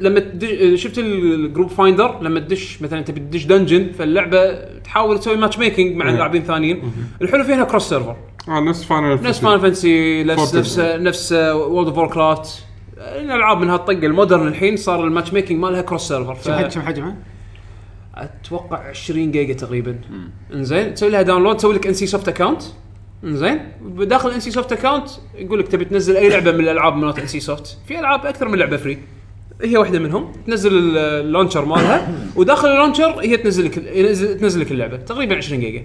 [0.00, 5.36] لما تدش شفت ال group finder؟ لما تدش مثلا تبي تدش dungeon فاللعبة تحاول تسوي
[5.36, 6.82] matchmaking مع لاعبين ثانيين.
[7.22, 8.16] الحلو فيها cross server
[8.48, 10.56] آه نفس Final نفس Fan Fantasy نفس Fortnite.
[10.56, 12.64] نفس نفس World of Warcraft
[12.98, 17.16] الألعاب من هالطقه ال modern الحين صار ال matchmaking مالها cross server ف- كم حجمها؟
[18.14, 19.98] أتوقع 20 جيجا تقريبا.
[20.54, 22.62] إنزين تسوي لها download تسوي لك NCsoft account
[23.24, 27.98] إنزين بداخل NCsoft account يقول لك تبي تنزل أي لعبة من الألعاب مالت NCsoft في
[28.00, 28.98] ألعاب أكثر من لعبة free
[29.62, 30.32] هي واحدة منهم.
[30.46, 32.08] تنزل ال- ال launcher مالها.
[32.36, 33.74] وداخل ال launcher هي تنزل لك
[34.40, 34.96] تنزل لك اللعبة.
[34.96, 35.82] تقريبا 20 جيجا.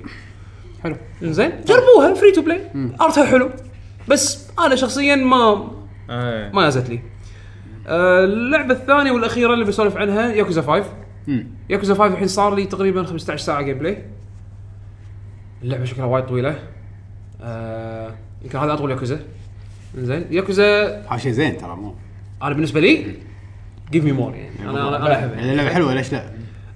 [0.83, 0.95] حلو.
[1.23, 2.61] إنزين جربوها free to play
[3.01, 3.49] art ها حلو.
[4.07, 5.67] بس أنا شخصيا ما
[6.09, 6.51] آه.
[6.53, 6.99] ما يازت لي.
[7.87, 10.83] آه، اللعبة الثانية والأخيرة اللي بسولف عنها ياكوزا 5 مم.
[11.69, 13.97] ياكوزا 5 الحين صار لي تقريبا 15 ساعة gameplay
[15.63, 16.55] اللعبة شكلها وايد طويلة.
[17.41, 19.19] آه، يمكن هذا أطول ياكوزا.
[19.95, 20.25] زين.
[20.31, 21.95] ياكوزا هذا شيء زين ترى مو.
[22.43, 23.15] أنا بالنسبة لي
[23.91, 26.23] give me more يعني أنا أنا احبها يعني اللعبة حلوة ليش لا؟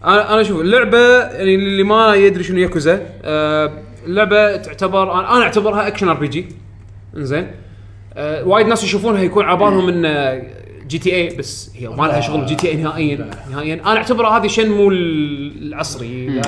[0.04, 3.72] أنا أنا شوف اللعبة يعني اللي ما يدري شنو ياكوزا آه
[4.06, 6.46] اللعبة تعتبر أنا أعتبرها action RPG
[7.18, 7.52] انزين
[8.14, 10.06] آه وايد ناس يشوفونها يكون على بالهم ان
[10.94, 13.30] GTA بس هي ما لها شغل GTA نهائيا.
[13.52, 13.74] نهائيا.
[13.74, 16.08] أنا اعتبرها هذه شنمو العصري.
[16.08, 16.42] إيه.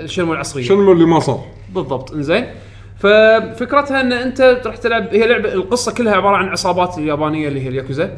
[0.00, 2.12] الشنمو العصري شنو اللي ما صار؟ بالضبط.
[2.12, 2.46] إنزين.
[2.98, 7.68] ففكرتها إن أنت راح تلعب هي لعبة القصة كلها عبارة عن عصابات اليابانية اللي هي
[7.68, 8.16] الياكوزا.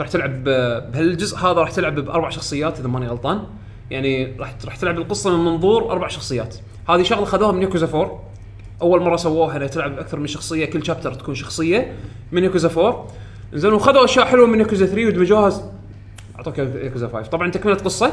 [0.00, 3.42] راح تلعب بهالجزء هذا راح تلعب بأربع شخصيات إذا ماني غلطان.
[3.90, 6.56] يعني راح راح تلعب القصة من منظور أربع شخصيات.
[6.88, 8.22] هذه شغلة خذوها من ياكوزا 4
[8.82, 11.92] أول مرة سووها إنها تلعب بأكثر من شخصية كل شابتر تكون شخصية
[12.32, 13.06] من ياكوزا 4
[13.54, 15.72] زين وخذوا أشياء حلوة من ياكوزا 3 ودمجوها
[16.36, 18.12] أعطوك ياكوزا 5 طبعا تكمله قصة.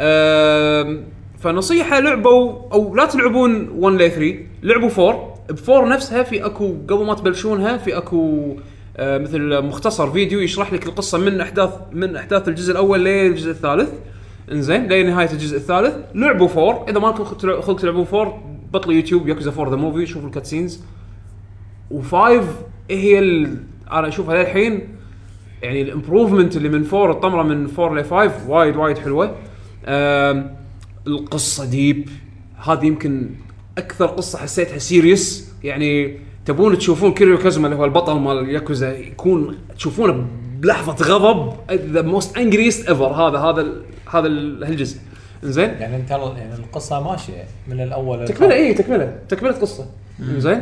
[0.00, 1.04] أم،
[1.38, 6.74] فنصيحة لعبوا أو لا تلعبون 1 ل 3 لعبوا 4 ب 4 نفسها في أكو
[6.88, 8.56] قبل ما تبلشونها في أكو
[8.96, 13.90] آه، مثل مختصر فيديو يشرح لك القصة من أحداث من أحداث الجزء الأول للجزء الثالث.
[14.52, 15.94] إنزين لنهايه الجزء الثالث.
[16.14, 17.24] لعبوا 4 إذا ما لكم
[17.62, 20.80] خلق تلعبون 4 بطلوا يوتيوب ياكوزا 4 the movie شوفوا ال cutscenes
[21.94, 22.14] و5
[22.90, 23.56] هي ال...
[23.92, 24.88] أنا اشوفها للحين
[25.62, 29.36] يعني ال improvement اللي من 4 الطمرة من 4 ل 5 وايد وايد حلوة.
[31.06, 32.08] القصة deep
[32.66, 33.30] هذه يمكن
[33.78, 39.58] أكثر قصة حسيتها serious يعني تبون تشوفون Kiryu Kazuma اللي هو البطل مال ياكوزا يكون
[39.76, 40.26] تشوفونه
[40.60, 44.98] بلحظة غضب the most angriest ever هذا هذا ال- هذا ال- هالجزء.
[45.42, 49.18] زين يعني أنت يعني القصة ماشية من الأول تكملة اي تكملة.
[49.28, 49.86] تكملة قصة.
[50.20, 50.60] زين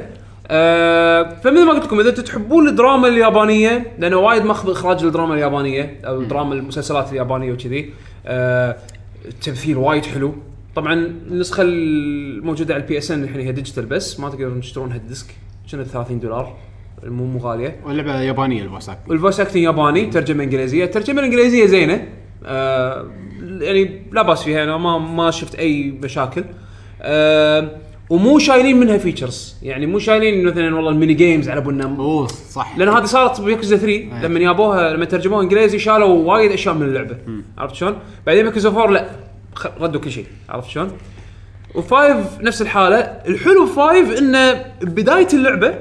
[0.50, 6.00] آه فمثل ما قلت لكم إذا تحبون الدراما اليابانية لأنه وايد ماخذ اخراج الدراما اليابانية
[6.04, 7.90] أو دراما المسلسلات اليابانية وكذي
[8.26, 8.76] آه
[9.24, 10.34] التمثيل وايد حلو.
[10.76, 15.26] طبعا النسخة الموجودة على ال PSN الحين هي digital بس ما تقدرون تشترونها ال disc
[15.72, 16.56] كانت 30 دولار
[17.04, 17.76] مو مو غالية.
[17.84, 20.84] واللعبة يابانية ال voice acting وال voice acting ياباني ترجمة إنجليزية.
[20.84, 22.08] الترجمة الإنجليزية زينة
[22.46, 23.06] آه
[23.60, 26.44] يعني لا بأس فيها أنا ما ما شفت أي مشاكل.
[27.02, 27.68] آه
[28.10, 32.26] ومو شايلين منها features يعني مو شايلين مثلا والله ال mini games على بنا أوه
[32.26, 32.74] صح.
[32.78, 37.16] لأن هذه صارت بياكوزا 3 لما جابوها لما ترجموها إنجليزي شالوا وايد أشياء من اللعبة.
[37.58, 39.08] عرفت شلون؟ بعدين بياكوزا 4 لا.
[39.54, 40.24] خ- ردوا كل شيء.
[40.48, 40.90] عرفت شلون؟
[41.74, 42.96] و five نفس الحالة.
[42.98, 45.74] الحلو ب five انه بداية اللعبة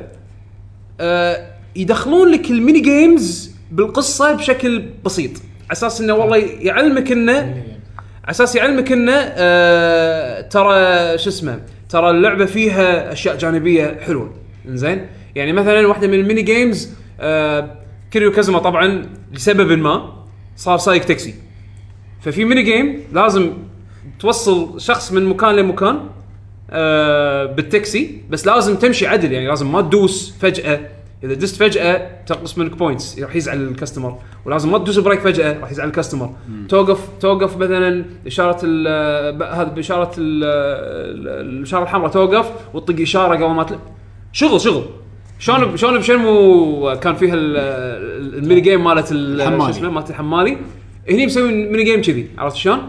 [1.00, 5.32] آه يدخلون لك ال mini games بالقصة بشكل بسيط.
[5.32, 7.34] على أساس إنه والله يعلمك إنه
[8.24, 14.34] على أساس يعلمك إنه آه ترى شو اسمه ترى اللعبة فيها أشياء جانبية حلوة.
[14.66, 15.06] زين
[15.36, 17.76] يعني مثلا واحدة من ال mini games آه
[18.12, 20.14] Kiryu Kazuma طبعا لسبب ما
[20.56, 21.36] صار سايق تاكسي.
[22.22, 23.54] ففي mini game لازم
[24.20, 26.00] توصل شخص من مكان لمكان
[26.70, 30.80] آه بالتاكسي بس لازم تمشي عدل يعني لازم ما تدوس فجأة.
[31.24, 35.60] إذا دست فجأة تنقص منك points راح يزعل ال customer ولازم ما تدوس brake فجأة
[35.60, 36.30] راح يزعل ال customer
[36.70, 38.56] توقف توقف مثلا إشارة
[39.54, 43.78] هذا بإشارة ال- ال- الإشارة الحمراء توقف وتطق إشارة قبل ما تل...
[44.34, 44.84] شغل شغل.
[45.40, 49.74] شلون شلون ب Shenmue كان فيها ال- ال- ال mini game مالت ال- الحمالي.
[49.74, 50.58] شو اسمه مالت الحمالي.
[51.10, 52.80] هني مسوي mini game كذي عرفت شلون؟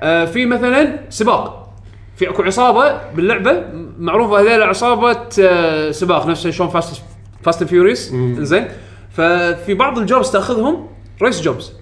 [0.00, 1.74] آه في مثلا سباق.
[2.16, 3.64] في أكو عصابة باللعبة
[3.98, 7.02] معروفة هذول عصابة آه سباق نفس شلون Fast
[7.44, 8.68] Fast and Furious زين
[9.10, 10.86] ففي بعض ال jobs تاخذهم
[11.22, 11.72] race jobs.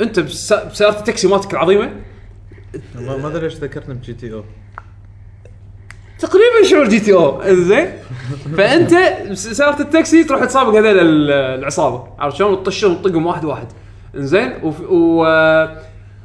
[0.00, 1.90] أنت بس- بسيارة التاكسي مالتك العظيمة.
[2.94, 4.44] ما أدري ليش ذكرتني ب GTO.
[6.18, 7.42] تقريبا شعور GTO.
[7.54, 7.88] زين
[8.56, 8.90] فأنت
[9.32, 12.06] سيارة التاكسي تروح تسابق هذول ال- العصابة.
[12.18, 13.66] عرفت شلون؟ وتطشهم وتطقهم واحد واحد.
[14.14, 15.24] زين وفي, و...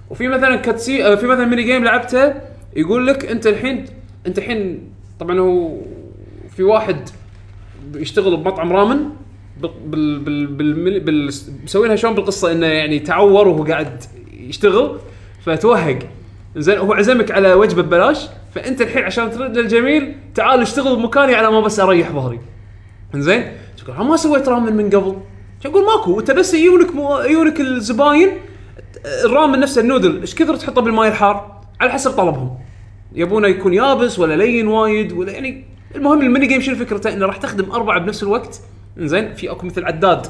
[0.09, 2.33] وفي مثلا cutsce في مثلا mini game لعبته
[2.75, 3.85] يقول لك أنت الحين
[4.27, 5.77] أنت الحين طبعا هو
[6.55, 7.09] في واحد
[7.95, 9.09] يشتغل بمطعم رامن
[9.61, 11.34] بال بال بال بال
[11.64, 14.03] مسوينها شلون بالقصة إنه يعني تعور وهو قاعد
[14.39, 14.97] يشتغل
[15.45, 15.99] فتوهق.
[16.55, 21.51] زين هو عزمك على وجبة ببلاش فأنت الحين عشان ترد للجميل تعال اشتغل بمكاني على
[21.51, 22.39] ما بس أريح ظهري.
[23.15, 25.15] زين؟ تقول "ها ما سويت رامن من قبل.
[25.65, 27.19] أقول؟ ماكو أنت بس يجونك مو...
[27.19, 28.30] يجونك الزباين
[29.26, 32.57] الرامن نفسه النودل إيش كثر تحطه بالماي الحار؟ على حسب طلبهم.
[33.15, 35.65] يبونه يكون يابس ولا لين وايد ولا يعني
[35.97, 38.61] المهم ال mini game شنو فكرته؟ إنه راح تخدم أربعة بنفس الوقت.
[38.97, 40.27] زين في أكو مثل عداد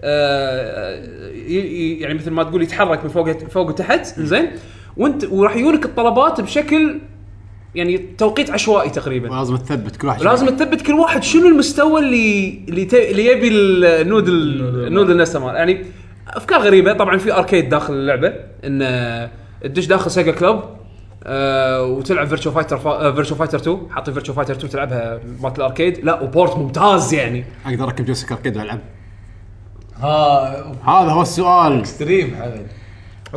[0.00, 1.04] آه
[1.48, 4.06] ي- ي- يعني مثل ما تقول يتحرك من فوق فوق وتحت.
[4.20, 4.50] زين
[4.96, 6.98] وأنت وراح يجونك الطلبات بشكل
[7.74, 9.30] يعني توقيت عشوائي تقريبا.
[9.30, 12.94] ولازم تثبت كل واحد لازم تثبت كل واحد شنو المستوى اللي اللي, ت...
[12.94, 14.32] اللي يبي ال noodle
[14.86, 15.84] ال noodle نفسه مال يعني
[16.28, 16.92] أفكار غريبة.
[16.92, 18.32] طبعا في arcade داخل اللعبة.
[18.64, 19.30] إن آه،
[19.62, 20.60] تدش داخل Club Sega.
[21.24, 23.12] آه وتلعب Virtua Fighter فا...
[23.12, 27.14] Virtua Fighter 2 حاطين Virtua Fighter 2 تلعبها مالت ال arcade لا و port ممتاز
[27.14, 27.44] يعني.
[27.66, 28.78] أقدر أركب joystick arcade وألعب.
[29.96, 31.78] ها هذا هو السؤال.
[31.78, 32.66] Extreme حمد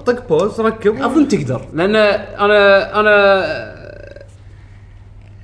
[0.06, 1.02] طق بوز ركب.
[1.02, 1.62] أظن تقدر.
[1.74, 3.82] لأن أنا أنا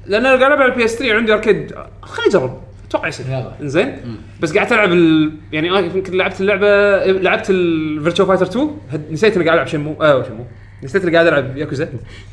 [0.05, 1.75] لأن أنا قاعد ألعب على ال PS3 عندي arcade.
[2.01, 2.61] خليني أجرب.
[2.89, 3.25] أتوقع يصير.
[3.25, 3.51] يلا.
[3.61, 3.97] إنزين.
[4.41, 5.31] بس قاعد العب ال...
[5.51, 6.67] يعني أنا يمكن لعبت اللعبة
[7.05, 10.45] لعبت ال Virtua Fighter 2 هد- نسيت إني قاعد ألعب Shenmue آه Shenmue
[10.83, 11.89] نسيت اني قاعد العب ياكوزا؟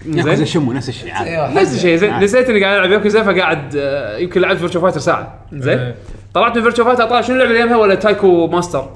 [0.06, 1.30] ياكوزا زين؟ Shenmue نفس الشيء عادي.
[1.30, 2.10] أيوة، نفس الشيء زين.
[2.10, 2.24] عادي.
[2.24, 5.38] نسيت اني قاعد العب ياكوزا فقاعد آه، يمكن لعبت Virtua Fighter ساعة.
[5.52, 5.94] زين؟ إيه.
[6.34, 8.90] طلعت من Virtua Fighter طلع شنو اللعبة اللي يمها ولا Taiko Master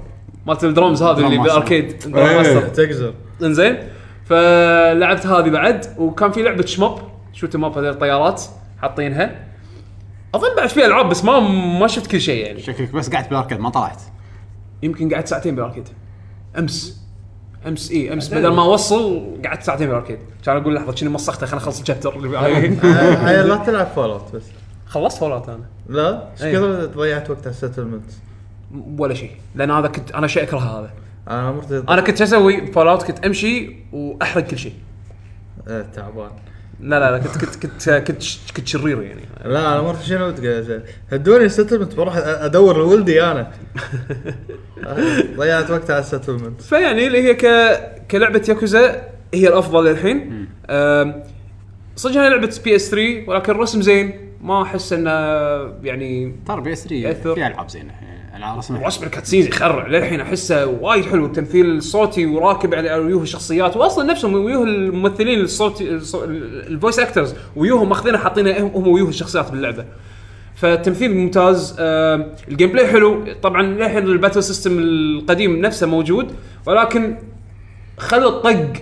[0.47, 1.43] مالت الدرومز هذا اللي ماستر.
[1.43, 2.37] بال arcade drum إيه.
[2.37, 3.79] ماستر تقزر انزين
[4.25, 6.99] فلعبت هذه بعد وكان في لعبة shmup
[7.33, 8.43] shoot 'em up هذول الطيارات
[8.83, 9.49] حاطينها.
[10.35, 11.41] أظن بعد في ألعاب بس ما
[11.79, 12.61] ما شفت كل شيء يعني.
[12.61, 14.03] شكلك بس قعدت بالأركيد ما طلعت.
[14.83, 15.89] يمكن قعدت ساعتين بالأركيد.
[16.59, 17.08] أمس.
[17.67, 20.19] امس إي امس بدل ما أوصل قعدت ساعتين بالأركيد.
[20.45, 22.79] كان أقول لحظة شنو مسخته خليني اخلص الشابتر اللي بعديه.
[23.27, 24.43] هاي لا تلعب فولات بس.
[24.87, 25.65] خلصت فولات أنا.
[25.89, 26.57] لا؟ إيش.
[26.57, 28.11] كثر ضيعت وقت على السيتلمنت
[28.99, 29.31] ولا شيء.
[29.55, 30.91] لأن هذا كنت أنا شيء أكره هذا.
[31.29, 34.75] أنا مرتي أنا كنت أسوي فولات كنت أمشي وأحرق كل شيء.
[35.67, 36.31] تعبان.
[36.81, 38.23] لا لا لا كنت كنت كنت كنت,
[38.57, 39.21] كنت شرير يعني.
[39.45, 40.83] لا أنا مرتي شنو تقول
[41.13, 43.53] هدوني ال settlement بروح أدور لولدي أنا.
[45.37, 47.47] ضيعت وقت على السيتلمنت فيعني اللي هي ك...
[48.11, 49.03] كلعبة ياكوزا
[49.35, 50.49] هي الأفضل للحين
[51.97, 54.29] صدق انها لعبة PS 3 ولكن الرسم زين.
[54.43, 55.11] ما أحس إنه
[55.83, 57.35] يعني ترى PS 3 يأثر.
[57.35, 57.93] في ألعاب زينة.
[57.93, 61.27] يعني رسمها رسم ال cutscenes يخرع للحين أحسه وايد حلو.
[61.27, 63.77] التمثيل الصوتي وراكب على على وجوه الشخصيات.
[63.77, 69.51] واصلا نفسهم وجوه الممثلين الصوتي الصو- ال voice actors وجوههم ماخذينها حاطينها هم وجوه الشخصيات
[69.51, 69.85] باللعبة.
[70.57, 71.77] فالتمثيل ممتاز.
[71.79, 73.25] آه ال gameplay حلو.
[73.43, 76.33] طبعا للحين ال battle system القديم نفسه موجود.
[76.67, 77.17] ولكن
[77.99, 78.73] خلى الطق.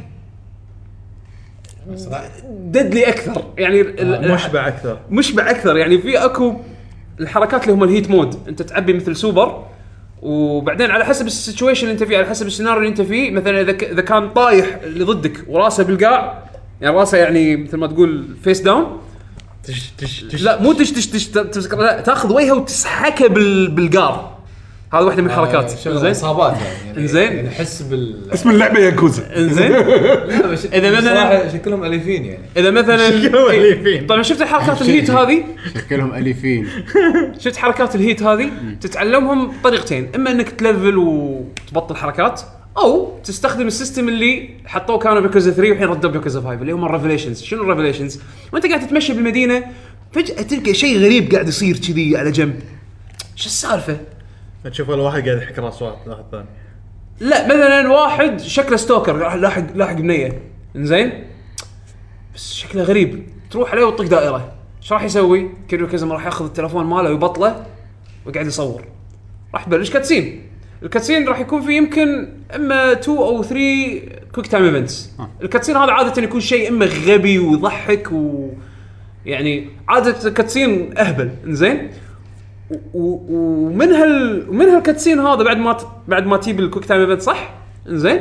[2.51, 3.43] deadly أكثر.
[3.59, 4.99] يعني ال- مشبع أكثر.
[5.11, 5.77] مشبع أكثر.
[5.77, 6.55] يعني في أكو
[7.21, 9.65] الحركات اللي هم ال heat mode انت تعبي مثل سوبر
[10.23, 13.61] وبعدين على حسب ال situation اللي انت فيه على حسب السيناريو اللي انت فيه مثلا
[13.61, 16.45] إذا إذا كان طايح اللي ضدك وراسه بالقاع
[16.81, 19.01] يعني راسه يعني مثل ما تقول face down
[19.65, 24.36] تش تش تش لا مو تش تش تش تمسك لا تاخذ وجهه وتسحكه بال بالقاع
[24.93, 25.73] هذا واحدة من الحركات.
[25.73, 26.99] آه، شغل زين إصابات يعني.
[26.99, 27.23] إنزين.
[27.33, 29.37] يعني احس بال اسم اللعبة ياكوزا.
[29.37, 29.73] إنزين؟
[30.79, 32.45] إذا مثلاً- شكلهم أليفين يعني.
[32.57, 34.07] إذا مثلا شكلهم أليفين.
[34.07, 35.45] طبعا شفت الحركات الهيت هذه؟
[35.75, 36.69] شكلهم أليفين.
[37.45, 38.51] شفت حركات ال heat هذه؟
[38.81, 42.41] تتعلمهم بطريقتين إما إنك تلفل وتبطل حركات
[42.79, 46.85] أو تستخدم ال system اللي حطوه كانوا بياكوزا 3 والحين ردوا بياكوزا 5 اللي هم
[46.85, 47.43] ال revelations.
[47.43, 48.21] شنو ال revelations؟
[48.53, 49.65] وأنت قاعد تتمشى بالمدينة
[50.13, 52.55] فجأة تلقى شيء غريب قاعد يصير كذي على جنب.
[53.37, 53.97] شو السالفة؟
[54.69, 56.47] تشوف ولا واحد قاعد يحك رأس واحد واحد ثاني.
[57.21, 60.43] لا مثلا واحد شكله stalker راح لاحق لاحق بنية.
[60.77, 61.25] إنزين؟
[62.35, 63.27] بس شكله غريب.
[63.51, 64.53] تروح عليه وتطق دائرة.
[64.83, 67.67] إيش راح يسوي؟ كيريو كازوما راح ياخذ التلفون ماله ويبطله
[68.27, 68.85] وقاعد يصور.
[69.55, 70.43] راح تبلش cutscene
[70.83, 74.01] ال cutscene راح يكون فيه يمكن إما 2 أو 3
[74.35, 75.11] quick time events
[75.43, 78.51] ال cutscene هذا عادة يكون شيء إما غبي ويضحك و
[79.27, 81.31] يعني عادة ال cutscene أهبل.
[81.47, 81.91] إنزين؟
[82.95, 87.01] ومن هال ومن هال cutscene هذا بعد ما ت- بعد ما تجيب ال quick time
[87.01, 87.51] event صح؟
[87.89, 88.21] إنزين.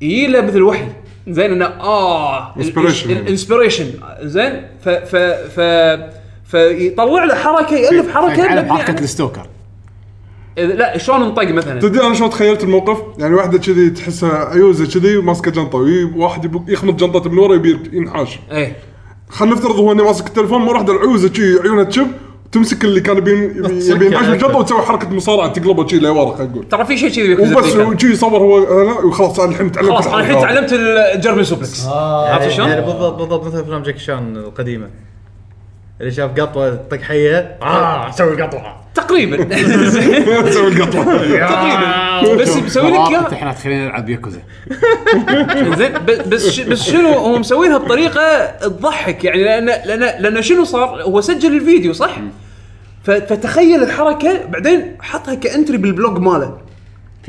[0.00, 0.84] يجي له مثل وحي.
[1.28, 3.06] زين إنه آه Inspiration.
[3.06, 3.86] ال inspiration
[4.22, 5.60] زين ف ف ف
[6.44, 9.46] فيطلع له حركة يألف حركة على حركة الستوكر.
[10.56, 14.86] إذا- لا شلون انطق مثلا؟ تدري أنا شلون تخيلت الموقف؟ يعني واحدة كذي تحسها عيوزه
[15.00, 18.38] كذي وماسكه جنطة ويجي واحد يبق- يخمط جنطته من ورا يبي ينحاش.
[18.50, 18.76] إيه.
[19.28, 22.06] خلينا نفترض هو إنه ماسك التليفون مره واحدة العيوزه شي عيونها تشب.
[22.52, 26.52] تمسك اللي كان يبي يبي- يبي ينحاش بالجنطه وتسوي حركة مصارعة تقلبه شي لورا خلينا
[26.52, 29.90] نقول ترى في شيء كذي وبس شي يصور هو آه، لا وخلاص أنا الحين تعلمت
[29.92, 30.40] خلاص أنا الحين.
[30.40, 30.72] تعلمت
[31.14, 34.90] ال German suplex عرفت يعني, شلون؟ يعني بالضبط بالضبط مثل أفلام جاكي شان القديمة.
[36.00, 38.76] اللي شاف قطوة طق حية آه سوي قطوة.
[38.96, 39.44] تقريبا.
[40.48, 42.06] تسوي القطوه تقريبا.
[42.40, 44.40] بس مسوي لك انت اياه الحين تخليني العب ياكوزا.
[45.76, 45.92] زين
[46.26, 51.56] بس بس شنو هو مسوينها بطريقة تضحك؟ يعني لأن لأن لأن شنو صار؟ هو سجل
[51.56, 52.16] الفيديو صح؟
[53.04, 56.65] فتخيل الحركة بعدين حطها ك entry بال blog ماله.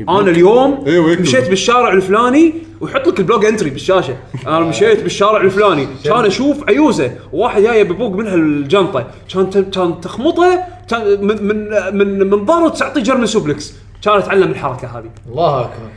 [0.08, 1.22] أنا اليوم يكتب.
[1.22, 4.16] مشيت بالشارع الفلاني ويحط لك ال blog entry بالشاشة.
[4.46, 5.88] أنا مشيت بالشارع الفلاني.
[6.04, 7.10] كان أشوف عيوزة.
[7.32, 9.06] وواحد جاي بيبوق منها الجنطة.
[9.34, 10.58] كان كان تخمطة
[10.90, 13.74] كان من من من من ظهره تعطيه German suplex.
[14.04, 15.10] كان اتعلم الحركة هذه.
[15.30, 15.88] الله أكبر.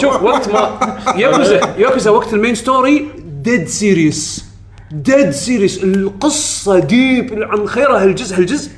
[0.00, 0.78] شوف وقت ما
[1.22, 3.08] ياكوزا ياكوزا وقت ال main story
[3.42, 4.44] dead serious
[4.92, 8.70] dead serious القصة deep عن خيرها هالجزء هالجزء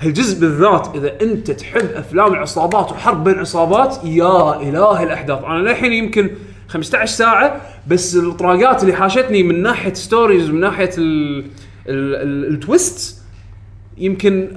[0.00, 5.44] هالجزء بالذات إذا أنت تحب أفلام العصابات وحرب بين عصابات يا اله الأحداث.
[5.44, 6.30] أنا للحين يمكن
[6.68, 11.38] 15 ساعة بس الطراقات اللي حاشتني من ناحية stories ومن ناحية ال
[11.88, 13.22] ال ال ال twist
[13.98, 14.48] يمكن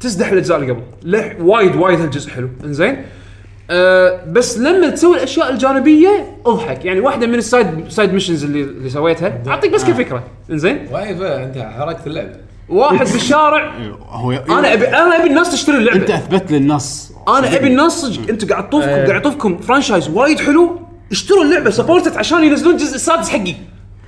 [0.00, 0.82] تزدح الأجزاء اللي قبل.
[1.02, 2.48] لح وايد وايد هالجزء حلو.
[2.64, 3.02] إنزين؟
[3.70, 6.84] أه بس لما تسوي الأشياء الجانبية أضحك.
[6.84, 9.42] يعني واحدة من ال side side missions اللي اللي سويتها.
[9.46, 13.72] أعطيك بس كفكره إنزين؟ وايفه انت حركت اللعبه واحد بالشارع
[14.08, 17.12] هو أنا ابي أنا أبي الناس تشتري أنت اللعبه أثبت للناس.
[17.28, 20.80] أنا أبي الناس صدق أنتوا قاعد تطوفكم قاعد يطوفكم franchise وايد حلو.
[21.12, 23.54] اشتروا اللعبة support it عشان ينزلون الجزء السادس حقي.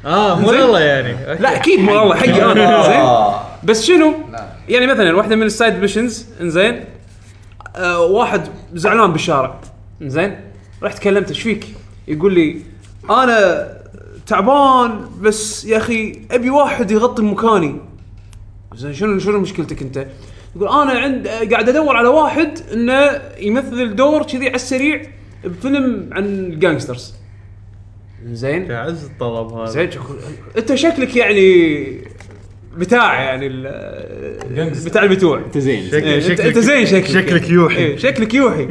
[0.07, 0.49] آه مو.
[0.49, 1.31] والله يعني.
[1.31, 1.43] أوكي.
[1.43, 2.83] لا أكيد مو والله حقي أنا.
[2.89, 3.33] زين؟
[3.65, 4.15] بس شنو؟
[4.69, 6.85] يعني مثلا واحدة من ال side missions إنزين.
[7.77, 9.55] آه واحد زعلان بالشارع.
[10.03, 10.41] إنزين؟
[10.83, 11.67] رحت كلمته إيش فيك؟
[12.09, 12.61] يقول لي
[13.11, 13.69] أنا
[14.27, 17.88] تعبان بس يا أخي أبي واحد يغطي مكاني.
[18.79, 20.07] زين شنو شنو مشكلتك أنت؟
[20.57, 25.03] يقول أنا عند قاعد أدور على واحد إنه يمثل دور كذي على السريع
[25.45, 27.15] بفيلم عن الجانجسترز
[28.33, 29.71] زين؟ تعز الطلب هذا.
[29.71, 29.91] زين
[30.59, 31.85] أنت شكلك يعني
[32.77, 35.39] بتاع يعني ال- بتاع البتوع.
[35.39, 35.89] أنت زين.
[35.89, 37.07] شك- إيه، انت شكلك- انت زين شكلك.
[37.07, 37.77] شكلك يوحي.
[37.79, 38.69] إيه، شكلك يوحي.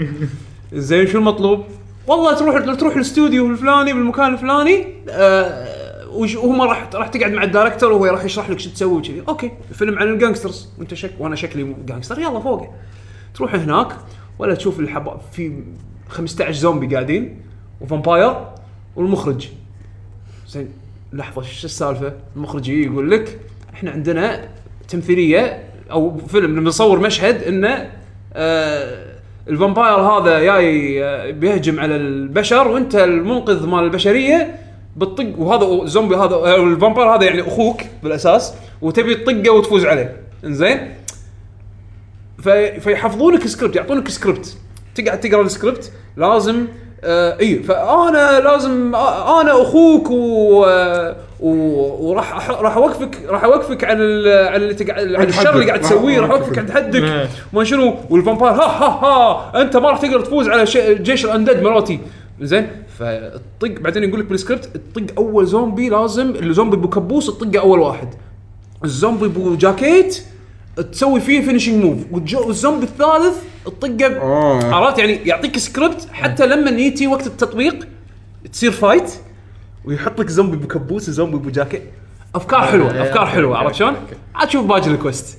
[0.74, 1.64] زين شو المطلوب؟
[2.08, 7.49] والله تروح تروح الاستوديو الفلاني بالمكان الفلاني آه وش- وهم راح راح تقعد مع ال
[7.49, 9.24] director وهو راح يشرح لك شو تسوي وكذي.
[9.30, 10.70] أوكي فيلم عن ال gangsters.
[10.80, 12.20] وأنت شك وأنا شكلي gangster.
[12.20, 12.68] يلا فوق
[13.36, 13.88] تروح هناك
[14.40, 15.64] ولا تشوف الحب في
[16.10, 17.42] 15 زومبي قاعدين
[17.82, 18.36] و vampire
[18.96, 19.48] والمخرج.
[20.48, 20.70] زين
[21.14, 23.40] لحظة شو السالفة؟ المخرج يقول لك
[23.74, 24.50] إحنا عندنا
[24.88, 27.92] تمثيلية أو فيلم بنصور مشهد إنه
[28.34, 29.18] آه
[29.50, 34.56] ال vampire هذا جاي آه، بيهجم على البشر وأنت المنقذ مال البشرية
[34.98, 40.16] بتطق وهذا الزومبي هذا ال vampire هذا يعني أخوك بالأساس وتبي تطقه وتفوز عليه.
[40.46, 40.94] إنزين؟
[42.44, 44.58] في فيحفظونك سكريبت يعطونك سكريبت
[44.96, 46.68] تقعد تقرأ السكريبت لازم
[47.04, 53.84] آه اي فأنا لازم آه أنا أخوك و آه، و- وراح راح أوقفك راح أوقفك
[53.84, 55.66] عن ال- عن اللي تقعد عن الشر اللي.
[55.68, 57.30] قاعد تسويه راح أوقفك عند حدك.
[57.54, 61.26] ما شنو وال vampire ها ها ها أنت ما راح تقدر تفوز على ش- جيش
[61.26, 62.00] ال undead مالتي.
[62.42, 62.68] زين؟
[63.00, 68.10] فالطق بعدين يقول لك بالسكريبت الطق أول زومبي لازم الزومبي ابو كبوس تطقه أول واحد.
[68.84, 70.24] الزومبي ابو جاكيت
[70.92, 71.98] تسوي فيه finishing move
[72.34, 73.36] والزومبي الثالث
[73.66, 74.74] تطقه آه.
[74.76, 77.88] عرفت؟ يعني يعطيك سكريبت حتى لما يجي وقت التطبيق
[78.54, 79.12] تصير فايت
[79.86, 81.84] ويحط لك زومبي بكبوس وزومبي بجاكيت
[82.36, 83.96] أفكار حلوة أفكار حلوة عرفت شلون؟
[84.36, 85.38] عاد شوف باقي ال quest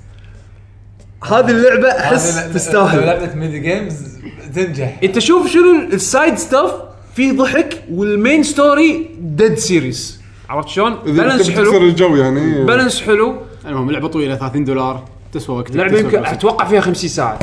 [1.25, 3.07] هذه اللعبة احس تستاهل.
[3.07, 4.19] لعبة mini games
[4.55, 5.01] تنجح.
[5.05, 6.88] أنت شوف شنو ال side stuff
[7.19, 11.89] في ضحك وال main story dead serious عرفت شلون؟ balance تبي تكسر حلو.
[11.89, 12.65] الجو يعني.
[12.65, 13.36] balance حلو.
[13.66, 16.24] المهم لعبة طويلة 30 دولار تسوى وقتك لعبه يمكن.
[16.27, 17.39] أتوقع فيها 50 ساعه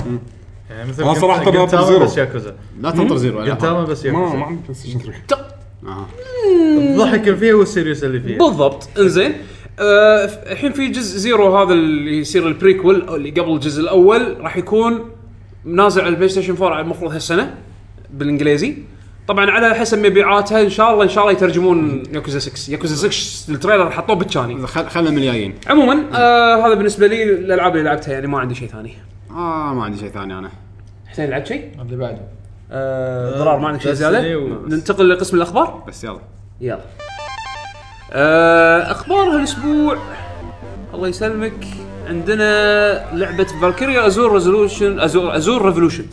[0.69, 2.06] يعني مثل جنت- ناطر جنتاما Zero.
[2.06, 3.44] بس ياكوزا لا تنطر Zero.
[3.45, 5.47] جنتاما بس ما ما ياكوزا عندي PlayStation 3 تق-
[5.88, 6.06] آه.
[6.77, 8.89] الضحك اللي فيها وال serious اللي فيها بالضبط.
[8.99, 9.34] انزين.
[9.80, 14.57] آه، الحين في جزء Zero هذا اللي يصير ال prequel اللي قبل الجزء الأول راح
[14.57, 14.99] يكون
[15.65, 17.53] نازل على ال PlayStation 4 المفروض هالسنة
[18.14, 18.76] بالإنجليزي.
[19.27, 23.53] طبعا على حسب مبيعاتها إن شاء الله إن شاء الله يترجمون ياكوزا 6 ياكوزا 6
[23.53, 25.56] ال trailer حطوه بالشاني خل خلنا من الجايين.
[25.68, 28.93] عموما آه هذا بالنسبة لي الألعاب اللي لعبتها يعني ما عندي شيء ثاني.
[29.31, 30.49] آه ما عندي شيء ثاني أنا.
[31.07, 32.22] حسين لعبت شيء؟ اللي بعده.
[32.72, 34.22] آه ضرار ما عندك شيء زيادة؟
[34.68, 36.19] ننتقل لقسم الأخبار؟ بس يلا.
[36.61, 36.80] يلا.
[38.11, 39.97] آه، أخبار هالأسبوع.
[40.93, 41.65] الله يسلمك.
[42.07, 46.06] عندنا لعبة Valkyria Azure Resolution Azure Azure Revolution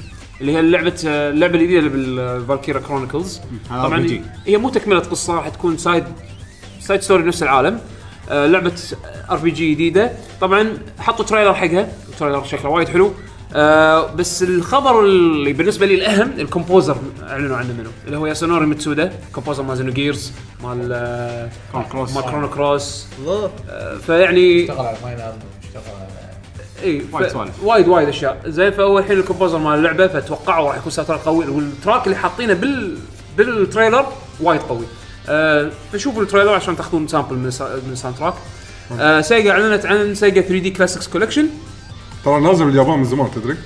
[0.43, 3.41] اللي هي لعبه اللعبة الجديدة اللي بال Valkyria Chronicles
[3.71, 3.99] طبعا.
[4.47, 6.05] هي مو تكملة قصة راح تكون side
[6.81, 7.81] side story نفس العالم.
[8.31, 8.73] آه، لعبة
[9.31, 10.13] RPG جديدة.
[10.41, 11.89] طبعا حطوا trailer حقها.
[12.09, 13.13] ال trailer شكله وايد حلو.
[13.55, 18.67] آه بس الخبر اللي بالنسبة لي الأهم ال composer أعلنوا عنه منه اللي هو ياسونوري
[18.67, 20.33] ميتسودا composer مال Xenogears
[20.65, 23.07] مال آه، مال Chrono Cross
[24.07, 26.09] فيعني اشتغل على Final اشتغل على
[26.83, 27.63] اي وايد سوالف.
[27.63, 28.43] وايد وايد أشياء.
[28.47, 31.47] زين فهو الحين ال composer مال اللعبة فتوقعوا راح يكون sound قوي.
[31.49, 32.99] وال track اللي حاطينه بال
[33.37, 34.07] بال trailer
[34.41, 34.85] وايد قوي.
[35.29, 37.43] آه فشوفوا ال trailer عشان تاخذون sample من
[37.87, 38.35] من ال soundtrack
[39.01, 41.47] آه Sega أعلنت عن Sega 3D Classics Collection
[42.25, 43.57] ترى نازل باليابان من زمان تدري؟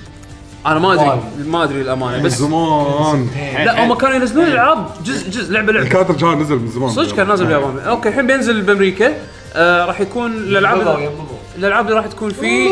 [0.67, 1.21] أنا ما أدري.
[1.47, 3.29] ما أدري الأمانة من بس زمان.
[3.55, 5.87] لا هم كانوا ينزلون العاب جزء جزء لعبة لعبة.
[5.87, 7.79] ال cartridge هذا نزل من زمان صدق كان نازل باليابان.
[7.79, 9.15] okay الحين بينزل بأمريكا.
[9.55, 11.13] آه راح يكون الألعاب.
[11.57, 12.69] الألعاب اللي راح تكون في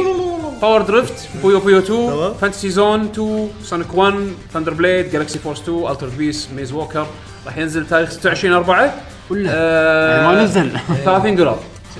[0.62, 2.34] Power Drift Puyo Puyo 2 تمام.
[2.34, 4.14] Fantasy Zone 2 Sonic 1
[4.52, 7.06] Thunder Blade Galaxy Force 2 Altered Beast Maze Walker
[7.46, 8.94] راح ينزل تاريخ 26 4
[9.30, 10.78] ولا آه ما نزل.
[11.04, 11.58] 30 دولار.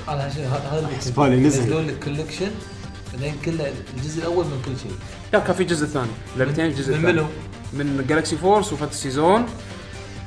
[0.09, 1.61] أنا هذا هذا اللي حسبالي نزل.
[1.61, 2.51] ينزلون لك collection
[3.13, 4.91] بعدين كله الجزء الأول من كل شيء.
[5.33, 6.07] لا كان في جزء ثاني.
[6.37, 7.27] لعبتين الجزء من الثاني منو؟
[7.73, 9.45] من جالكسي فورس وفانتسي زون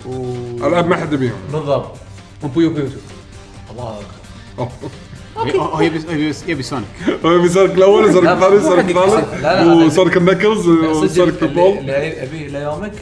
[0.07, 0.35] و
[0.67, 1.97] العاب ما حد يبيهم بالضبط.
[2.43, 4.79] وبويو بويو 2
[5.43, 6.87] الله هو يبي يبي يبي سونيك
[7.25, 8.93] هو بيسارك الأول سارك لا، الثاني.
[8.93, 11.79] لا، الثالث وسارك النكلز البول.
[11.79, 12.93] اللي ابي ليومك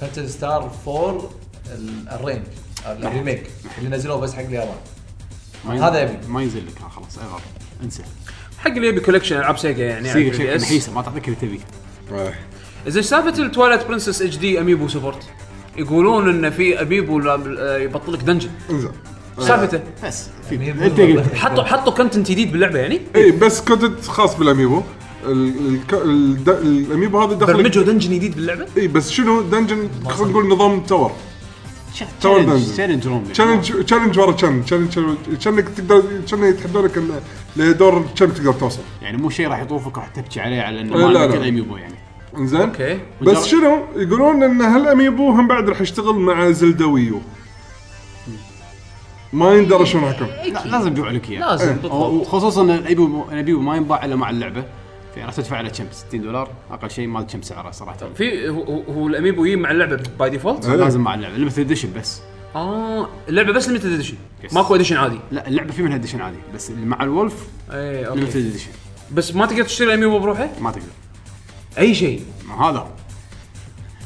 [0.00, 1.30] فانتسي ستار 4
[1.74, 2.42] ال- الرينج
[2.86, 3.42] الريميك
[3.78, 4.74] اللي نزلوه بس حق اليابان.
[5.68, 6.18] هذا يبي.
[6.28, 7.40] ما ينزل لك خلاص اغر
[7.82, 8.02] انسى.
[8.58, 10.36] حق اللي يبي collection ألعاب سيجا يعني سيجا 3DS.
[10.36, 11.60] شيء نحيسة ما تعطيك اللي تبي
[12.12, 12.32] آه.
[12.86, 15.22] زين سالفة ال Twilight Princess HD Amiibo support
[15.76, 18.90] يقولون إن في Amiibo لا- يبطل لك dungeon انزين.
[19.38, 20.28] سالفته بس.
[20.52, 21.22] والله.
[21.22, 21.34] قلت.
[21.34, 24.82] حطوا حطوا content جديد باللعبة يعني؟ اي بس كنت خاص بال Amiibo.
[25.26, 29.88] ال- ال- الد- ال Amiibo هذا دخل برمجوا dungeon جديد باللعبة؟ اي بس شنو؟ dungeon
[30.08, 31.12] خلينا نقول نظام tower
[32.20, 34.64] tower dungeon challenge room challenge challenge ورا challenge
[35.38, 37.02] challenge تقدر كأنه يتحدونك
[37.56, 38.80] لدور كم تقدر توصل.
[39.02, 41.20] يعني مو شيء راح يطوفك راح تبكي عليه على إنه ما.
[41.20, 41.94] عندك ال Amiibo يعني.
[42.38, 42.60] إنزين.
[42.60, 42.98] okay.
[43.22, 47.20] بس شنو؟ يقولون إن هال Amiibo هم بعد راح يشتغل مع Zelda Wii U.
[49.34, 51.40] ما يندرى شلون يكون لا لازم يبيعوا لك إياه.
[51.40, 51.74] لازم إيه.
[51.74, 51.92] بالضبط.
[51.92, 54.64] وخصوصا إن ال Amiibo ال Amiibo ما ينباع إلا مع اللعبة.
[55.16, 57.96] فراح تدفع له كم؟ 60 دولار؟ أقل شيء ما كم سعره صراحة.
[58.16, 60.74] في هو, هو- هو ال Amiibo يجي مع اللعبة by default إيه.
[60.76, 61.36] لازم مع اللعبة.
[61.36, 62.20] limited edition بس.
[62.56, 64.54] آه اللعبة بس ليمتد اديشن Yes.
[64.54, 65.18] ماكو اديشن عادي.
[65.32, 66.36] لا اللعبة في منها اديشن عادي.
[66.54, 67.34] بس اللي مع الولف
[67.70, 68.70] اي ليمتد أوكي اديشن
[69.12, 70.84] بس ما تقدر تشتري الاميبو بروحه؟ ما تقدر.
[71.78, 72.22] أي شيء.
[72.48, 72.86] ما هذا هو.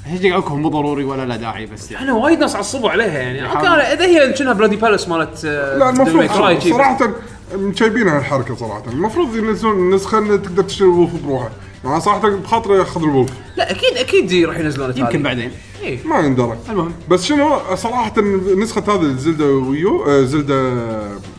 [0.08, 2.04] قاعد لكم مو ضروري ولا لا داعي بس يعني.
[2.04, 3.52] إحنا وايد ناس عصبوا عليها يعني.
[3.52, 6.26] أوكي إذا هي كأنها بلادي بالاس مالت آه، لا المفروض.
[6.62, 7.10] صراحة
[7.54, 11.50] مشايبين هالحركه صراحة المفروض ينزلون نسخه إن تقدر تشتري الولف بروحه.
[11.84, 15.50] يعني أنا صراحة بخاطري اخذ الولف لا أكيد أكيد دي راح ينزلون يمكن بعدين.
[15.84, 16.56] اي ما يندرى.
[16.70, 16.92] المهم.
[17.08, 18.20] بس شنو صراحة
[18.56, 20.78] نسخة هذا Zelda Wii U آه، Zelda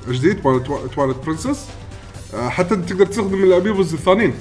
[0.09, 0.63] جديد مال
[0.95, 1.65] Twilight Princess.
[2.49, 4.33] حتى تقدر تستخدم ال Amiibos الثانيين.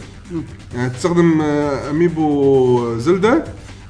[0.74, 3.44] يعني تستخدم آه، Amiibo Zelda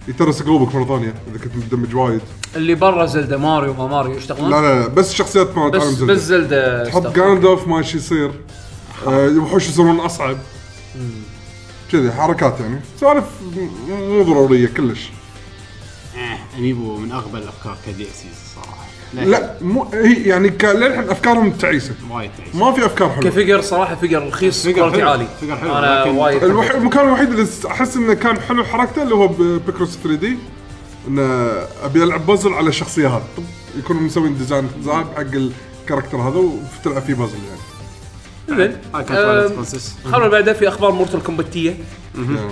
[0.09, 2.21] يترس قلوبك مرة ثانية إذا كنت مدمج وايد.
[2.57, 5.93] اللي برا Zelda Mario ما ماريو يشتغلون لا لا لا بس شخصيات مالت بس عالم
[5.93, 7.17] بس Zelda Zelda تحط.
[7.16, 8.31] Gandalf ما شي يصير.
[9.07, 10.39] آه، الوحوش يصيرون أصعب.
[11.93, 12.81] كذي حركات يعني.
[13.01, 13.25] سوالف
[13.89, 15.11] مو ضرورية كلش.
[16.59, 18.48] Amiibo من أغبى الأفكار كدي الصراحه
[19.15, 21.93] لا مو هي يعني ك- للحين أفكارهم تعيسة.
[22.11, 23.31] وايد تعيس ما في أفكار حلوة.
[23.31, 25.11] ك figure صراحة figure رخيص figure quality حلو.
[25.11, 25.27] عالي.
[25.41, 26.45] figure حلو، أنا لكن وايد.
[26.45, 30.37] المكان الوحيد اللي أحس إنه كان حلو حركته اللي هو Picross 3D.
[31.09, 31.53] إنه
[31.85, 33.23] أبي ألعب بازل على الشخصية هذه.
[33.37, 33.43] طب
[33.79, 35.21] يكونوا مسوين design ذاب حق
[35.85, 36.37] ال character هذا
[36.81, 37.61] وتلعب فيه بازل يعني.
[38.59, 39.53] زين هاي كانت
[40.05, 41.75] الخبر اللي بعده في أخبار Mortal Kombat إيه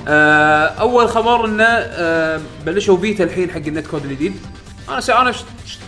[0.08, 4.32] آه أول خبر إنه آه بلشوا بيتا الحين حق ال net code الجديد.
[4.88, 5.10] أنا س...
[5.10, 5.36] أنا ش...
[5.66, 5.78] ش...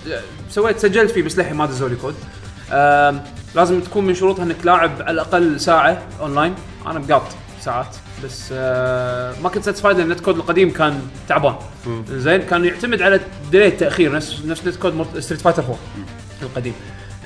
[0.50, 2.14] سويت سجلت فيه بس للحين ما دزوا لي كود
[3.54, 6.54] لازم تكون من شروطها إنك لاعب على الأقل ساعة أونلاين.
[6.86, 7.22] أنا مقاط
[7.60, 11.54] ساعات بس آه ما كنت satisfied لأن ال net code القديم كان تعبان.
[12.10, 13.20] زين كان يعتمد على
[13.50, 14.12] delay التأخير.
[14.12, 15.78] نفس نفس net code Street Fighter 4
[16.42, 16.74] القديم.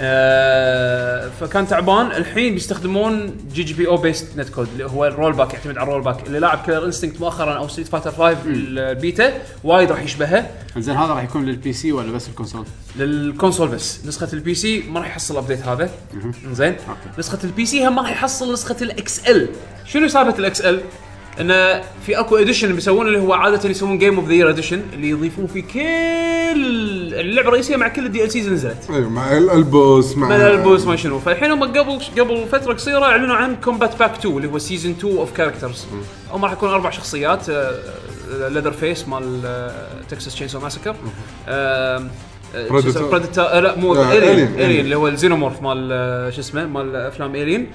[0.01, 2.06] آه فكان تعبان.
[2.06, 6.39] الحين بيستخدمون GGPO based net code اللي هو ال rollback يعتمد على ال rollback اللي
[6.39, 9.32] لاعب Killer Instinct مؤخرا أو Street Fighter 5 البيتا
[9.64, 13.68] وايد راح يشبهها زين هذا راح يكون لل PC ولا بس ال console؟ لل console
[13.69, 14.06] بس.
[14.06, 15.90] نسخة ال PC ما راح يحصل ال update هذا.
[16.52, 16.77] زين
[17.19, 19.48] نسخة ال PC هم ما راح يحصل نسخة ال XL
[19.86, 20.80] شنو سالفة ال XL
[21.40, 25.09] انه في أكو edition بيسوونه اللي هو عادة يسوون game of the year edition اللي
[25.10, 25.80] يضيفون فيه كل
[27.14, 31.18] اللعبة الرئيسية مع كل ال DLCs نزلت أيوه مع الألبوس مع من البوس ما شنو.
[31.18, 35.16] فالحين هم قبل قبل فترة قصيرة أعلنوا عن Kombat Pack 2 اللي هو season 2
[35.16, 35.86] of characters
[36.32, 37.48] هم راح يكون أربع شخصيات
[38.48, 39.40] Leatherface مال
[40.10, 40.96] Texas Chainsaw Massacre.
[42.70, 44.60] Predator لا مو آه، Alien Alien.
[44.60, 47.66] Alien اللي هو ال xenomorph مال آه، شو اسمه؟ مال أفلام Alien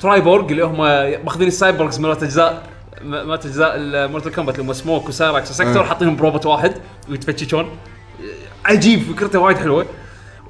[0.00, 0.76] Triborg اللي هم
[1.24, 2.62] ماخذين ال cyborgs مالت اجزاء
[3.02, 5.84] مالت أجزاء ال Mortal Kombat اللي هم Smoke و Cyrax و Sektor آه.
[5.86, 6.72] حاطينهم بروبوت واحد
[7.10, 7.68] ويتفتشون.
[8.64, 9.86] عجيب فكرته وايد حلوة.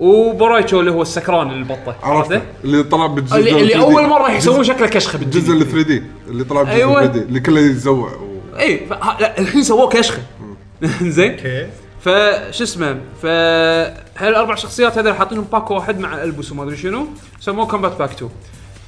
[0.01, 2.43] و Bo' Rai Cho اللي هو السكران البطة عرفته.
[2.65, 3.77] اللي طلع بالجزء اللي, اللي 3D.
[3.77, 6.95] أول مرة يسوون شكله كشخة الجزء بالجزء ال 3D اللي طلع بالجزء أيوة.
[7.01, 8.59] 3D اللي كله يتزوع و...
[8.59, 10.23] اي ف- ها- لا الحين سووه كشخة.
[11.03, 11.37] زين.
[12.05, 13.27] فش اسمه ف
[14.17, 17.07] هالاربع شخصيات هذول حاطينهم pack واحد مع البس وما أدري شنو؟
[17.41, 18.31] سموه Kombat Pack 2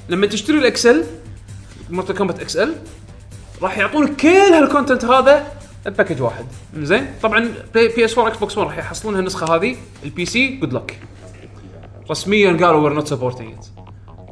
[0.08, 1.04] لما تشتري ال XL
[1.90, 2.74] Mortal Kombat XL
[3.62, 5.52] راح يعطونك كل هال content هذا
[5.86, 6.46] ب package واحد.
[6.76, 11.00] زين؟ طبعا P, PS 4 Xbox 1 راح يحصلون هالنسخه هذه ال PC good luck
[12.10, 13.66] رسميا قالوا we're not supporting it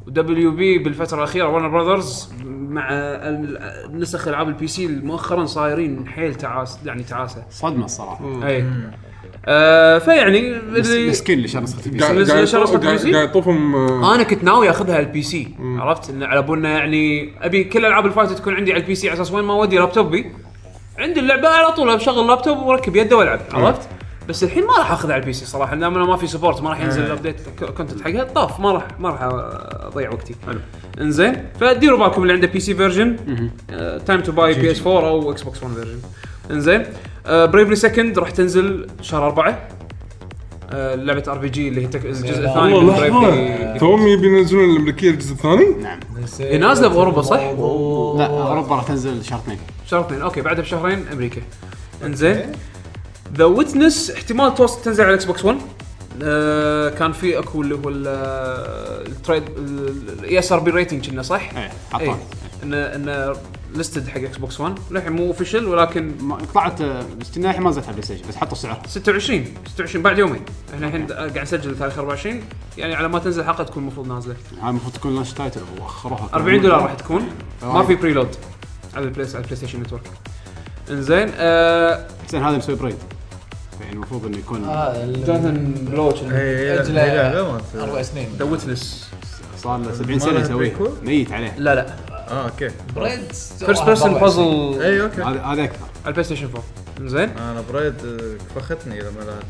[0.06, 2.28] و WB بالفترة الأخيرة Warner Brothers
[2.74, 2.90] مع
[3.92, 7.42] نسخ العاب ال PC مؤخرا صايرين حيل تعاس يعني تعاسة.
[7.50, 8.64] صدمة الصراحه اي
[9.46, 12.24] آه فيعني بس اللي مسكين اللي نسخه ال P قاعد
[12.98, 16.68] C قاعد يطوفهم آه، أنا كنت ناوي أخذها على ال PC عرفت؟ إن على بالنا
[16.68, 19.52] يعني أبي كل ألعاب ال fight تكون عندي على ال PC على أساس وين ما
[19.52, 20.32] اودي لابتوبي
[20.98, 23.88] عندي اللعبة على طول بشغل لابتوب وأركب يده وألعب عرفت؟
[24.28, 26.70] بس الحين ما راح أخذها على ال PC صراحة لأن أنا ما في support ما
[26.70, 27.36] راح ينزل ال update
[27.76, 28.24] content حقها.
[28.24, 30.34] طاف ما راح ما راح أضيع وقتي.
[30.46, 30.60] حلو.
[31.00, 33.16] انزين فديروا بالكم اللي عنده PC version
[34.06, 35.98] time to buy PS 4 أو Xbox 1 version
[36.50, 36.84] انزين
[37.28, 39.68] Bravely Second راح تنزل شهر أربعة.
[40.70, 45.32] آه، لعبة RPG اللي هي تك- الجزء الثاني من لحظه توهم يبي ينزلون الامريكيه الجزء
[45.32, 46.00] الثاني؟ نعم.
[46.40, 49.58] هي نازلة بأوروبا، صح؟ لا أوروبا راح تنزل شهر اثنين.
[49.86, 50.22] شهر اثنين.
[50.22, 51.40] أوكي بعدها بشهرين أمريكا.
[52.04, 52.42] انزين.
[53.36, 55.56] The Witness احتمال توصل تنزل على ال Xbox 1
[56.22, 58.06] آه كان في اكو اللي هو ال-
[59.08, 62.18] التريد ال ESRB rating كنا صح؟ إيه اي حطان
[62.62, 63.36] انه انه
[63.74, 67.84] listed حق Xbox 1 للحين مو official ولكن ما- طلعت بس كنا الحين ما نزلت
[67.84, 68.82] على البلاي ستيشن بس حطوا سعر.
[68.86, 70.42] 26 26 بعد يومين.
[70.74, 72.40] إحنا الحين قاعد نسجل تاريخ 24
[72.78, 74.34] يعني على ما تنزل الحلقة تكون المفروض نازلة.
[74.62, 75.60] هاي المفروض تكون launch title.
[75.80, 77.28] واخروها 40 دولار راح تكون.
[77.62, 78.28] ما في preload
[78.94, 80.02] على البلاي على ال PlayStation Network
[80.90, 82.96] إنزين آه زين هذا مسوي Braid.
[83.92, 88.28] المفروض إنه يكون آه Jonathan Blow اتش أجله هي لعبه مالت- أربع سنين.
[88.38, 89.10] The Witness
[89.62, 91.54] صار له 70 ما سنة له يسويه بريكول؟ ميت عليه.
[91.58, 91.86] لا لا.
[92.30, 92.70] آه أوكي.
[92.96, 93.32] بريد
[93.66, 94.42] فيرست بيرسون بازل
[94.82, 95.22] اي أوكي.
[95.22, 95.76] هذا أكثر.
[96.04, 96.62] على البلاي ستيشن 4
[97.00, 97.94] انزين أنا بريد
[98.56, 99.44] فختني لما لعبت.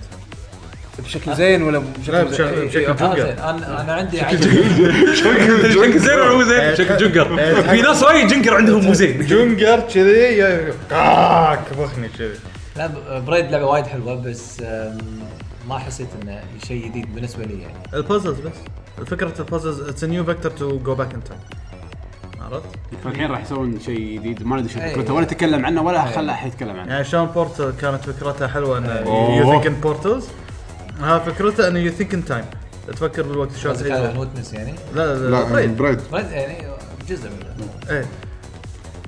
[1.05, 3.05] بشكل زين ولا لا، بشكل بشكل- زين؟ بشكل إيه، جوجر.
[3.11, 3.39] آه زين.
[3.39, 4.41] أنا أنا عندي عجب
[5.15, 9.27] شكل زين ولا مو زين؟ شكل جنقر في ناس وايد جنقر عندهم مو زين.
[9.27, 12.35] جونجر كذي يا- آه، كبخني كذي.
[12.77, 14.61] لا بريد لعبة وايد حلوة بس
[15.69, 17.75] ما حسيت إنه شيء جديد بالنسبة لي يعني.
[17.95, 18.53] ال puzzles بس.
[19.07, 21.41] فكرة ال puzzles it's new feature to go back in time
[22.41, 22.67] عرفت؟
[23.05, 24.91] فالحين راح يسوون شيء جديد ما ندري شو أي.
[24.91, 25.15] فكرته.
[25.15, 26.93] ولا تكلم عنه ولا خلى أحد يتكلم عنه.
[26.93, 29.01] يعني شلون Portal كانت فكرتها حلوة إنه.
[29.37, 30.27] you think in portals
[31.01, 32.45] ها فكرته إنه you think in time
[32.87, 34.17] تفكر بالوقت شلون.
[34.19, 36.69] Witness يعني؟ لا لا لا Braid Braid يعني
[37.09, 37.69] جزء منه.
[37.91, 38.07] إيه.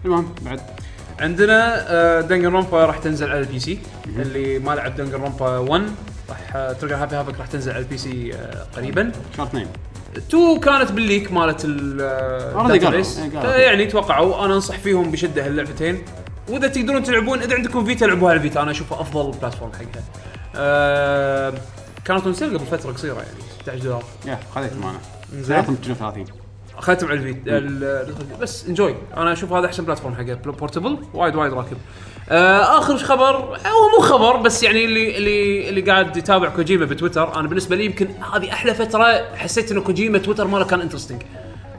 [0.04, 0.60] المهم بعد.
[1.20, 5.82] عندنا آه، Danganronpa راح تنزل على ال PC اللي ما لعب Danganronpa 1
[6.28, 9.12] راح آه، ترجع Happy Havoc راح تنزل على ال PC آه، قريبا.
[9.36, 9.66] شهر 2
[10.30, 12.00] تو كانت بالليك مالت ال
[13.60, 16.02] يعني توقعوا أنا أنصح فيهم بشدة هاللعبتين.
[16.48, 20.02] وإذا تقدرون تلعبون إذا عندكم Vita لعبوها على Vita أنا اشوفها أفضل platform حقها.
[20.56, 21.54] أه
[22.04, 23.26] كانت تنسيل قبل فترة قصيرة يعني
[23.62, 24.02] 16 دولار.
[24.26, 24.98] يا خذيت معنا.
[25.32, 26.45] زين 32
[26.78, 27.48] ختم على ال Vita
[28.40, 31.76] بس enjoy أنا أشوف هذا أحسن platform حق portable وايد وايد راكب.
[32.28, 37.40] آه، آخر خبر هو مو خبر بس يعني اللي اللي اللي قاعد يتابع كوجيما بتويتر
[37.40, 41.22] أنا بالنسبة لي يمكن هذه أحلى فترة حسيت إنه كوجيما تويتر ماله كان interesting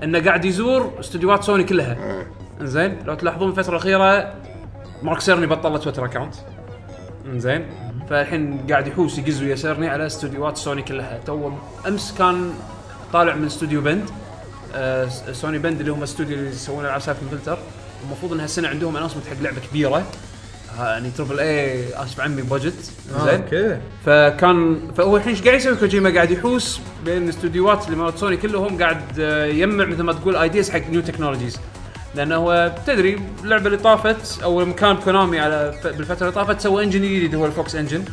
[0.03, 2.25] إنه قاعد يزور استديوهات سوني كلها.
[2.61, 4.33] إنزين لو تلاحظون الفترة الأخيرة
[5.03, 6.35] Mark Cerny بطل Twitter account
[7.25, 7.65] إنزين
[8.09, 11.19] فالحين قاعد يحوس يقز وي Cerny على استديوهات سوني كلها.
[11.25, 11.51] تو
[11.87, 12.53] أمس كان
[13.13, 14.09] طالع من استوديو Bend.
[15.31, 17.57] Sony Bend اللي هم استوديو اللي يسوون العاب Syphon Filter
[18.05, 20.03] المفروض ان هالسنه عندهم announcement حق لعبة كبيرة.
[20.79, 23.41] آه، يعني triple A آسف عمي budget آه، زين.
[23.41, 23.79] okay.
[24.05, 28.83] فكان فهو الحين إيش قاعد يسوي؟ كوجيما قاعد يحوس بين الاستديوهات اللي مالت سوني كلهم
[28.83, 31.59] قاعد آه، يجمع مثل ما تقول ideas حق new technologies
[32.15, 36.83] لأنه هو تدري اللعبه اللي طافت أو لما كان Konami على بالفترة اللي طافت سوى
[36.83, 38.05] engine جديد هو ال Fox Engine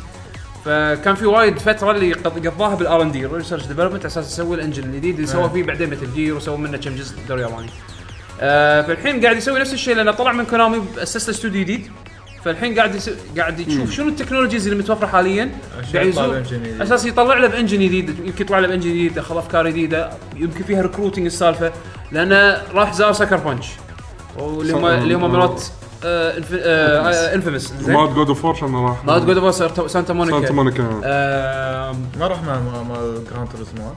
[0.65, 4.61] فكان في وايد فترة اللي قض- قضاها بال R&D research development على أساس يسوي ال
[4.61, 7.71] engine الجديد اللي سوى فيه بعدين Metal Gear وسوى منه كم جزء دوري ياباني.
[8.41, 11.91] آه فالحين قاعد يسوي نفس الشيء لأنه طلع من Konami بأسس له استوديو جديد.
[12.45, 13.11] فالحين قاعد يس...
[13.39, 15.51] قاعد يشوف شنو ال technologies اللي متوفرة حاليا.
[15.95, 16.07] قاعد
[16.51, 16.81] جديد.
[16.83, 20.11] أساس يطلع له ب engine جديد يمكن يطلع له ب engine جديد ياخذ افكار جديده
[20.37, 21.73] يمكن فيها recruiting السالفة.
[22.13, 23.67] لأنه راح زار Sucker Punch
[24.39, 25.63] واللي هم اللي هم مالت
[26.05, 27.95] Infamous زين.
[27.95, 29.55] مال God of War كان راح؟ مال God of
[29.91, 30.37] سانتا مونيكا.
[30.39, 30.83] سانتا مونيكا.
[32.19, 32.95] ما راح مع مع- مع
[33.31, 33.93] Gran Turismo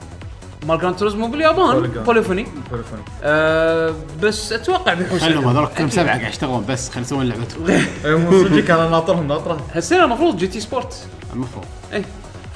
[0.66, 1.90] مال جراند توريزمو باليابان.
[2.06, 5.48] بوليفوني تليفون آه بس أتوقع بيحوس خلهم عليهم.
[5.48, 7.66] هذول كم سبعة قاعد يشتغلون بس خلينا يسوون لعبتهم.
[8.04, 11.64] اي مو صدق أنا ناطرهم ناطره هالسنه المفروض جي تي سبورت المفروض.
[11.92, 12.04] اي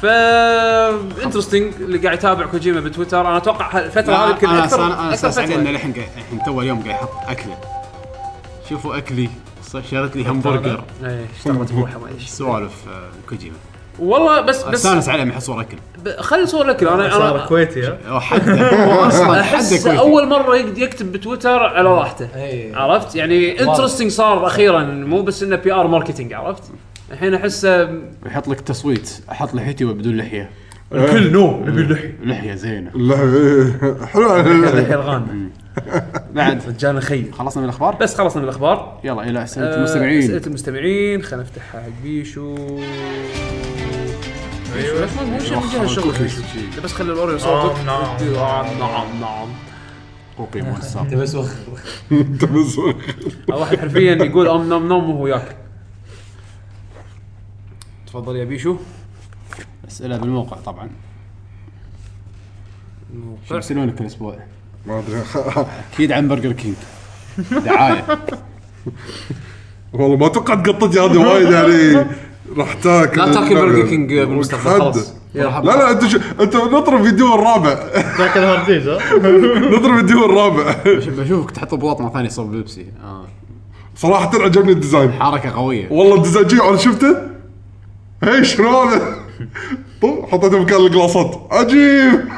[0.03, 0.07] ف
[1.25, 3.21] انترستنج اللي قاعد يتابع كوجيما بتويتر.
[3.21, 6.83] أنا أتوقع الفترة هذه يمكن أنا أكثر أنا أساس عليه انه الحين الحين تو اليوم
[6.83, 7.57] قاعد يحط اكله
[8.69, 9.29] شوفوا أكلي.
[9.81, 13.57] شريت لي همبرجر إيه، اشتغلت بروحها ما إيش سوالف آه، كوجيما.
[13.99, 15.77] والله بس بس استانس عليه يحط صور أكل.
[16.19, 17.99] خلي صور لك أنا صار أنا كويتي ها؟
[19.09, 22.29] أصلا أحس أول مرة يقد- يكتب بتويتر على راحته.
[22.75, 26.63] عرفت؟ يعني interesting صار أخيرا مو بس إنه PR marketing عرفت؟
[27.13, 27.89] الحين احسه
[28.27, 30.51] يحط لك تصويت أحط لحيتي بدون لحية.
[30.95, 32.55] الكل no نبي اللحيه لحية.
[32.55, 32.91] زينة.
[32.95, 34.37] لا إيه، حلو.
[34.41, 35.51] اللحيه الغانم
[36.35, 36.63] بعد.
[36.69, 39.01] رجال خير خلصنا من الأخبار؟ بس خلصنا من الأخبار.
[39.05, 40.19] يلا إلى أسئلة آه، المستمعين.
[40.23, 41.23] أسئلة المستمعين.
[41.23, 42.57] خلينا نفتحها حق بيشو.
[44.77, 45.01] أيوه.
[45.01, 46.81] ليش ما بيشو.
[46.85, 47.77] بس خلي الأوريو صوتك.
[47.87, 48.33] نعم، نعم.
[48.33, 48.79] نعم.
[48.79, 49.49] نعم نعم
[50.55, 51.57] موسع أنت بس وخر
[52.13, 52.79] أنت بس-
[53.49, 55.55] واحد حرفيا يقول أم نوم نوم وهو ياكل.
[58.07, 58.77] تفضل يا بيشو.
[59.89, 60.91] أسئلة بالموقع طبعا.
[63.49, 64.39] شو يرسلون لك الأسبوع؟
[64.87, 65.23] ما أدري.
[65.93, 66.75] أكيد عن Burger King.
[67.51, 68.05] دعاية.
[69.93, 72.07] والله ما توقعت قطتي هذه وايد يعني.
[72.57, 74.81] راح تاكل لا تاكل Burger King بالمستقبل.
[74.81, 75.13] خلاص.
[75.35, 77.75] لا لا أنت شو أنت نطر الفيديو الرابع.
[78.19, 78.99] تاكل هارديز ها؟
[79.77, 80.77] نطر الفيديو الرابع.
[81.07, 82.87] بشوفك تحط بواط مرة ثانية صوب بيبسي.
[83.05, 83.25] آه.
[83.97, 85.13] صراحة عجبني ال design.
[85.13, 85.89] حركة قوية.
[85.91, 87.17] والله ال design جي أنا شفته؟
[88.25, 89.17] هي هذا؟
[90.03, 92.29] طب حطيته مكان القلاصات عجيب.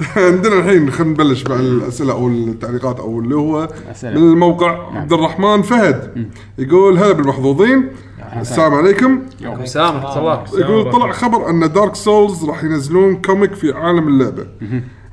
[0.16, 4.20] عندنا الحين خلينا نبلش مع الأسئلة أو التعليقات أو اللي هو أسئلة.
[4.20, 6.28] من الموقع عبد الرحمن فهد.
[6.58, 7.88] يقول هلا بالمحظوظين.
[8.36, 9.22] السلام عليكم.
[9.64, 14.46] سلام ورحمه الله يقول طلع خبر أن Dark Souls راح ينزلون comic في عالم اللعبة.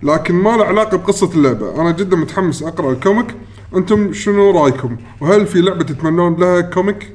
[0.04, 1.82] لكن ما له علاقة بقصة اللعبة.
[1.82, 3.36] أنا جدا متحمس أقرأ ال comic
[3.76, 7.14] أنتم شنو رأيكم؟ وهل في لعبة تتمنون لها comic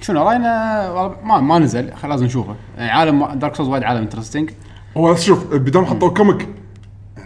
[0.00, 1.92] شنو رأينا؟ ما ما نزل.
[1.94, 2.54] خل لازم نشوفه.
[2.78, 4.50] يعني عالم Dark Souls وايد عالم interesting
[4.96, 6.48] هو شوف بدام حطوا comic.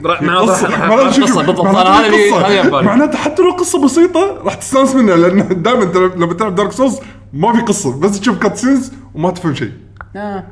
[0.02, 2.46] قصه بالضبط معناته أنا هذا اللي قصة.
[2.46, 5.84] هذا يبالي معناته حتى لو قصة بسيطة راح تستانس منها لأن دائما
[6.16, 7.00] لما تلعب Dark Souls
[7.32, 9.72] ما في قصة بس تشوف cutscenes وما تفهم شيء.
[10.16, 10.44] آه.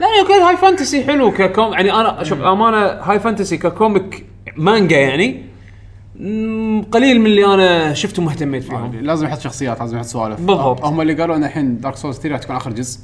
[0.00, 4.26] لا يعني كل high fantasy حلو ككوم يعني أنا شوف أمانة high fantasy ك comic
[4.56, 5.44] مانجا يعني
[6.92, 8.94] قليل من اللي أنا شفتهم واهتميت فيهم.
[9.00, 10.40] لازم يحط شخصيات لازم يحط سوالف.
[10.40, 10.84] بالضبط.
[10.84, 13.00] هم اللي قالوا إن الحين Dark Souls 3 راح تكون آخر جزء.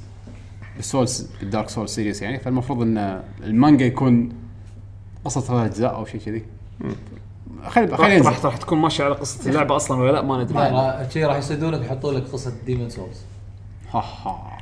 [0.80, 4.32] بال Souls بال Dark Souls series يعني فالمفروض إن المانجا يكون
[5.24, 6.42] قصة ثلاث اجزاء أو شيء كذي.
[7.66, 10.58] خلي خلي راح راح تكون ماشية على قصة اللعبة أصلا ولا لا؟ ما ندري.
[10.58, 13.18] لا شي راح يصيدونك يحطوا لك قصة Demon's Souls
[13.94, 14.60] ها ها.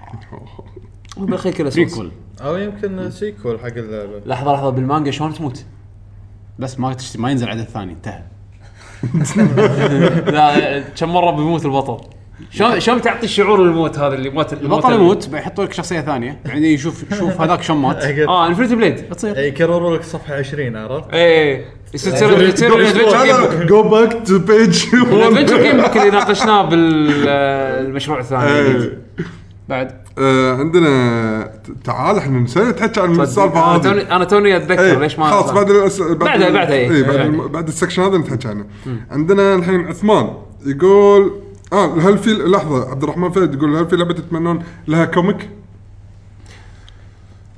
[1.17, 1.95] بالأخير كله Souls.
[1.95, 4.23] prequel أو يمكن sequel حق اللعبة.
[4.27, 5.65] لحظة لحظة بالمانجا شلون تموت؟
[6.59, 8.23] بس ما ما ينزل عدد ثاني انتهى.
[10.33, 12.18] لا كم مرة بيموت البطل؟
[12.51, 16.39] شلون شلون تعطي الشعور الموت هذا اللي موت البطل يموت بيحطوا لك شخصية ثانية.
[16.47, 17.97] بعدين يشوف شوف هذاك شلون مات
[18.29, 19.39] آه Infinity Blade تصير.
[19.39, 24.85] يكرروا لك صفحة 20 عرفت؟ إيه يصير تصير تصير ال adventure go back to page
[24.95, 28.91] ال adventure game book اللي ناقشناه بالمشروع الثاني.
[29.69, 29.91] بعد.
[30.19, 31.51] آه، عندنا
[31.85, 33.83] تعال إحنا نسينا نتحكى عن السالفة أنا هذه.
[33.83, 36.01] توني أنا توني أتذكر إيه، ليش ما خلاص بعد الأس...
[36.03, 36.91] بعد بعدها- بعدها، إيه.
[36.91, 38.65] إيه بعد, بعد ال section هذا نتحكى عنه.
[39.11, 40.31] عندنا الحين عثمان
[40.67, 41.33] يقول
[41.73, 45.51] آه هل في لحظة عبد الرحمن فهد يقول هل في لعبة تتمنون لها comic؟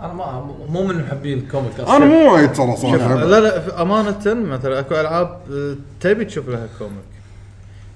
[0.00, 1.96] أنا ما مو من محبي ال comic أصلا.
[1.96, 3.14] أنا مو وايد ترى صراحة.
[3.14, 7.10] لا لا أمانة مثلا أكو ألعاب آه، تبي تشوف لها comic.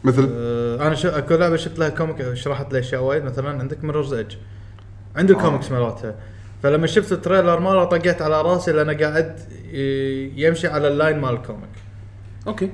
[0.04, 3.24] مثل؟ آه، أنا شو أكو لعبة شفت لها comic شرحت لي أشياء وايد.
[3.24, 4.36] مثلا عندك Mirror's Edge
[5.16, 6.14] عندي الكوميكس مالتها.
[6.62, 9.38] فلما شفت ال trailer ماله طقيت على راسي لأنه قاعد
[10.36, 11.83] يمشي على ال line مال ال comic.
[12.46, 12.70] Okay.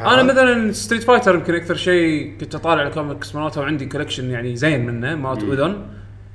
[0.00, 4.86] أنا مثلا Street Fighter يمكن أكثر شيء كنت أطالع الكوميكس مالته وعندي collection يعني زين
[4.86, 5.86] منه مالت Udon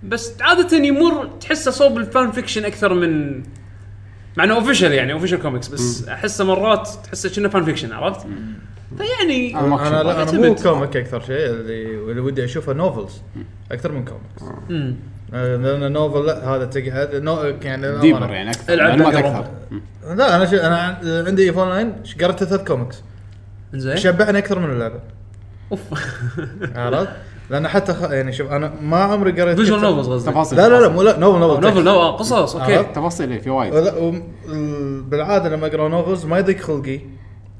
[0.03, 3.43] بس عادة يمر تحسه صوب ال fan fiction أكثر من
[4.37, 8.27] مع إنه official يعني official comics بس أحسه مرات تحسه كأنه fan fiction عرفت؟
[8.97, 10.55] فيعني أنا أنا مو.
[10.55, 13.21] كوميك أكثر شيء اللي, اللي ودي أشوفه novels
[13.71, 14.95] أكثر من كوميكس مم.
[15.33, 18.29] لأن نوفل لا هذا تقعد نو يعني ديبر.
[18.29, 18.73] يعني أكثر.
[18.73, 19.45] العب معلومات أكثر.
[20.15, 23.03] لا أنا شو أنا عن- عندي ايفون 9 ش- قريت ثلاث كوميكس
[23.73, 24.99] زين شبعني أكثر من اللعبة.
[25.71, 25.79] أوف.
[26.75, 27.09] عرفت؟
[27.49, 28.01] لأن حتى خ...
[28.01, 30.57] يعني شوف أنا ما عمري قريت فيجوال نوفلز قصدك؟ تفاصيل.
[30.59, 33.73] لا لا لا مو لا نوفل نوفل نوفل نو قصص أوكي؟ تفاصيل إيه، في وايد.
[35.09, 36.99] بالعادة لما أقرأ نوفلز ما يضيق خلقي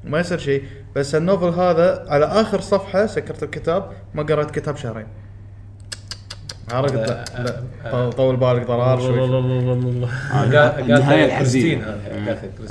[0.04, 0.64] ما يصير شيء.
[0.95, 5.08] بس النوفل هذا على آخر صفحة سكرت الكتاب ما قريت كتاب شهرين.
[6.74, 9.20] عرفت لا لا طول- طول بالك ضرار شوي.
[10.56, 11.84] قالت كريستين.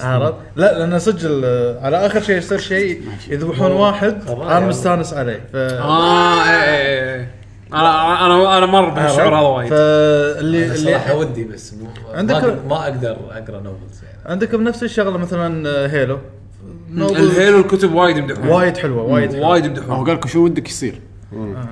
[0.01, 1.45] عرفت؟ لا لأن سجل
[1.83, 4.16] على آخر شيء يصير شيء يذبحون واحد.
[4.31, 5.41] أنا مستانس عليه.
[5.53, 7.31] ف آه إيه إيه إيه.
[7.73, 9.70] أنا أنا أنا مر بالشعور هذا وايد.
[9.70, 14.19] فاللي اللي صراحة ودي بس مو عندك- ما أقدر أقرأ novels يعني.
[14.27, 16.19] عندكم نفس الشغلة مثلا Halo
[16.97, 18.49] ال Halo الكتب وايد يمدحون.
[18.49, 19.31] وايد حلوة وايد.
[19.35, 21.01] وايد هو يمدحون قال لك شو ودك يصير؟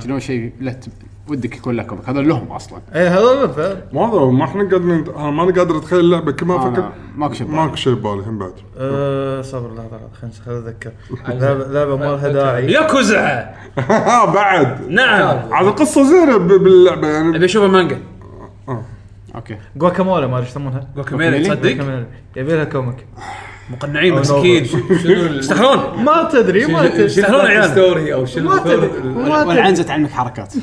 [0.05, 0.89] شنو شيء لا ت-
[1.31, 2.79] ودك يكون له comic هذا لهم أصلا.
[2.95, 3.83] إيه هذا.
[3.93, 4.25] ما هذا.
[4.31, 6.33] ما إحنا قادرين أنا ماني قادر أتخيل اللعبة.
[6.33, 8.53] كل ما أفكر ماكو شيء ماكو شيء ببالي هم بعد.
[8.79, 10.93] أه صبر لحظه لحظه خليني خليني أتذكر.
[11.73, 13.55] لعبه ما لها داعي ياكوزا
[14.35, 14.89] بعد.
[14.89, 15.53] نعم.
[15.53, 17.37] عاد القصة زينة ب- باللعبة يعني.
[17.37, 17.99] أبي أشوف المانجا.
[19.35, 19.57] أوكي.
[19.77, 20.89] جواكامولا ما أدري إيش يسمونها.
[20.97, 21.71] Guacamelee تصدق.
[22.37, 23.07] يبي لها comic.
[23.71, 24.67] مقنعين مسكين
[25.39, 27.23] يستاهلون ما تدري ما تدري.
[27.25, 28.91] عيال story أو شنو ما تدري.
[29.49, 30.55] والعنزه تعلمك حركات.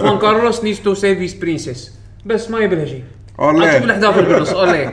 [0.00, 1.92] خوان كارلوس needs to save his princess
[2.26, 3.02] بس ما يبي لها شيء.
[3.38, 4.92] أشوف الاحداث بالنص اولي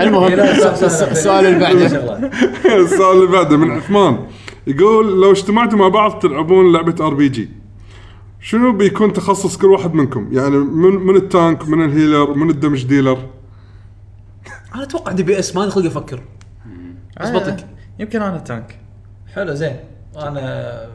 [0.00, 0.32] المهم
[1.12, 2.30] السؤال اللي بعده.
[2.76, 4.18] السؤال اللي بعده من عثمان.
[4.66, 7.48] يقول لو اجتمعتوا مع بعض تلعبون لعبة RPG
[8.40, 12.50] شنو بيكون تخصص كل واحد منكم؟ يعني من من ال tank من ال healer من
[12.50, 13.18] ال damage dealer؟
[14.74, 16.22] أنا أتوقع DPS ما خلق أفكر
[17.18, 17.68] اضبطك آه،
[17.98, 18.78] يمكن أنا tank.
[19.34, 19.76] حلو زين.
[20.16, 20.86] أنا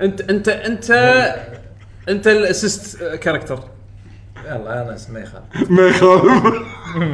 [0.00, 0.90] أنت أنت أنت
[2.08, 3.64] أنت ال assist character
[4.44, 5.44] يلا أنا اسمي خالد.
[5.70, 5.86] ما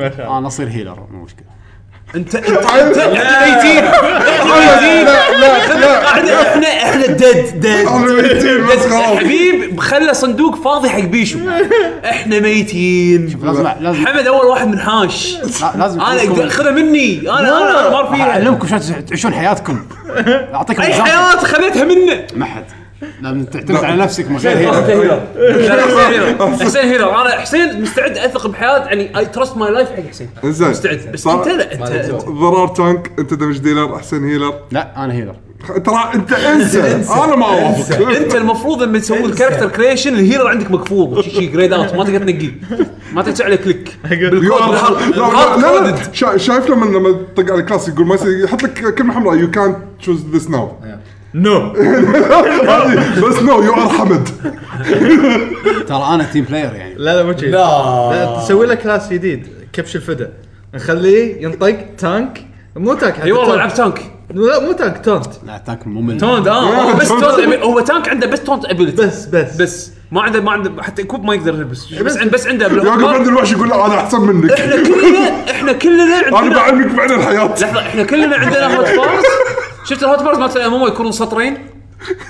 [0.06, 0.20] يخالف.
[0.20, 1.55] أنا أصير healer مو مشكلة.
[2.14, 2.48] انت انت
[2.82, 9.18] انت إحنا ميتين إحنا ميتين إحنا إحنا إحنا dead dead أنا ميتين بس خلاص.
[9.18, 11.38] حبيب خلى صندوق فاضي حق بيشو.
[12.04, 13.38] إحنا ميتين.
[13.42, 17.20] لازم لازم حمد أول واحد منحاش لا- لازم أنا خذها مني.
[17.30, 18.30] أنا أنا فيها.
[18.30, 19.86] أعلمكم شلون تعيشون حياتكم.
[20.54, 20.94] أعطيكم أي.
[20.94, 22.64] حياة خذيتها منه ما حد.
[23.22, 25.20] لازم تعتمد على نفسك لا، لا، حسين هيلر
[26.64, 30.28] حسين هيلر أنا حسين مستعد أثق بحياة يعني I trust my life حق حسين.
[30.44, 30.68] إنزين.
[30.70, 31.00] مستعد.
[31.12, 34.54] بس أنت لا أنت ضرار tank أنت damage dealer أحسن healer.
[34.70, 35.34] لا أنا healer.
[35.84, 36.80] ترى أنت أنسى.
[37.24, 38.08] أنا ما أوافق.
[38.16, 42.04] أنت المفروض لما تسوي ال character creation ال healer عندك مقفول شي greyed out ما
[42.04, 42.50] تقدر تنقيه
[43.12, 43.98] ما تدش عليه click
[46.36, 49.34] شايف لما لما تطق على ال class يقول ما يصير- يحط لك كلمة حمراء.
[49.36, 50.72] يو كانت تشوز ذس ناو
[51.36, 51.72] نو
[53.22, 54.28] بس نو يو ار حمد
[55.86, 56.94] ترى أنا team player يعني.
[56.94, 57.46] لا لا مو شي.
[57.46, 57.58] لا.
[58.12, 59.46] لا تسوي له class جديد.
[59.72, 60.30] كبش الفدا.
[60.74, 63.58] نخليه ينطق tank مو tank حتى اي والله taunt.
[63.58, 67.80] لعب tank لا مو tank taunt لا tank ممل taunt آه هو بس أبي- هو
[67.80, 69.56] tank عنده بس taunt ability بس بس.
[69.56, 69.90] بس.
[70.12, 71.94] ما عنده ما عنده حتى كوب ما يقدر يلبس.
[71.94, 72.16] بس.
[72.16, 74.50] عند- بس عنده يوقف عند الوحش يقول لا أنا أحسن منك.
[74.52, 77.46] إحنا كلنا إحنا كلنا أنا عندنا بعلمك بعد الحياة.
[77.48, 79.24] لحظة إحنا كلنا عندنا hot bars
[79.86, 81.56] شفت ال hot bars مالت ال MMO يكونون سطرين؟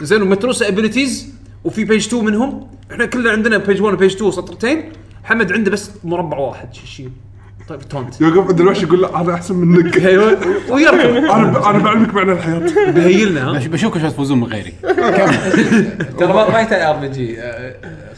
[0.02, 1.34] زين ومتروسه abilities
[1.64, 2.66] وفي page 2 منهم.
[2.92, 4.92] إحنا كلنا عندنا page 1 و page 2 سطرتين.
[5.24, 6.74] محمد عنده بس مربع واحد.
[6.74, 7.08] شو شي.
[7.68, 8.20] طيب taunt.
[8.20, 9.96] يوقف عند الوحش يقول له أنا أحسن منك.
[10.06, 10.38] أيوه.
[10.70, 11.00] ويركض.
[11.34, 12.58] أنا أنا بعلمك معنى الحياة.
[13.58, 14.72] بش- بشوفكم شلون تفوزون من غيري.
[16.18, 17.36] ترى ما يحتاج RPG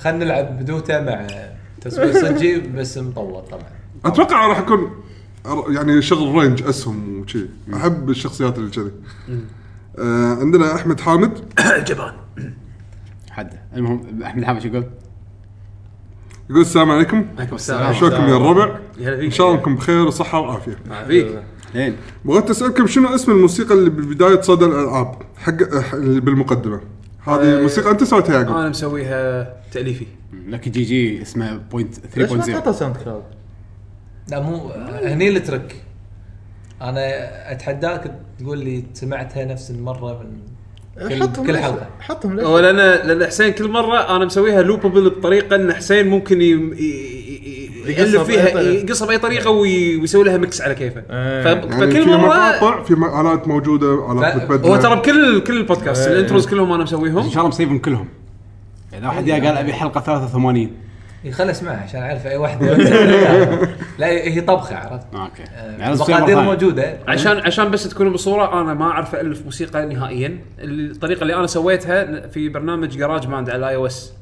[0.02, 1.26] خلينا نلعب ب Dota مع
[1.80, 3.62] تصوير صجي بس مطور طبعا.
[4.04, 5.08] أتوقع راح يكون أر-
[5.68, 7.46] يعني شغل range أسهم وشي.
[7.74, 8.90] أحب الشخصيات اللي كذي.
[9.98, 11.38] آه عندنا أحمد حامد.
[11.88, 12.12] جبان.
[13.30, 13.50] حد.
[13.76, 14.84] المهم أحمد حامد شو يقول؟
[16.50, 17.26] يقول السلام عليكم.
[17.38, 17.92] عليكم السلام.
[17.92, 18.64] شلونكم يا الربع؟
[19.00, 19.24] هلا فيك.
[19.24, 20.78] إن شاء الله أنكم بخير وصحة وعافية.
[21.06, 21.42] فيك
[21.74, 21.96] زين.
[22.24, 26.80] بغيت أسألكم شنو اسم الموسيقى اللي ببدايه صدى الألعاب؟ حق اللي بالمقدمة.
[27.20, 30.06] هذه آه، الموسيقى أنت سويتها يا أنا مسويها تأليفي.
[30.48, 33.22] لك GG اسمه point ليش ما 3.0 تحطها SoundCloud؟
[34.30, 34.70] لا مو
[35.04, 35.76] هني ال track
[36.82, 37.00] أنا
[37.52, 40.38] أتحداك تقول لي سمعتها نفس المرة من
[41.08, 42.76] كل, كل؟ حلقة حطهم ليش؟ هو لأن
[43.08, 47.90] لأن حسين كل مرة أنا مسويها loopable بطريقة إن حسين ممكن ي- ي- ي- ي-
[47.90, 48.84] يقصها يألف فيها بأي طريقة.
[48.84, 51.00] يقصها بأي طريقة وي- ويسوي لها mix على كيفه.
[51.00, 51.10] ف-
[51.46, 55.56] يعني فكل في مره مقاطع في آلات موجودة آلات لا، متبدله هو ترى بكل كل
[55.56, 56.14] البودكاست إيه.
[56.14, 58.08] ال intros كلهم أنا إن مسويهم شاء الله مسيبهم كلهم
[58.92, 60.70] يعني واحد جاء قال أبي حلقة 83
[61.32, 62.74] خل أسمعها عشان أعرف أي واحدة
[63.98, 65.42] لا هي طبخة عرفت؟ أوكي.
[65.42, 66.40] آه، يعني المقادير.
[66.40, 66.98] موجودة.
[67.08, 70.38] عشان عشان بس تكونوا بالصورة أنا ما أعرف ألف موسيقى نهائيا.
[70.58, 74.12] الطريقة اللي أنا سويتها في برنامج GarageBand على ال iOS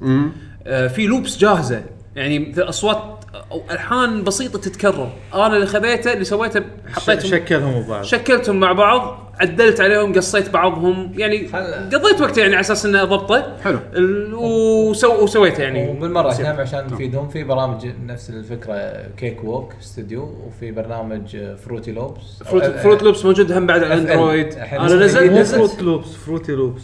[0.95, 1.83] في loops جاهزة.
[2.17, 5.13] يعني أصوات أو ألحان بسيطة تتكرر.
[5.35, 6.63] أنا اللي خذيته اللي سويته
[6.95, 9.26] حطيتهم شكلهم ببعض شكلتهم مع بعض.
[9.41, 13.79] عدلت عليهم قصيت بعضهم يعني خل- قضيت وقت يعني على أساس إنه اضبطه حلو.
[13.97, 15.91] ال- وسو وسويته يعني.
[15.91, 21.37] وبالمره عشان عشان نفيدهم في برامج نفس الفكرة Cakewalk Studio وفي برنامج
[21.67, 25.33] Fruity Loops Fruit, Fruit Loops موجود هم بعد على الحين أنا نزلت.
[25.33, 26.83] نزلت فروت لوبس فروتي لوبس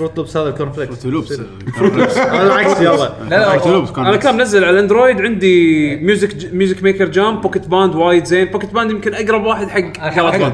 [0.00, 3.12] Froot Loops هذا ال corn flakes Fruity Loops هذا العكس يلا.
[3.22, 7.40] لا لا Fruity Loops أنا كان منزل على ال Android عندي Music Music Maker Jam
[7.40, 8.44] Pocket Band وايد زين.
[8.44, 9.98] Pocket Band يمكن أقرب واحد حق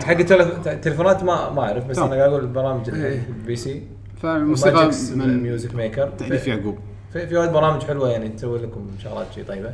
[0.04, 0.10] حق
[0.66, 1.98] التليفونات ما ما أعرف بس.
[1.98, 3.22] أنا قاعد أقول برامج إيه.
[3.28, 3.82] ال PC
[4.22, 6.78] فالموسيقى من Music Maker تاليف يعقوب
[7.12, 9.72] في في وايد برامج حلوة يعني تسوي لكم شغلات شي طيبة.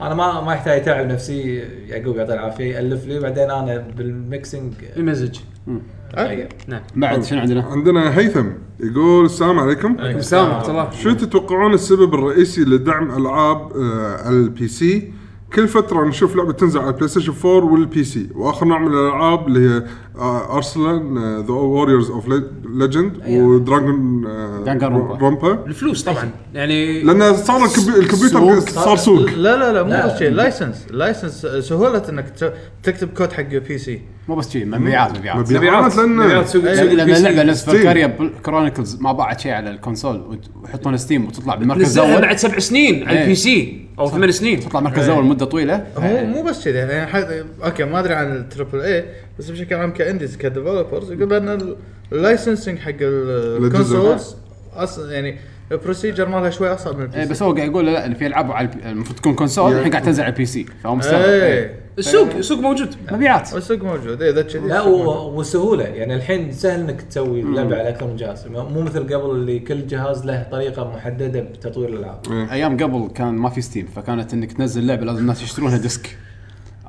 [0.00, 1.56] أنا ما ما يحتاج أتعب نفسي
[1.88, 5.38] يعقوب يعطيه العافية يألف لي بعدين أنا بال mixing المزج.
[6.18, 6.80] اغير نعم.
[6.96, 8.46] بعد شنو عندنا؟ عندنا هيثم
[8.80, 9.96] يقول السلام عليكم.
[10.00, 10.90] السلام ورحمة الله.
[10.90, 15.12] شو تتوقعون السبب الرئيسي لدعم ألعاب آه ال PC؟
[15.52, 19.48] كل فترة نشوف لعبة تنزل على البلاي ستيشن 4 وال PC، وآخر نوع من الألعاب
[19.48, 19.82] اللي هي
[20.18, 22.28] Arslan: The Warriors of
[22.74, 24.24] Legend و Dragon.
[25.20, 26.30] رومبا الفلوس طبعا.
[26.54, 28.60] يعني لأن صار الكمبي- الكمبيوتر.
[28.60, 29.20] صار سوق.
[29.20, 30.10] لا لا لا مو.
[30.12, 30.30] بس شيء.
[30.30, 32.24] لايسنس لايسنس سهولة إنك
[32.82, 35.52] تكتب كود حق PC مو بس شيء مبيعات مبيعات.
[35.52, 35.96] مبيعات.
[35.96, 36.42] لأن إيه،
[36.82, 37.10] لأن.
[37.10, 37.64] اللعبة نفس.
[37.64, 43.08] Valkyria Chronicles ما باعت شيء على الكونسول ويحطون Steam وتطلع بالمركز الأول بعد سبع سنين
[43.08, 43.22] على إيه.
[43.24, 44.60] ال PC أو ثمان سنين.
[44.60, 45.86] تطلع المركز الأول مدة طويلة.
[45.98, 47.44] مو مو بس كذا يعني.
[47.64, 49.04] okay ما أدري عن ال triple A
[49.38, 51.74] بس بشكل عام كانديز ك developers يقول ان
[52.12, 54.36] ال licensing حق الكونسولز
[54.74, 55.38] أصلا يعني
[55.72, 58.14] ال procedure مالها شوي أصعب من ال PC إيه بس هو قاعد يقول لا ان
[58.14, 61.74] في العاب على المفروض تكون كونسول الحين قاعد تنزل على ال PC فهو مستغرب إيه.
[61.98, 62.88] السوق السوق موجود.
[63.12, 63.54] مبيعات.
[63.54, 64.22] السوق موجود.
[64.22, 65.06] اذا كذي لا السوق موجود.
[65.16, 68.46] و- والسهوله يعني الحين سهل إنك تسوي لعبة على أكثر من جهاز.
[68.46, 72.20] مو مثل قبل اللي كل جهاز له طريقة محددة بتطوير الألعاب.
[72.50, 76.16] أيام قبل كان ما في Steam فكانت إنك تنزل لعبة لازم الناس يشترونها disc.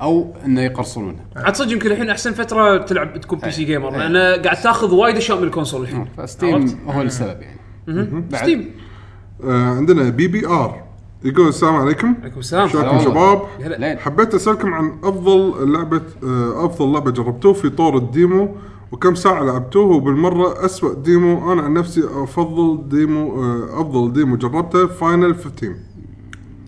[0.02, 4.56] أو إنه يقرصونونها عاد صدق يمكن الحين أحسن فترة تلعب تكون PC gamer لأن قاعد
[4.60, 7.58] تأخذ وايد أشياء من الكونسول الحين؟ ف Steam هو السبب يعني.
[8.30, 8.70] بعد- Steam.
[9.44, 10.82] آه عندنا BBR
[11.24, 12.14] يقول السلام عليكم.
[12.22, 12.68] عليكم السلام.
[12.68, 12.98] شلونكم.
[12.98, 13.76] شباب؟ هلا.
[13.76, 13.98] لين.
[13.98, 18.54] حبيت أسألكم عن أفضل لعبة آه، أفضل لعبة جربتوه في طور ال demo
[18.92, 21.52] وكم ساعة لعبتوه وبالمرة اسوء demo.
[21.52, 25.74] أنا عن نفسي أفضل demo آه، أفضل demo جربته Final 15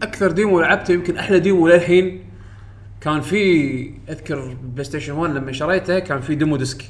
[0.02, 2.20] أكثر demo لعبته يمكن أحلى demo للحين
[3.00, 6.84] كان في أذكر بلاي ستيشن 1 لما شريته كان في demo disc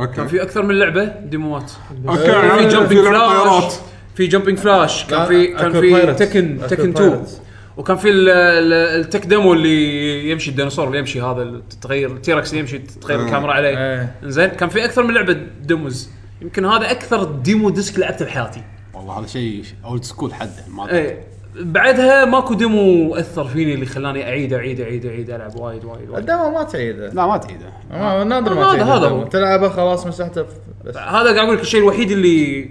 [0.00, 1.72] okay كان في أكثر من لعبة demo ات
[2.08, 3.72] okay في يعني Jumping لعبة فلاش
[4.14, 6.14] في Jumping Flash كان في كان في.
[6.14, 7.40] Tekken Tekken 2 Pirates.
[7.76, 12.18] وكان في ال- ال- ال tech demo اللي يمشي الديناصور اللي يمشي هذا تتغير ال
[12.18, 13.24] T-Rex اللي يمشي تتغير آه.
[13.24, 14.14] الكاميرا عليه إيه.
[14.24, 15.32] زين كان في أكثر من لعبة
[15.62, 16.10] demos
[16.42, 18.62] يمكن هذا أكثر demo disc لعبته بحياتي
[18.94, 20.90] والله هذا شيء old school حده ما.
[20.90, 21.20] إيه
[21.60, 26.18] بعدها ماكو demo أثر فيني اللي خلاني أعيد أعيد أعيد أعيد ألعب وايد وايد وايد.
[26.30, 27.08] ال demo ما تعيده.
[27.08, 27.66] لا ما تعيده.
[27.90, 28.84] ما- نادر ما هذا- تعيده.
[28.96, 29.08] هذا.
[29.08, 29.24] هو.
[29.24, 30.42] تلعبه خلاص مسحته
[30.84, 30.96] بس.
[30.96, 32.70] هذا قاعد أقول لك الشيء الوحيد اللي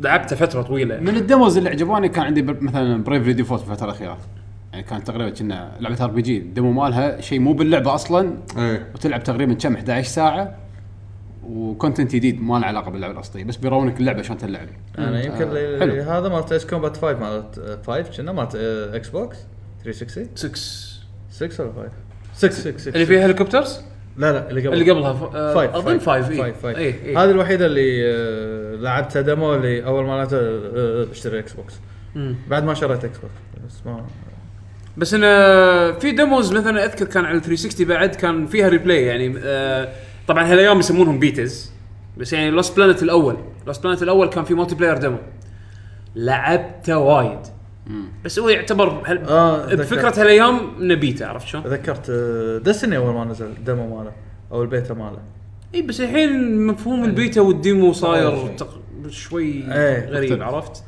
[0.00, 0.96] لعبته فترة طويلة.
[1.00, 4.18] من ال demos اللي عجبوني كان عندي بر- مثلا Bravely Default الفترة الأخيرة.
[4.72, 8.34] يعني كانت تقريبا كنا لعبة RPG ال demo مالها شيء مو باللعبة أصلا.
[8.58, 8.86] إيه.
[8.94, 10.54] وتلعب تقريبا كم 11 ساعة.
[11.50, 14.68] و content جديد ما له علاقة باللعبة الأصلية بس بيرونك اللعبة شلون تلعب.
[14.98, 15.92] أنا يمكن آه، اللي- حلو.
[15.92, 18.54] اللي هذا مالت Ace Combat 5 مالت 5 كنا؟ مالت
[18.94, 19.36] Xbox
[19.84, 20.56] 360 6
[21.30, 21.90] 6 ولا 5
[22.34, 23.80] 6 6 6 اللي فيها helicopters
[24.16, 25.22] لا لا اللي قبل اللي قبلها ف...
[25.36, 29.54] آه، five أظن five five اي five اي اي هذه الوحيدة اللي آه، لعبتها demo
[29.54, 31.74] اللي أول ما لعبتها آه، اشتري Xbox
[32.14, 32.34] مم.
[32.48, 33.34] بعد ما شريت Xbox
[33.66, 34.06] بس ما
[34.96, 35.26] بس انه
[35.98, 39.88] في demos مثلا أذكر كان على 360 بعد كان فيها replay يعني آه
[40.30, 41.72] طبعا هالايام يسمونهم betas
[42.18, 43.36] بس يعني Lost Planet الأول
[43.66, 45.18] Lost Planet الأول كان في multiplayer demo
[46.16, 47.38] لعبته وايد
[48.24, 49.18] بس هو يعتبر هل...
[49.18, 49.74] آه،.
[49.74, 52.10] بفكرة هالايام إنه بيتا عرفت شلون؟ تذكرت
[52.64, 54.12] Destiny أول ما نزل ال demo ماله
[54.52, 55.18] أو البيتا ماله
[55.74, 58.54] إي بس الحين مفهوم البيتا وال demo صاير شوي.
[58.54, 58.80] تق...
[59.08, 60.54] شوي إيه، غريب مختلف.
[60.54, 60.84] عرفت؟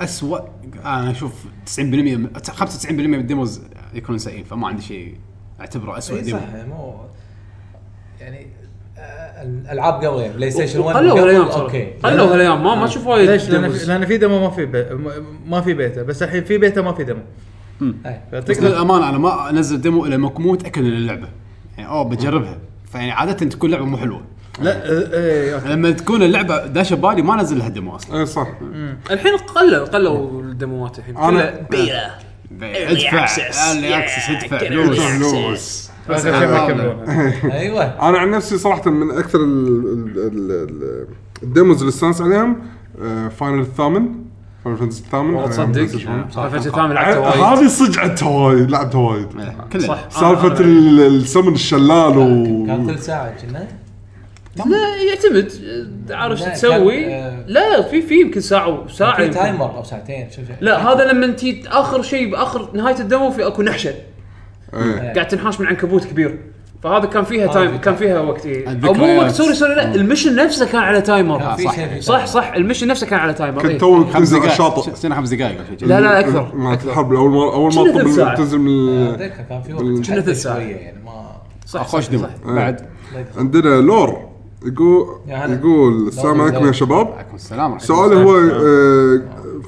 [0.00, 0.40] اسوء
[0.84, 1.44] أنا أشوف
[1.76, 3.62] 90% من 95% من ال demos
[3.94, 5.16] يكونون سيئين فما عندي شيء
[5.60, 7.10] أعتبره اسوء demo صح مو
[8.20, 8.46] يعني
[9.42, 11.92] الالعاب قبل يعني بلاي ستيشن 1 قلوا هالأيام أوكي.
[12.02, 14.06] قلوا هالأيام ما ما أشوف وايد ليش؟ لأن.
[14.06, 14.84] في, demo ما في بي...
[15.46, 17.22] ما في بيتا بس الحين في بيتا ما في demo.
[18.06, 18.20] أي.
[18.32, 21.28] بس للأمانة أنا ما أنزل demo إلا لما أكون مو متأكد من اللعبة.
[21.78, 22.58] يعني أوه بجربها.
[22.92, 24.22] فيعني عادة تكون لعبة مو حلوة.
[24.60, 25.68] لا إيه أوكي.
[25.68, 28.20] لما تكون اللعبة داشه ببالي ما انزل لها demo أصلا.
[28.20, 28.48] اي صح.
[29.10, 31.14] الحين قلوا قلوا ال demo ات الحين.
[31.14, 32.10] كلها بيتا
[32.62, 33.26] ادفع.
[33.72, 35.89] early access ادفع فلوس.
[36.16, 37.84] اخر شيء ما أيوه.
[38.08, 41.06] أنا عن نفسي صراحة من أكثر ال- ال- ال- ال-
[41.42, 42.56] ال demos اللي استانس عليهم
[43.02, 44.08] آه، Final الثامن
[44.64, 45.66] Final Fantasy الثامن والله تصدق؟
[46.06, 46.32] 1.
[46.32, 47.40] صح الثامن لعبته وايد.
[47.58, 49.26] هذه صدق عدتها وايد لعبتها وايد.
[49.72, 50.10] كلنا صح.
[50.10, 52.12] سالفة ال- السمن الشلال
[52.66, 53.66] كان و ثلث ساعة كنا؟
[54.56, 54.96] لا.
[55.08, 55.52] يعتمد.
[56.10, 59.26] عارف شو تسوي؟ كان، آه، لا في في يمكن ساعة ساعة.
[59.26, 63.46] timer أو ساعتين شوف لا هذا لما انت آخر شيء بآخر نهاية ال demo في
[63.46, 63.88] أكو نحشة.
[63.90, 64.10] إيه.
[65.14, 66.38] قاعد تنحاش من عنكبوت كبير.
[66.82, 68.68] فهذا كان فيها time كان فيها وقت إيه.
[68.86, 69.18] أو مو.
[69.20, 71.56] وقت sorry sorry لا ال mission نفسه كان على timer.
[71.56, 72.00] في صح.
[72.00, 72.52] صح صح.
[72.56, 73.62] ال mission نفسه كان على timer.
[73.62, 73.78] كنت إيه.
[73.78, 74.94] تو تنزل على الشاطئ.
[74.94, 76.52] سنة خمس دقائق لا لا أكثر.
[76.54, 76.90] مع أكثر.
[76.90, 79.82] الحرب أول ما اول ما تنزل من اتذكر كان في وقت.
[79.82, 80.54] كنا ساعة.
[80.54, 81.26] شوية يعني ما
[81.66, 82.52] صح خوش صح، demo صح.
[82.52, 82.86] بعد.
[83.38, 84.30] عندنا لور.
[84.66, 85.06] يقول.
[85.28, 87.06] يقول السلام عليكم يا؟ شباب.
[87.06, 89.20] عليكم السلام سؤالي هو آه،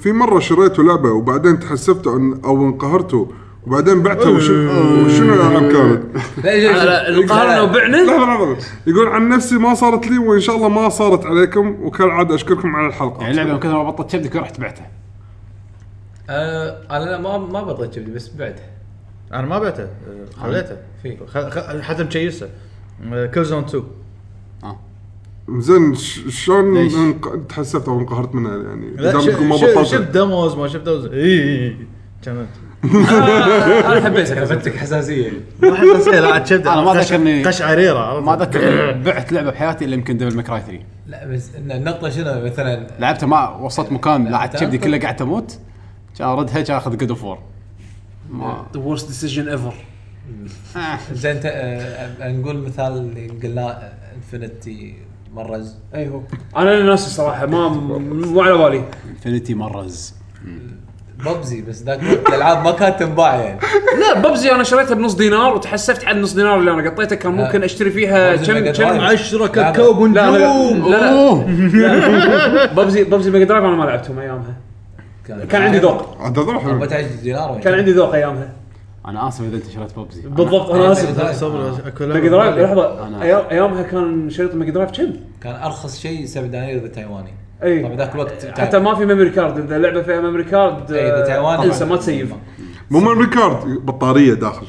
[0.03, 3.27] في مرة شريتوا لعبة وبعدين تحسفتوا أن أو انقهرتوا
[3.67, 6.03] وبعدين بعتها وشنو وشنو الألعاب كانت؟
[6.45, 7.09] لا لا.
[7.19, 8.57] انقهرنا وبعنا لحظه لحظه
[8.87, 12.87] يقول عن نفسي ما صارت لي وإن شاء الله ما صارت عليكم وكالعادة أشكركم على
[12.87, 13.21] الحلقة.
[13.21, 14.91] يعني اللعبه من كثر ما بطلت كبدك رحت بعتها
[16.31, 18.71] آه، أنا لا ما ما بطلت كبدي بس بعدها
[19.33, 19.87] أنا ما بعته
[20.43, 20.77] خليته.
[21.03, 21.17] في.
[21.27, 22.49] خ- خ- حتى مشيسه
[23.35, 23.83] كل زون 2
[25.49, 31.07] زين ش- شلون؟ انق- تحسفت أو انقهرت منها؟ يعني لا شفت ديموز ما شفت ديموز
[31.07, 31.77] اي
[32.25, 32.49] كانت
[32.85, 35.31] أنا حبيتها كفتك حساسية.
[35.63, 40.17] ما حسيت لا عاد أنا ما ذكرني- قشعريره؟ ما أذكر بعت لعبة بحياتي إلا يمكن
[40.17, 44.79] دبل ماكراي 3 لا بس إن النقطة شنو؟ مثلا لعبتها ما وصلت مكان لعبت كبدي
[44.79, 45.59] تعرف- كله قاعد تموت.
[46.19, 47.39] كان اردها كان أخذ جود اوف وور
[48.31, 49.75] ما ذا ورست ديسيجن ايفر
[51.13, 54.95] زين انت آه، نقول مثال اللي قلناه انفنتي
[55.35, 55.77] مرز.
[55.95, 56.21] اي هو
[56.57, 58.85] أنا ناسي صراحة ما مو على بالي.
[59.11, 60.15] انفنتي مرز.
[61.27, 63.61] ببزي بس ذاك الوقت الألعاب ما كانت تنباع يعني.
[64.01, 67.63] لا ببزي أنا شريتها بنص دينار وتحسفت على النص دينار اللي أنا قطيته كان ممكن
[67.63, 69.03] أشتري فيها كم كم؟ درايف.
[69.03, 70.13] 10 كاكاو لا.
[70.13, 70.97] لا بنجوم لا,
[71.97, 74.55] لا, ببزي ببزي ميجا درايف أنا ما لعبتهم أيامها.
[75.51, 76.17] كان عندي ذوق.
[76.21, 76.71] عاد هذول حلو.
[76.71, 78.53] 14 دينار كان عندي ذوق أيامها.
[79.07, 81.19] أنا آسف إذا أنت شريت Bubsy بالضبط أنا آسف.
[81.19, 82.83] Mega صبر أكو Mega Drive لعبة.
[82.83, 83.23] لحظة.
[83.51, 85.13] أيامها كان شريط Mega Drive كم؟
[85.43, 87.35] كان أرخص شيء 7 دنانير اذا تايواني
[87.65, 91.07] اي طبعا ذاك الوقت حتى ما في memory card إذا اللعبة فيها ميموري كارد إي،
[91.07, 92.33] إذا آه، تايواني إنسى ما ت save
[92.91, 94.67] مو memory card بطارية داخل.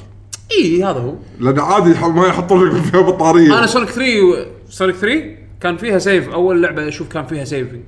[0.52, 1.14] اي هذا هو.
[1.40, 3.58] لأن عادي ما يحطون لك فيها بطارية.
[3.58, 4.46] أنا Sonic 3 و...
[4.70, 5.24] Sonic 3
[5.62, 7.82] كان فيها save أول لعبة أشوف كان فيها saving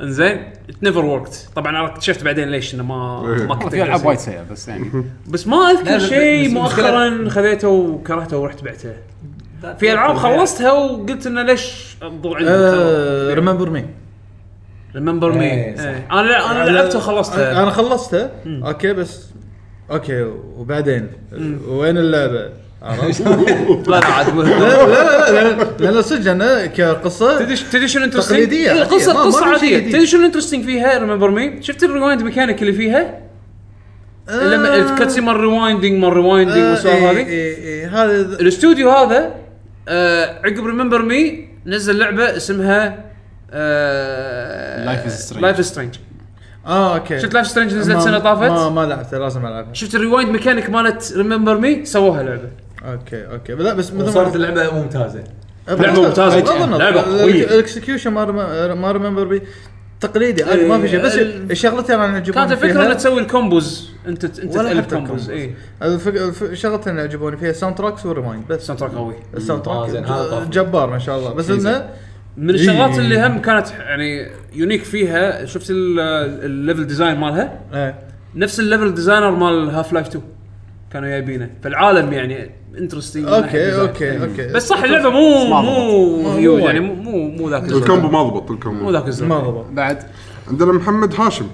[0.00, 0.52] إنزين
[0.82, 3.46] never worked طبعا أنا اكتشفت بعدين ليش إنه ما إيه.
[3.46, 4.18] ما كنت في العاب وايد.
[4.18, 4.90] سيئة بس يعني.
[5.32, 8.92] بس ما أذكر شيء مؤخرا خذيته وكرهته ورحت بعته.
[9.78, 13.84] في ألعاب خلصتها وقلت إنه ليش الضوء عندي Remember Me
[14.96, 16.12] Remember Me إيه، صح.
[16.12, 19.26] أنا لا أنا لعبتها وخلصتها أنا خلصتها أوكي بس
[19.90, 20.22] أوكي
[20.56, 21.08] وبعدين
[21.68, 22.48] وين اللعبة؟
[22.82, 23.20] عرفت؟
[23.88, 28.36] لا لا عاد لا لا لا لا لأن صدق أنا كقصة تدري تدري شنو interesting؟
[28.38, 29.92] تقليدية عادية، القصة ما- قصه في شيء عادية جديد.
[29.92, 33.18] تدري شنو interesting فيها Remember Me؟ شفت ال rewind mechanic اللي فيها؟
[34.30, 39.34] لما ال cutscene مال rewinding مال rewinding والسوالف إيه، هذه إيه، إيه، هذا الاستوديو هذا
[39.88, 43.04] آه عقب Remember Me نزل لعبة اسمها
[43.52, 45.42] Life is Strange.
[45.42, 45.94] Life Strange
[46.66, 47.20] آه أوكي.
[47.20, 50.30] شفت Life Strange نزلت ما- سنة ما طافت؟ ما لعبتها لازم العبها شفت ال rewind
[50.30, 52.48] mechanic مالت Remember Me سووها لعبة.
[52.84, 53.52] okay okay.
[53.54, 55.24] لا بس مثل صارت ما اللعبة ممتازة.
[55.68, 55.98] بغض
[56.62, 57.44] النظر، لعبة قوية.
[57.44, 59.42] ال execution ما رم- مال Remember Me
[60.00, 61.02] تقليدي عادي ما في شيء.
[61.04, 63.90] بس ال- الشغلتين أنا عجبوني كانت الفكرة إنك تسوي ال combos.
[64.06, 65.30] أنت أنت حتى combos.
[65.30, 65.30] ال combos.
[65.30, 65.54] اي
[66.90, 68.58] اللي عجبوني فيها soundtracks و rewind بس.
[68.60, 69.14] ال soundtrack قوي.
[69.36, 69.86] ال sound آه،
[70.30, 70.48] track.
[70.48, 71.32] جبار ما شاء الله.
[71.34, 71.90] بس إنه
[72.36, 72.98] من الشغلات إيه.
[72.98, 76.00] اللي هم كانت يعني unique فيها شفت ال-
[76.44, 77.94] ال level design مالها؟ إيه.
[78.34, 80.22] نفس ال level designer مال Half-Life 2
[80.92, 84.46] كانوا جايبينه فالعالم يعني interesting okay okay okay.
[84.52, 85.62] بس صح اللعبة مو مو
[86.22, 86.60] مو هيوج.
[86.62, 88.12] يعني مو مو مو ذاك ال combo الزود.
[88.12, 89.66] ما ضبط مو ال combo ذاك الزود ما ضبط.
[89.72, 89.98] بعد.
[90.48, 91.46] عندنا محمد هاشم.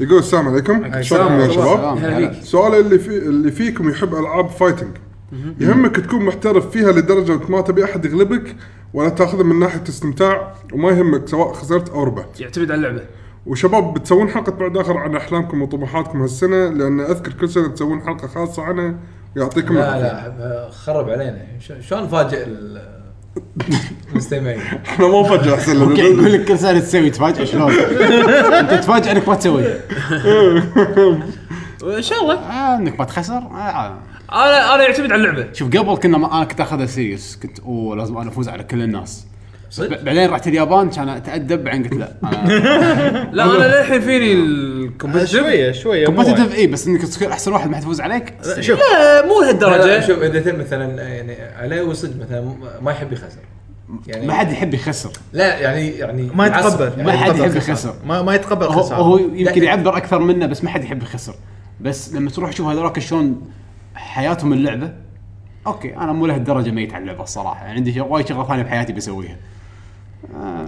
[0.00, 1.02] يقول السلام عليكم.
[1.02, 2.34] شلونكم يا شباب.
[2.42, 4.96] سؤال اللي في اللي فيكم يحب ألعاب fighting
[5.60, 8.56] يهمك تكون محترف فيها لدرجة ما تبي أحد يغلبك.
[8.94, 12.40] ولا تاخذها من ناحية استمتاع وما يهمك سواء خسرت أو ربحت.
[12.40, 13.02] يعتمد على اللعبة.
[13.46, 18.28] وشباب بتسوون حلقة بعد آخر عن أحلامكم وطموحاتكم هالسنة؟ لأن أذكر كل سنة تسوون حلقة
[18.28, 18.94] خاصة عنها
[19.36, 20.28] ويعطيكم لا العافية.
[20.38, 21.38] لا خرب علينا.
[21.60, 22.94] ش- شلون نفاجئ ال-
[24.10, 27.72] المستمعين؟ إحنا ما نفجر أحسن يقول لنا لك كل سنة تسوي تفاجئ شلون؟
[28.60, 29.64] أنت تفاجئ إنك ما تسوي.
[31.96, 32.34] ان شاء الله.
[32.34, 33.34] آه إنك ما تخسر.
[33.34, 33.98] آه.
[34.34, 37.96] أنا أنا يعتمد على اللعبة شوف قبل كنا ما أنا كنت اخذها سيريس كنت أوه
[37.96, 39.26] لازم أنا أفوز على كل الناس
[39.70, 44.40] صدق؟ بعدين رحت اليابان كان أتأدب بعدين قلت لا أنا لا أنا للحين فيني ال
[44.40, 46.54] competitive شوية شوية مو competitive.
[46.54, 50.22] اي بس إنك تصير أحسن واحد ما تفوز عليك لا، شوف لا مو لهالدرجه شوف
[50.22, 52.52] إذا مثلا يعني عليه وصدق مثلا
[52.82, 53.38] ما يحب يخسر
[54.06, 56.46] يعني ما حد يحب يخسر لا يعني يعني ما.
[56.46, 57.56] يتقبل ما حد يحب.
[57.56, 57.94] يخسر.
[58.06, 59.62] ما ما يتقبل هو, هو يمكن.
[59.62, 61.34] يعبر أكثر منه بس ما حد يحب يخسر
[61.80, 63.40] بس لما تروح تشوف هذولاك شلون
[63.94, 64.92] حياتهم اللعبة
[65.66, 69.36] okay أنا مو لهالدرجه ميت على اللعبه الصراحة يعني عندي وايد شغلة ثانية بحياتي بسويها.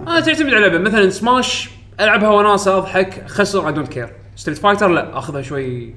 [0.07, 4.87] أنا تعتمد على اللعبه مثلا سماش ألعبها وناسه أضحك خسر I don't care Street Fighter
[4.87, 5.95] لا أخذها شوي.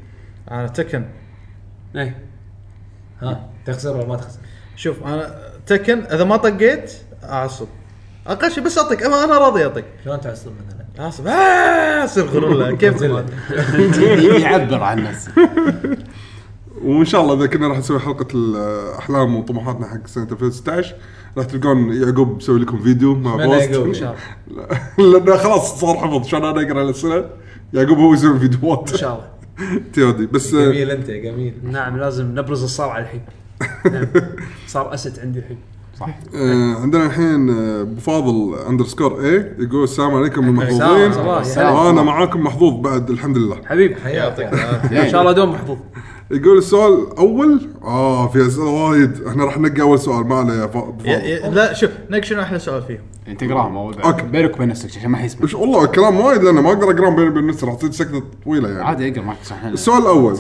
[0.51, 1.05] أنا Tekken
[1.97, 2.19] إيه.
[3.23, 4.39] ها تخسر ولا ما تخسر؟
[4.77, 5.35] شوف أنا
[5.67, 6.93] Tekken إذا ما طقيت
[7.25, 7.67] أعصب.
[8.27, 9.03] أقل شيء بس أعطيك.
[9.03, 9.85] أنا أنا راضي أعطيك.
[10.05, 11.27] شلون تعصب مثلا؟ أعصب.
[11.27, 13.03] آه، أصير كيف؟
[14.43, 15.33] يعبر عن نفسه.
[16.85, 20.95] وإن شاء الله إذا كنا راح نسوي حلقة الأحلام وطموحاتنا حق سنة 2016
[21.37, 23.73] راح تلقون يعقوب مسوي لكم فيديو مع post.
[23.75, 24.17] إن شاء
[24.51, 24.67] الله.
[25.19, 27.31] لأنه خلاص صار حفظ شلون أنا أقرأ الأسئلة؟
[27.73, 28.93] يعقوب هو يسوي فيديوهات.
[28.93, 29.31] إن شاء الله.
[29.93, 30.27] تيودي.
[30.27, 31.55] بس آه، جميل أنت جميل.
[31.63, 33.21] نعم لازم نبرز الصارع الحين.
[33.93, 34.07] نعم.
[34.67, 35.59] صار أسد عندي الحين.
[36.01, 36.19] صح.
[36.35, 41.13] آه، عندنا الحين آه، أبو فاضل underscore اي يقول السلام عليكم المحظوظين.
[41.57, 43.57] وأنا معاكم محظوظ بعد الحمد لله.
[43.67, 44.93] حبيبي يعطيك حياتك.
[44.93, 45.79] إن شاء الله دوم محظوظ.
[46.31, 49.23] يقول السؤال الأول آه في أسئلة وايد.
[49.29, 50.53] إحنا راح ننقي أول سؤال ما عليه.
[51.05, 53.01] يا يا- لا شوف نك شنو أحلى سؤال فيهم.
[53.29, 54.05] انت اقراهم اول بعد.
[54.07, 54.23] okay.
[54.23, 57.11] بينك وبين نفسك عشان ما حد يسمع وش والله كلام وايد لأنه ما أقدر أقرأ
[57.11, 58.83] بين بين الناس راح تصير سكته طويلة يعني.
[58.83, 60.37] عادي اقرا معك صح السؤال الأول.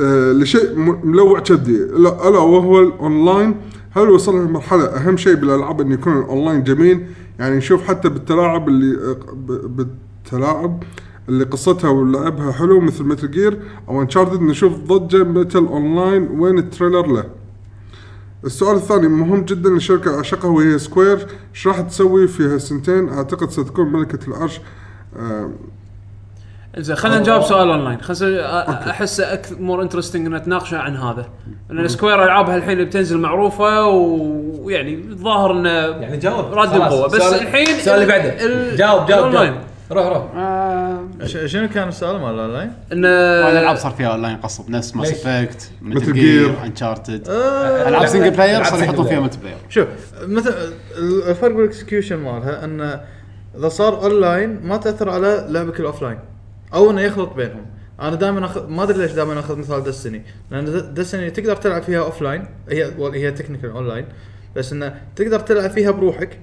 [0.00, 3.54] آه لشيء م- ملوع كبدي الا ألا وهو الأونلاين.
[3.96, 7.06] هل وصلنا لمرحلة أهم شيء بالألعاب انه يكون الأونلاين جميل؟
[7.38, 10.82] يعني نشوف حتى بالألعاب اللي آه، ب- بالألعاب.
[11.28, 16.64] اللي قصتها ولعبها حلو مثل Metal Gear أو Uncharted نشوف ضجة Metal online وين ال
[16.64, 17.24] trailer له.
[18.44, 23.92] السؤال الثاني مهم جدا لشركة أعشقها وهي Square إيش راح تسوي في هالسنتين أعتقد ستكون
[23.92, 24.60] ملكة العرش.
[25.18, 25.50] آه،
[26.78, 31.28] زين خلينا نجاوب سؤال اونلاين خلينا احسه أكثر more interesting ان نتناقش عن هذا.
[31.70, 36.92] لأن Square ألعابها الحين اللي بتنزل معروفة ويعني الظاهر إنه يعني جاوب راد خلاص.
[36.92, 37.06] القوة.
[37.06, 38.76] بس الحين السؤال اللي بعده.
[38.76, 39.32] جاوب جاوب.
[39.32, 39.54] جاوب.
[39.94, 43.08] روح روح ش- شنو كان السؤال مال اونلاين؟ انه
[43.44, 46.12] وايد العاب صار فيها أونلاين قصب نفس Mass؟ Effect Metal.
[46.12, 49.20] Gear Uncharted آه، ألعاب single player صار يحطون فيها.
[49.20, 49.86] multiplayer شوف
[50.22, 50.54] مثلا
[51.28, 53.00] الفرق بال execution مالها انه
[53.58, 56.18] إذا صار أونلاين ما تأثر على لعبك ال offline
[56.74, 57.66] أو إنه يخلط بينهم
[58.00, 62.00] أنا دائما اخذ ما أدري ليش دائما أخذ مثال Destiny لأن Destiny تقدر تلعب فيها
[62.00, 64.04] offline هي هي technical online
[64.56, 66.38] بس انه تقدر تلعب فيها بروحك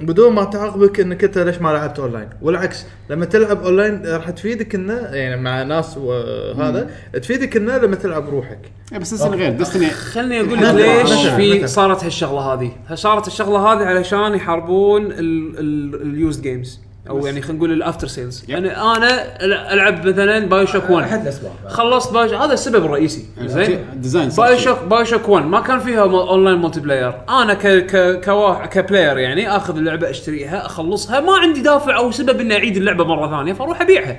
[0.00, 2.28] بدون ما تعاقبك إنك أنت ليش ما لعبت أونلاين.
[2.42, 8.26] والعكس لما تلعب أونلاين راح تفيدك إنه يعني مع ناس وهذا تفيدك إنه لما تلعب
[8.26, 8.58] بروحك.
[8.92, 9.90] إيه، بس Destiny غير Destiny.
[9.90, 11.66] خلني أقول لك ليش في.
[11.66, 12.72] صارت هالشغلة هذه.
[12.94, 16.80] صارت الشغلة هذه علشان يحاربون ال used games
[17.10, 18.44] أو يعني خلينا نقول ال after sales.
[18.48, 19.36] يعني أنا
[19.72, 21.52] ألعب مثلا BioShock 1 أحد الأسباب.
[21.68, 23.24] خلصت Bio هذا السبب الرئيسي.
[23.40, 24.58] زين؟ ديزاين Bio.
[24.58, 29.18] Shock BioShock 1 ما كان فيها مو- online multiplayer أنا ك ك ك كـ player
[29.18, 31.20] يعني آخذ اللعبة أشتريها أخلصها.
[31.20, 34.16] ما عندي دافع أو سبب إني أعيد اللعبة مرة ثانية فأروح أبيعها.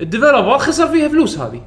[0.00, 1.60] ال developer خسر فيها فلوس هذه.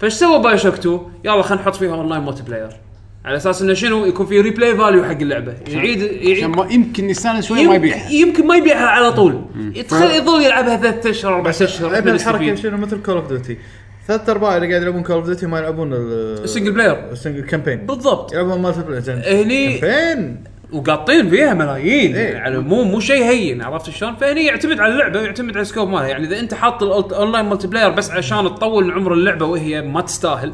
[0.00, 2.76] فايش سوى BioShock 2 يلا خلينا نحط فيها online multiplayer
[3.24, 5.54] على أساس إنه شنو؟ يكون في replay value حق اللعبة.
[5.68, 8.10] يعيد عشان يعيد ما يمكن يستانس شوي ما يبيعها.
[8.10, 9.42] يمكن ما يبيعها على طول.
[9.74, 12.54] يدخل يظل يلعبها ثلاث أشهر أربع أشهر يبدأ الحركة.
[12.54, 13.58] شنو؟ مثل Call of Duty
[14.06, 17.16] ثلاث أرباع اللي قاعد يلعبون Call of Duty ما يلعبون ال- ال single player ال
[17.16, 18.32] single campaign بالضبط.
[18.32, 22.16] يلعبون multiplayer هني campaign وقاطين فيها ملايين.
[22.16, 22.34] إيه.
[22.34, 23.62] يعني مو مو شيء هين.
[23.62, 26.06] عرفت شلون؟ فهني يعتمد على اللعبة ويعتمد على ال scope مالها.
[26.08, 30.52] يعني إذا أنت حاط ال online multiplayer بس عشان تطول عمر اللعبة وهي ما تستاهل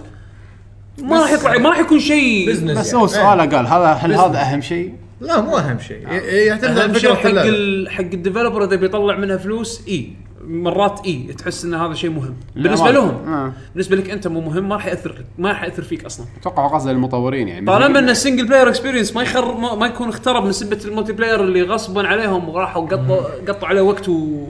[1.03, 2.99] ما راح يطلع ما راح يكون شيء business بس يعني.
[3.03, 6.16] هو سؤاله قال هذا هل هذا أهم شيء؟ لا مو أهم شيء ي-
[6.47, 7.27] يعتمد على فكره حق.
[7.27, 7.91] ال...
[7.91, 10.12] حق ال developer إذا بيطلع منها فلوس إي
[10.47, 12.91] مرات إي تحس إن هذا شيء مهم بالنسبة.
[12.91, 13.53] لهم آه.
[13.73, 16.66] بالنسبة لك أنت مو مهم ما راح يأثر لك ما راح يأثر فيك أصلا أتوقع
[16.66, 20.45] قصده للمطورين يعني طالما إن ال single player experience ما يخر ما, ما يكون اخترب
[20.45, 23.16] من سبة ال multiplayer اللي غصبا عليهم وراحوا قطوا
[23.49, 24.47] قطوا عليه وقت و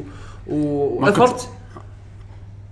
[0.49, 1.49] و effort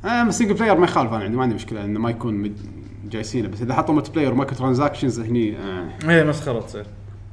[0.05, 2.82] آه بس single player ما يخالف أنا عندي ما عندي مشكلة إنه ما يكون مد-
[3.13, 5.89] جايسينه بس إذا حطوا multiplayer و microtransactions هني آه.
[6.11, 6.87] إيه مسخره تصير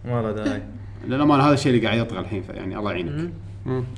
[0.06, 0.64] ما له داعي.
[1.08, 3.30] للامانه هذا الشيء اللي قاعد يطغى الحين يعني الله يعينك.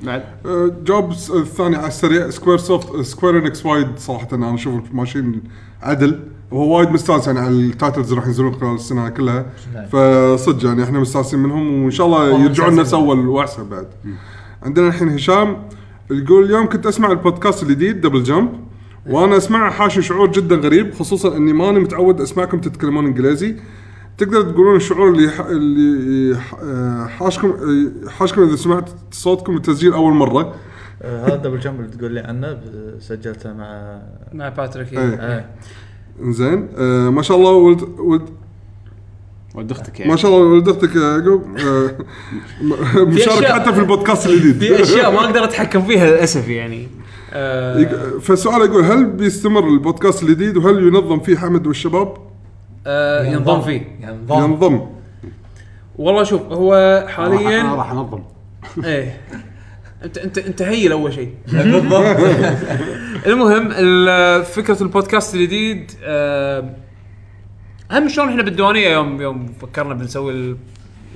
[0.04, 0.24] بعد.
[0.46, 5.42] آه، جواب س- الثاني على السريع Squaresoft Square Enix وايد صراحة أنا أشوف ماشيين
[5.82, 6.20] عدل.
[6.52, 9.46] وهو وايد مستانس يعني على ال titles اللي راح ينزلون خلال السنة كلها.
[9.74, 9.86] نعم.
[9.86, 13.00] فصدق يعني إحنا مستانسين منهم وإن شاء الله يرجعون مستانسين.
[13.00, 13.88] أول وأحسن بعد.
[14.64, 15.58] عندنا الحين هشام
[16.12, 18.50] يقول اليوم كنت أسمع البودكاست الجديد Double Jump
[19.10, 23.56] وأنا اسمعه حاشني شعور جدا غريب خصوصا إني ماني متعود أسمعكم تتكلمون إنجليزي.
[24.18, 25.40] تقدر تقولون الشعور اللي ح...
[25.40, 26.56] اللي ح...
[26.64, 30.56] آه، حاشكم آه، حاشكم إذا سمعت صوتكم التسجيل أول مرة.
[31.02, 32.58] آه، هذا Double Jump اللي تقول لي عنه
[33.00, 34.02] سجلته مع
[34.34, 35.00] مع باتريك إيه.
[35.00, 35.50] إيه.
[36.22, 38.30] زين آه ما شاء الله ولد ولد
[39.56, 40.12] ولد أختك يعني.
[40.12, 41.58] ما شاء الله ولد أختك يا يعقوب.
[41.58, 44.76] آه مشارك حتى في البودكاست الجديد.
[44.76, 46.88] في أشياء ما أقدر أتحكم فيها للأسف يعني.
[47.34, 47.84] آه
[48.22, 52.14] فالسؤال يقول هل بيستمر البودكاست الجديد وهل ينظم فيه حمد والشباب؟
[52.88, 54.82] آه ينضم فيه ينضم ينضم
[55.98, 58.20] والله شوف هو أنا حاليا راح انظم
[58.84, 59.22] إيه.
[60.04, 61.34] انت انت انت هيل أول شيء.
[63.28, 66.76] المهم ال- فكرة البودكاست الجديد آه،
[67.92, 70.56] هم شلون إحنا بالديوانية يوم يوم فكرنا بنسوي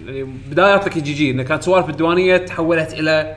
[0.08, 3.36] يعني بدايات لك GG إنه كانت سوالف بالديوانية تحولت إلى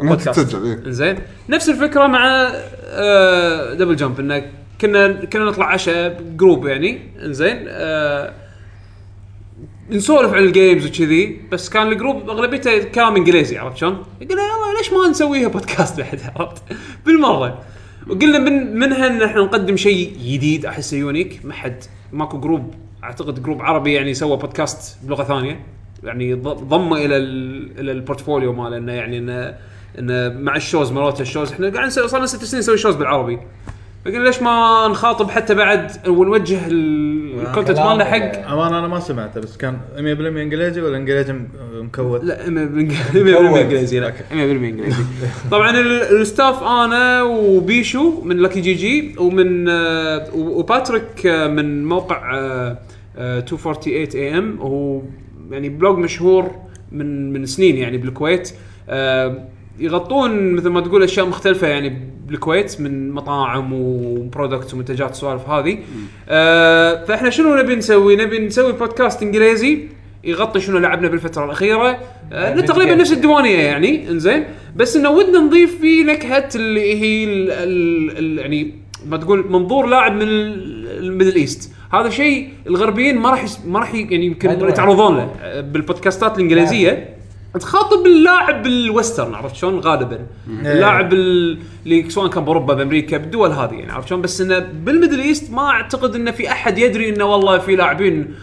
[0.00, 0.40] بودكاست.
[0.40, 0.90] تتسجل إيه.
[0.90, 1.18] زين.
[1.48, 2.50] نفس الفكرة مع
[2.84, 4.42] آه Double Jump إنه
[4.80, 6.98] كنا كنا نطلع عشاء group يعني.
[7.24, 8.32] إنزين آه
[9.90, 14.42] نسولف عن ال games وكذي بس كان ال group أغلبيته كلام إنجليزي عرفت شلون؟ قلنا
[14.42, 16.62] يلا ليش ما نسويها بودكاست بعد؟ عرفت؟
[17.06, 17.62] بالمرة.
[18.08, 21.40] وقلنا من منها إن إحنا نقدم شيء جديد أحسه unique.
[21.44, 22.74] ما حد ماكو group
[23.04, 25.60] أعتقد group عربي يعني سوى بودكاست بلغة ثانية.
[26.04, 29.54] يعني ضمه إلى ال- إلى ال portfolio ماله إنه يعني إنه
[29.98, 32.78] إنه مع ال shows مالته ال shows إحنا قاعد نسوي صار لنا ست سنين نسوي
[32.78, 33.38] shows بالعربي.
[34.04, 39.00] فقلنا ليش ما نخاطب حتى بعد ونوجه ال- ال content مالنا حق؟ أمان أنا ما
[39.00, 41.34] سمعته بس كان 100% إنجليزي ولا إنجليزي
[41.74, 44.12] mixed؟ لا 100% إنجليزي لا.
[44.30, 45.02] 100% إنجليزي.
[45.50, 51.84] طبعا ال- ال staff أنا وبيشو من لاكي GG ومن آه، و- وباتريك آه، من
[51.84, 52.78] موقع آه،
[53.18, 55.02] آه، 248 AM وهو
[55.50, 56.50] يعني blog مشهور
[56.92, 58.52] من من سنين يعني بالكويت.
[58.88, 59.44] آه،
[59.80, 65.78] يغطون مثل ما تقول أشياء مختلفة يعني بالكويت من مطاعم و product ومنتجات سوالف هذه.
[66.28, 69.78] آه، فإحنا شنو نبي نسوي؟ نبي نسوي بودكاست إنجليزي
[70.24, 71.98] يغطي شنو لعبنا بالفترة الأخيرة.
[72.32, 72.94] آه من تقريبا.
[72.94, 74.44] نفس الديوانية يعني إنزين.
[74.76, 78.74] بس إنه ودنا نضيف فيه نكهة اللي هي ال ال ال يعني
[79.06, 83.78] ما تقول منظور لاعب من ال- ال Middle East هذا شيء الغربيين ما راح ما
[83.78, 84.50] راح يعني يمكن.
[84.68, 87.17] يتعرضون له آه، بالبودكاستات الإنجليزية.
[87.58, 90.18] تخاطب اللاعب ال Western عرفت شلون غالبا
[90.48, 94.73] اللاعب ال- اللي سواء كان بأوروبا بأمريكا بالدول هذه يعني عرفت شلون بس إنه بال
[94.73, 98.34] Middle East ما أعتقد إنه في أحد يدري إنه والله في لاعبين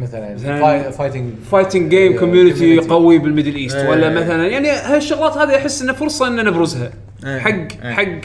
[0.00, 2.78] مثلا figh- fighting fighting game community.
[2.78, 3.88] قوي بال Middle East إيه.
[3.88, 6.90] ولا مثلا يعني هالشغلات هذه أحس إنه فرصة ان نبرزها
[7.26, 7.38] إيه.
[7.38, 7.50] حق
[7.84, 7.92] إيه.
[7.92, 8.20] حق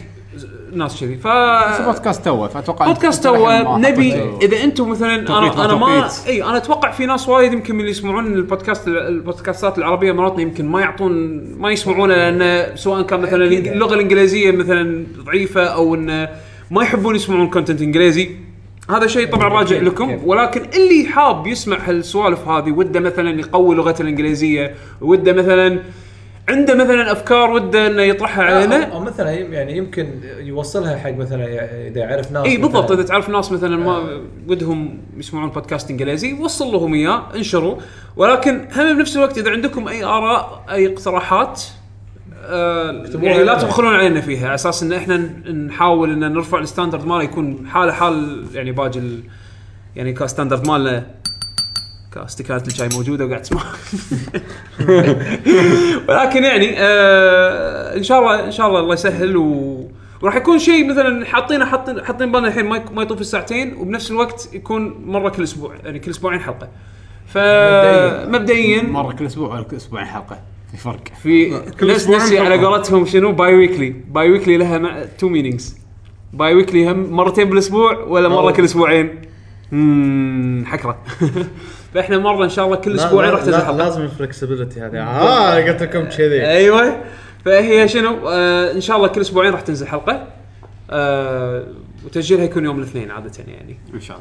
[0.74, 1.28] ناس كذي ف
[1.86, 6.10] بودكاست توه فأتوقع بودكاست تو نبي إذا أنتم مثلا أنا أنا ما.
[6.28, 10.66] إي أنا أتوقع في ناس وايد يمكن من اللي يسمعون البودكاست البودكاستات العربية مرات يمكن
[10.66, 11.12] ما يعطون
[11.58, 13.46] ما يسمعونه لأن سواء كان مثلا.
[13.46, 16.30] اللغة الإنجليزية مثلا ضعيفة أو انه
[16.72, 18.30] ما يحبون يسمعون content إنجليزي
[18.90, 20.20] هذا شيء طبعا راجع لكم.
[20.26, 25.80] ولكن اللي حاب يسمع هالسوالف هذه وده مثلا يقوي لغته الإنجليزية وده مثلا
[26.50, 28.84] عنده مثلا أفكار وده إنه يطرحها علينا.
[28.84, 30.10] أو مثلا يعني يمكن
[30.40, 31.46] يوصلها حق مثلا
[31.88, 32.92] إذا عرف ناس إي بالضبط.
[32.92, 37.76] إذا تعرف ناس مثلا ما ودهم يسمعون بودكاست إنجليزي وصل لهم إياه انشروا.
[38.16, 41.64] ولكن هم بنفس الوقت إذا عندكم أي آراء أي اقتراحات
[42.46, 43.58] آه يعني لا.
[43.58, 44.46] تبخلون علينا فيها.
[44.46, 45.18] على أساس إن إحنا
[45.52, 49.02] نحاول إن نرفع ال standard ماله يكون حاله حال يعني باقي
[49.96, 51.06] يعني ك standard مالنا
[52.14, 53.60] كاستكانه الشاي موجودة وقاعد تسمع.
[56.10, 59.90] ولكن يعني آه إن شاء الله إن شاء الله الله يسهل و
[60.22, 65.04] وراح يكون شيء مثلا حاطينه حاطين حاطين بالنا الحين ما يطوف الساعتين وبنفس الوقت يكون
[65.06, 66.70] مرة كل أسبوع يعني كل أسبوعين حلقة.
[67.28, 70.40] فمبدئيا مرة كل أسبوع ولا كل أسبوعين حلقة؟
[70.72, 71.00] في فرق.
[71.24, 72.66] في كل ناس نسي على.
[72.66, 75.78] قولتهم شنو؟ bi-weekly bi-weekly لها two meanings
[76.34, 78.52] bi-weekly هم مرتين بالأسبوع ولا مرة أوه.
[78.52, 79.22] كل أسبوعين؟
[79.74, 80.98] اممم حكرة.
[81.94, 84.98] فاحنا مرة إن شاء الله كل أسبوعين راح تنزل لا- حلقه لازم ال flexibility هذه.
[85.04, 86.98] آه قلت لكم كذي أيوه.
[87.46, 90.28] فهي شنو؟ آه إن شاء الله كل أسبوعين راح تنزل حلقة.
[90.92, 91.64] آه
[92.06, 93.78] وتسجيلها يكون يوم الاثنين عادة يعني.
[93.94, 94.18] إن شاء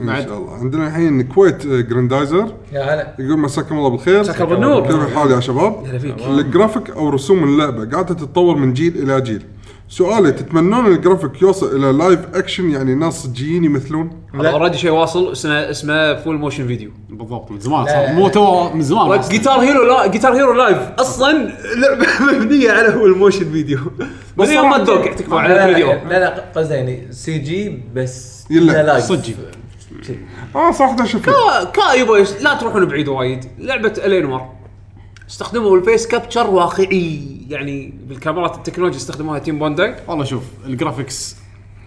[0.00, 0.18] الله.
[0.18, 0.54] إن شاء الله.
[0.54, 2.52] عندنا الحين كويت آه، جراندايزر.
[2.72, 3.14] يا هلا.
[3.18, 4.82] يقول مساكم الله بالخير مساك الله بالنور.
[4.86, 6.14] كيف الحال يا شباب؟ هلا فيك.
[6.28, 9.42] الجرافيك أو رسوم اللعبة قاعدة تتطور من جيل إلى جيل.
[9.88, 15.32] سؤالي تتمنون الجرافيك يوصل إلى live action يعني ناس صجيين يمثلون؟ هذا already شيء واصل
[15.32, 17.92] اسمه اسمه فول موشن فيديو بالضبط من زمان لا.
[17.92, 18.14] صار.
[18.14, 19.20] مو تو من زمان.
[19.20, 23.78] جيتار هيرو لا جيتار هيرو لايف أصلا لعبة مبنية على هو الموشن فيديو
[24.36, 25.92] بس يوم ما تدوق يعتكفوا على لا الفيديو.
[25.92, 29.00] لا, لا قصدي يعني سي جي بس يلا،.
[29.00, 29.36] صجي
[30.56, 31.24] آه صراحة شفت.
[31.24, 33.44] كا كا يبا لا تروحون بعيد وايد.
[33.58, 34.55] لعبة الينور
[35.30, 37.20] استخدموا الفيس كابتشر واقعي.
[37.48, 41.36] يعني بالكاميرات التكنولوجيا استخدموها تيم بونداي والله شوف الجرافكس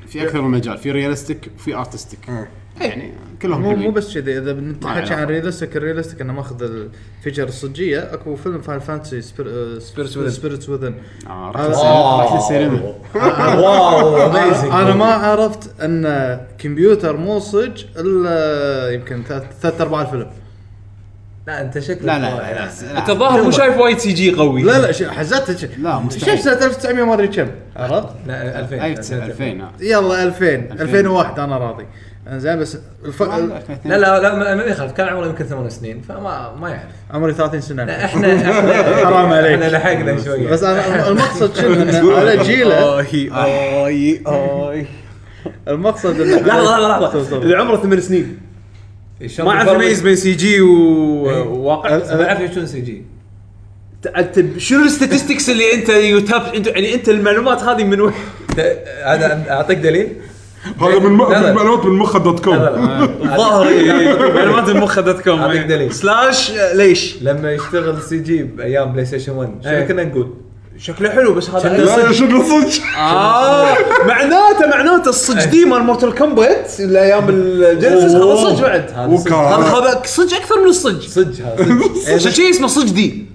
[0.08, 2.20] في أكثر من مجال في realistic وفي artistic
[2.82, 5.28] يعني كلهم مو مو بس كذي إذا بنتحكي عن.
[5.28, 9.22] realistic ال realistic إنه ماخذ ال figure الصجية أكو فيلم Final Fantasy.
[9.22, 10.94] Spirits Within
[11.28, 12.24] آه، رحت آه.
[12.24, 12.96] رحت السينما.
[13.16, 16.06] wow amazing أنا ما عرفت إن
[16.58, 20.28] كمبيوتر مو صج إلا يمكن ثلاث ثلاث أرباع الفيلم.
[21.50, 24.64] لا أنت شكلك لا لا لا, لا, أنت الظاهر مو شايف وايد CG قوي.
[24.64, 26.36] لا لا شي- حزتها لا، مستحيل.
[26.38, 27.48] شوف سنه 1900 ما أدري كم.
[27.76, 29.72] عرفت؟ لا 2000 أي 2000 آه.
[29.82, 30.46] يلا 2000
[30.82, 31.86] 2001 أنا راضي.
[32.32, 33.22] إنزين بس الف...
[33.24, 33.38] لا
[33.86, 34.92] لا لا لا ما- يخالف.
[34.92, 36.82] كان عمره يمكن ثمان سنين فما ما يعرف.
[37.12, 37.84] عمري 30 سنة.
[37.84, 38.28] لا، إحنا
[39.06, 39.52] حرام عليك.
[39.62, 40.50] إحنا لحقنا شوية.
[40.50, 43.00] بس أنا المقصد شنو؟ على جيله.
[43.00, 44.86] اي اي اي
[45.68, 47.38] المقصد لحظة لحظة لحظة.
[47.44, 48.40] اللي عمره ثمان سنين.
[49.40, 53.04] ما أعرف؟ يميز بين CG وواقع بس ما أعرف شلون CG
[54.18, 58.14] أنت شنو ال statistics اللي أنت يوتاب انت يعني أنت المعلومات هذه من وين؟
[59.06, 60.08] هذا أعطيك دليل
[60.82, 61.12] هذا من.
[61.12, 62.54] من معلومات من مخ dot com.
[62.54, 65.94] الظاهر إيه، معلومات المخ dot com أعطيك دليل.
[65.94, 69.86] slash ليش؟ لما يشتغل CG بأيام PlayStation 1 شنو إيه.
[69.86, 70.34] كنا نقول؟
[70.80, 72.84] شكله حلو بس هذا لا شنو صدق.
[72.98, 73.78] آه
[74.08, 78.92] معناته معناته الصج دي مال Mortal Kombat الأيام ال Genesis هذا صج بعد.
[78.92, 81.08] هذا هذا صج أكثر من الصج.
[81.08, 83.26] صج هذا عشان شيء اسمه صج D.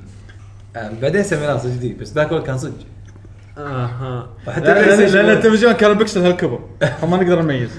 [0.76, 2.70] آه، بعدين سميناه صج D بس ذاك الوقت كان صج.
[3.58, 4.28] آها.
[4.48, 5.36] وحتى لأن PlayStation لأن 1.
[5.36, 6.58] التلفزيون كان البكسل هالكبر.
[7.00, 7.70] فما نقدر نميز.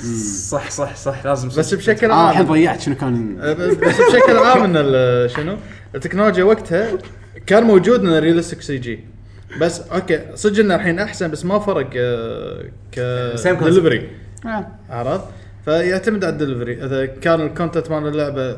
[0.52, 2.46] صح صح صح لازم بس بشكل الحين عام.
[2.48, 3.38] ضيعت شنو كان.
[3.42, 5.58] أه، بس بشكل عام إن ال- شنو؟
[5.96, 6.88] التكنولوجيا وقتها
[7.48, 9.15] كان موجود إن realistic CG
[9.62, 10.20] بس okay.
[10.36, 13.00] صدق إنه الحين أحسن بس ما فرق آه، ك.
[13.64, 14.10] دليفري
[14.46, 14.68] آه.
[14.90, 15.24] عرفت؟
[15.66, 18.58] فيعتمد على الدليفري إذا كان ال content مال اللعبة آه،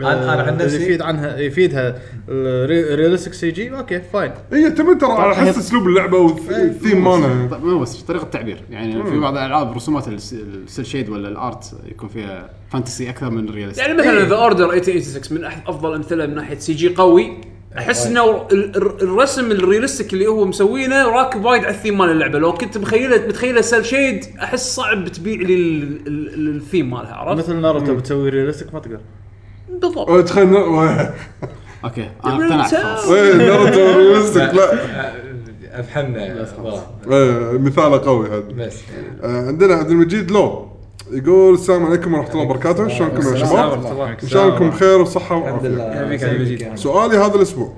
[0.00, 1.98] أنا- أنا عن نفسي- يفيد عنها يفيدها
[2.28, 7.48] ال realistic CG okay fine هي يعتمد ترى على حسب أسلوب اللعبة والثيم مالها.
[7.50, 8.62] طيب مو بس طريقة التعبير.
[8.70, 13.10] يعني في بعض الألعاب رسومات الس- ال cel shade ولا ال art يكون فيها fantasy
[13.10, 16.88] أكثر من realistic يعني مثلا ذا اوردر 1886 من احد أفضل الامثله من ناحية CG
[16.94, 17.40] قوي.
[17.78, 22.10] أحس إنه ال- ال- الرسم ال realistic اللي هو مسوينه راكب وايد على الثيم مال
[22.10, 22.38] اللعبة.
[22.38, 27.38] لو كنت مخيله متخيله cel shade أحس صعب تبيع لي ال- ال- الثيم مالها عرفت؟
[27.44, 29.00] مثل ناروتو بتسوي realistic ما تقدر.
[29.80, 30.28] بالضبط.
[30.28, 34.72] تخيل okay أنا اقتنعت خلاص إيه، ناروتو realistic لا.
[35.80, 36.46] أفهمنا.
[36.62, 36.82] والله.
[37.12, 38.40] إيه، مثاله قوي هذا.
[38.40, 38.76] بس.
[39.22, 40.73] آه، عندنا عبد المجيد لو.
[41.10, 42.88] يقول السلام عليكم ورحمة الله وبركاته.
[42.88, 43.72] شلونكم يا شباب؟
[44.22, 46.74] إن شاء الله انكم بخير وصحة الحمد وعافية.
[46.74, 47.72] سؤالي هذا الأسبوع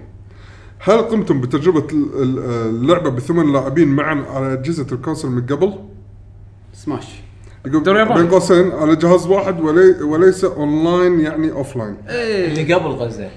[0.78, 2.38] هل قمتم بتجربة ال- ال-
[2.68, 5.72] اللعبة بثمان لاعبين معا على أجهزة ال console من قبل؟
[6.74, 7.06] سماش.
[7.66, 7.82] يقول.
[8.22, 13.28] بين قوسين على جهاز واحد ولي وليس أونلاين يعني offline اللي قبل لا،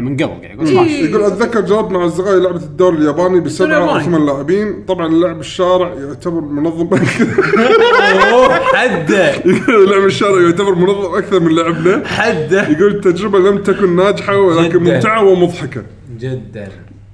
[0.00, 4.00] من قبل قاعد يقول سماش يقول أتذكر جربت مع أصدقائي لعبة الدوري الياباني بسبعه أو.
[4.00, 4.84] ثمان لاعبين.
[4.88, 6.96] طبعا اللعب الشارع يعتبر منظم
[8.74, 9.28] حدة.
[9.34, 12.06] يقول لعب الشارع يعتبر منظم أكثر من لعبنا.
[12.06, 12.68] حدة.
[12.68, 14.78] يقول التجربه لم تكن ناجحة ولكن.
[14.78, 15.82] ممتعة ومضحكة.
[16.20, 16.68] جدا.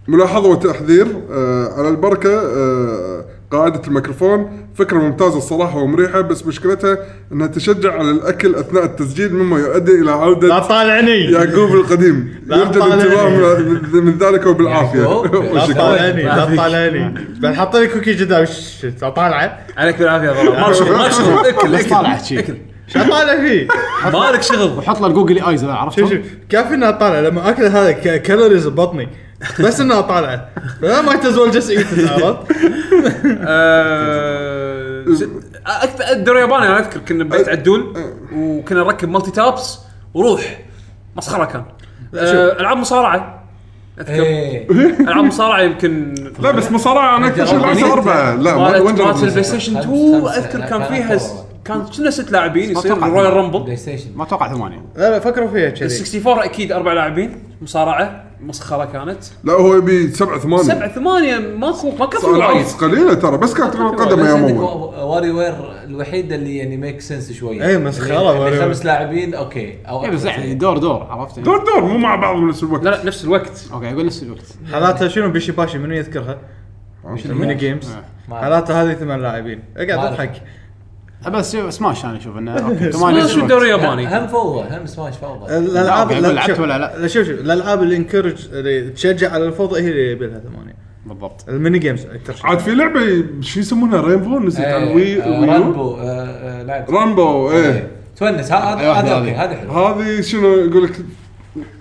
[0.08, 3.19] ملاحظة وتحذير آه على البركة آه
[3.50, 4.66] قاعدة الميكروفون.
[4.74, 6.98] فكرة ممتازة الصراحة ومريحة بس مشكلتها
[7.32, 12.34] إنها تشجع على الأكل أثناء التسجيل مما يؤدي إلى لا عودة تطالعني يعقوب القديم.
[12.46, 13.02] لا يوجد طالعني.
[13.02, 15.00] انتباه من- من ذلك وبالعافية.
[15.54, 20.96] لا تطالعني لا تطالعني بنحط لي كوكي قدام ش- طالعه عليك بالعافية والله مالك شغل
[20.96, 21.46] مالك شغل.
[21.46, 21.90] أكل أكل.
[21.90, 22.42] طالع شي.
[22.86, 23.68] شو طالع فيه؟
[24.12, 24.78] مالك شغل.
[24.78, 26.18] وحط له الجوجل ايز عرفت شوف شوف
[26.48, 29.08] كافي انها طالعه لما أكل هذا ك- كالوريز ببطني
[29.60, 30.48] بس إنها طالعة.
[30.82, 32.38] ما تزول جس ايت عرفت؟
[33.42, 35.04] آه،
[35.66, 37.96] أكثر الدوري الياباني أنا أذكر كنا ببيت عدول
[38.36, 39.78] وكنا نركب مالتي تابس
[40.14, 40.60] وروح.
[41.16, 41.64] مسخرة كان.
[42.14, 43.42] آه، ألعاب مصارعة.
[44.00, 44.12] أذكر.
[44.12, 44.70] إيه.
[45.00, 48.34] ألعاب مصارعة يمكن لا بس مصارعة أنا أكثر شيء لعبت أربعة.
[48.34, 50.38] لا مالت البلاي ستيشن؟ خمس- 2 خمسة.
[50.38, 51.18] أذكر كان فيها.
[51.64, 54.84] كان كنا ست لاعبين يصير أتوقع Royal Play Rumble Station ما أتوقع ثمانية.
[54.96, 55.84] لا لا فكروا فيها كذي.
[56.00, 58.24] 64 أكيد أربع لاعبين مصارعة.
[58.42, 59.18] مسخرة كانت.
[59.44, 60.62] لا هو يبي سبعه ثمانية.
[60.62, 64.54] سبعة ثمانية ماكو ما كفوا وايد قليلة ترى بس كانت كره قدم بس أيام عندك
[64.54, 65.54] اول WarioWare
[65.84, 67.66] الوحيدة اللي يعني make sense شوية.
[67.66, 68.60] إيه، اللي- اللي WarioWare.
[68.68, 69.78] خمس لاعبين okay.
[69.88, 70.24] أو اي بس.
[70.24, 72.84] يعني دور دور عرفت؟ يعني؟ دور دور مو مع بعض بنفس الوقت.
[72.84, 73.64] لا لا نفس الوقت.
[73.72, 74.46] okay يقول نفس الوقت.
[74.72, 76.38] حالاتها شنو؟ Bishi Bashi منو يذكرها؟
[77.24, 77.88] ال mini games
[78.30, 79.62] حالاتها هذه ثمان لاعبين.
[79.76, 80.42] أقعد أضحك.
[81.28, 82.92] بس سماش أنا أشوف إنه okay.
[82.92, 83.36] سماش.
[83.36, 85.56] الدوري الياباني هم فوضى هم سماش فوضى.
[85.56, 89.46] الالعاب أقول لعبت شوف- ولا لا؟ لا شوف شوف الالعاب اللي encourage اللي تشجع على
[89.46, 90.74] الفوضى هي اللي يبي لها ثمانية.
[91.06, 91.48] بالضبط.
[91.48, 92.46] ال mini games أكثر شيء.
[92.46, 95.96] عاد في لعبة شو يسمونها؟ Runbow نزلت على ال Wii Runbow
[96.90, 97.88] Runbow إيه.
[98.16, 99.18] تونس هذا أيوة،.
[99.18, 99.72] okay هذا حلو.
[99.72, 100.92] هذه شنو يقول لك؟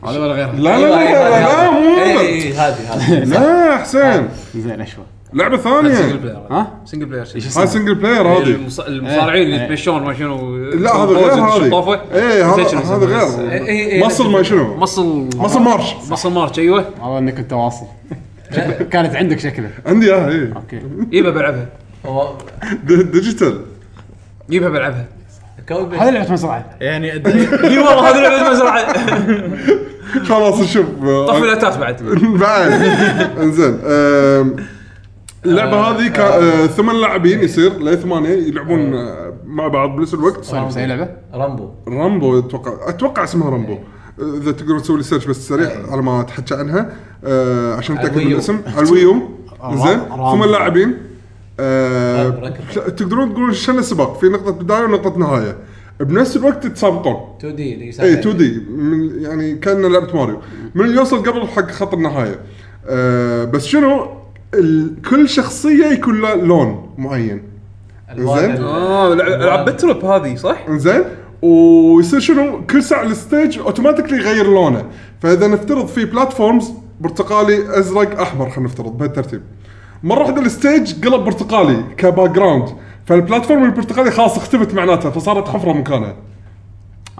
[0.08, 0.54] هذا ولا غيرها.
[0.54, 1.72] لا لا أيوة، لا أيوة، لا, هذه.
[1.72, 2.20] مو إيه،.
[2.20, 3.24] إيه، هذه هذه.
[3.24, 4.28] لا حسين.
[4.56, 5.04] زين اشوى
[5.34, 8.44] لعبة single ثانية player ها؟ single player هاي single player هذه.
[8.56, 9.64] المص- المصارعين اللي إيه.
[9.64, 12.02] يتمشون ما شنو؟ لا هذا غير هذه.
[12.14, 13.66] إيه هذا هذا إيه، غير.
[13.66, 14.76] إيه، Muscle ما شنو.
[14.78, 16.86] Muscle Muscle March Muscle March أيوه.
[17.02, 17.86] والله إنك كنت واصل.
[18.92, 19.70] كانت عندك شكله.
[19.86, 20.54] عندي إياها إيه.
[20.56, 20.82] okay.
[21.12, 21.66] يبا بلعبها.
[22.06, 22.34] هو
[22.84, 23.62] د- digital.
[24.50, 25.06] يبا بلعبها.
[25.72, 26.66] هذه لعبة مزرعة.
[26.82, 28.94] يعني إي والله هذه لعبة مزرعة.
[30.30, 30.86] خلاص نشوف
[31.28, 32.04] طفي الاتاس بعد.
[32.40, 32.72] بعد.
[33.42, 33.80] إنزين
[35.46, 40.44] اللعبة هذه كا- آه، ثمان لاعبين يصير ل ثمانية يلعبون آه، مع بعض بنفس الوقت.
[40.44, 41.70] sorry بس اي لعبه Runbow.
[41.88, 43.74] Runbow أتوقع أتوقع اسمها Runbow.
[43.74, 46.90] آه، إذا تقدرون تسوي لي search بس سريع على ما تحكى عنها.
[47.24, 48.32] آه، عشان على أتأكد من.
[48.32, 48.60] الاسم.
[48.78, 49.16] على ال Wii U.
[49.74, 50.00] زين.
[50.10, 50.98] ثمان لاعبين.
[51.60, 52.30] آه،
[52.98, 55.58] تقدرون تقولون شن السباق؟ في نقطة بداية ونقطة نهاية.
[56.00, 57.16] بنفس الوقت تتسابقون.
[57.40, 58.60] 2D اي side 2D.
[58.70, 60.38] من يعني كان لعبة ماريو.
[60.76, 62.40] من اللي يوصل قبل حق خط النهاية.
[62.88, 64.08] آه بس شنو؟
[64.54, 65.02] ال...
[65.10, 67.42] كل شخصية يكون له لون معين.
[68.18, 68.58] زين.
[68.58, 71.04] آه العاب Bit.Trip هذه صح؟ انزين
[71.42, 74.86] ويصير شنو؟ كل ساعة ال stage automatically يغير لونه.
[75.22, 76.72] فإذا نفترض في platforms
[77.02, 79.42] برتقالي أزرق أحمر خلينا نفترض بهالترتيب
[80.04, 82.70] مرة واحدة ال stage قلب برتقالي ك background
[83.06, 86.16] فال platform البرتقالي خلاص اختفت معناتها فصارت حفرة مكانها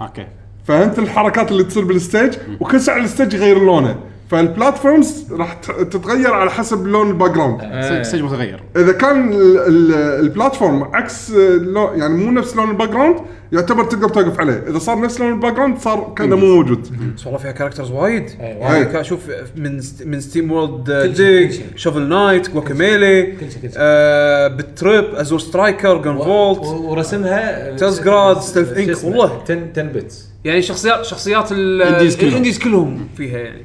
[0.00, 0.26] okay.
[0.64, 3.96] فهمت الحركات اللي تصير بال stage وكل ساعة ال stage يغير لونه.
[4.30, 5.54] فال platforms راح
[5.90, 7.60] تتغير على حسب لون ال background
[8.02, 9.94] سجل متغير إذا كان ال- ال-
[10.24, 11.30] ال platform عكس
[11.60, 13.16] لون يعني مو نفس لون ال background
[13.52, 17.24] يعتبر تقدر توقف عليه إذا صار نفس لون ال background صار كانه مو موجود بس
[17.26, 18.86] والله فيها characters وايد أي، يعني وايد.
[18.88, 19.20] كا- شوف
[19.56, 21.60] من من SteamWorld ديج.
[21.76, 23.34] شوفل نايت جواكاميلي.
[23.76, 29.40] آه بالتريب ازور سترايكر جون و- فولت ورسمها تزجراد، ستيلث اسمه؟ والله.
[29.44, 31.52] 10 10 بيتس يعني شخصيات شخصيات.
[31.52, 33.62] الانديز كلهم فيها يعني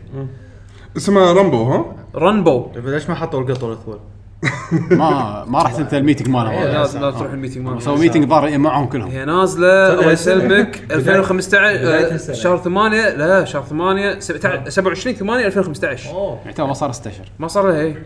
[0.98, 1.86] اسمها رامبو ها؟
[2.16, 4.00] رنبو طيب ليش ما حطوا القطر الاثول؟
[4.92, 7.00] ما ما رحت انت الميتنج مالهم إيه، لا.
[7.00, 7.80] لا تروح الميتنج مالهم.
[7.80, 9.08] سووا ميتنج ظهر معهم كلهم.
[9.10, 10.36] هي نازلة الله أول سنة.
[10.36, 10.76] يسلمك.
[10.90, 12.36] بداية- 2015 بداية آه، السنة.
[12.36, 16.38] شهر 8 لا شهر 8 17 27 8 2015 أوه.
[16.42, 18.04] يعني تو ما صار 16 ما صار لها إيه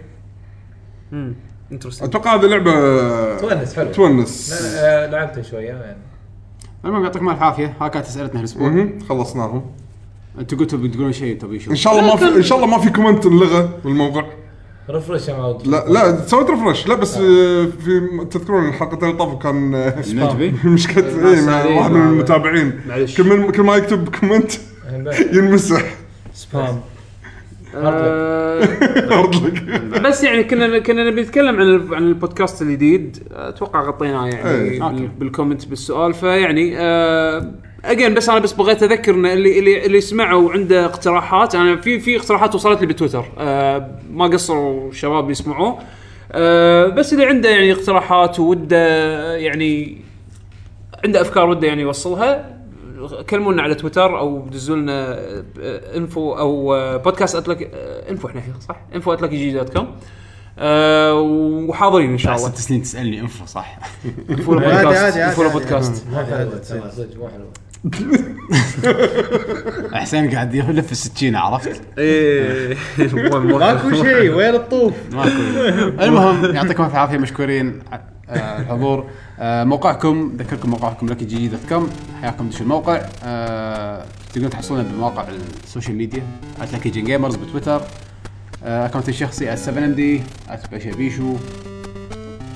[1.13, 1.35] امم
[1.71, 2.71] interesting أتوقع هذه لعبة
[3.37, 3.91] تونس حلو.
[3.91, 4.51] تونس.
[4.75, 5.97] لا، آه، لعبته شوية يعني.
[6.85, 7.73] المهم يعطيكم الف عافية.
[7.81, 8.69] ها كانت اسئلتنا هالأسبوع.
[8.69, 8.99] مهم.
[9.09, 9.61] خلصناهم.
[10.39, 12.77] أنتم قلتوا بتقولون شيء تبي شو؟ إن شاء الله ما في إن شاء الله ما
[12.83, 14.25] في comment انلغى بالموقع
[14.89, 18.01] refresh يا معود لا لا سويت refresh لا بس آه، في
[18.31, 19.99] تذكرون الحلقتين اللي طافوا كان آه،
[20.65, 22.79] مشكلة إيه مع واحد من المتابعين.
[22.87, 23.17] معلش.
[23.21, 24.51] كل من كل ما يكتب comment
[25.33, 25.81] ينمسح.
[26.33, 26.79] spam
[27.73, 29.63] لك
[30.05, 33.17] بس يعني كنا كنا نبي نتكلم عن ال- عن البودكاست الجديد.
[33.31, 34.79] أتوقع غطيناه يعني إيه.
[34.79, 36.13] بال- بال comment بالسؤال.
[36.13, 36.77] فيعني
[37.85, 41.55] again بس أنا بس بغيت أذكر إن اللي اللي اللي سمعوا وعنده اقتراحات.
[41.55, 43.25] أنا في في اقتراحات وصلت لي بتويتر.
[43.37, 45.79] آه، ما قصروا الشباب يسمعوه.
[46.31, 50.01] آه، بس اللي عنده يعني اقتراحات وده يعني
[51.05, 52.59] عنده أفكار وده يعني يوصلها
[53.29, 55.19] كلمونا على تويتر أو دزوا لنا
[55.95, 57.71] info أو آه، بودكاست at LK
[58.09, 59.95] info إحنا صح؟ info at LKG dot com
[61.69, 62.55] وحاضرين إن شاء بعد الله.
[62.55, 63.79] ست سنين تسألني info صح؟
[64.29, 65.49] info بودكاست info.
[65.49, 66.05] بودكاست
[69.93, 75.29] حسين قاعد يلف السكينه عرفت؟ إيه ماكو شيء وين الطوف؟ ماكو.
[76.03, 79.05] المهم يعطيكم الف عافية مشكورين على آه، الحضور.
[79.39, 81.89] آه، موقعكم ذكركم موقعكم لكي جي دوت كوم.
[82.21, 83.01] حياكم دشوا الموقع.
[83.23, 85.25] آه، تقدرون تحصلونه بمواقع
[85.63, 86.23] السوشيال ميديا
[86.73, 87.81] @لكي جي جيمرز بتويتر.
[88.63, 90.21] اكونتي الشخصي @7 ام دي
[90.71, 91.35] @باشا بيشو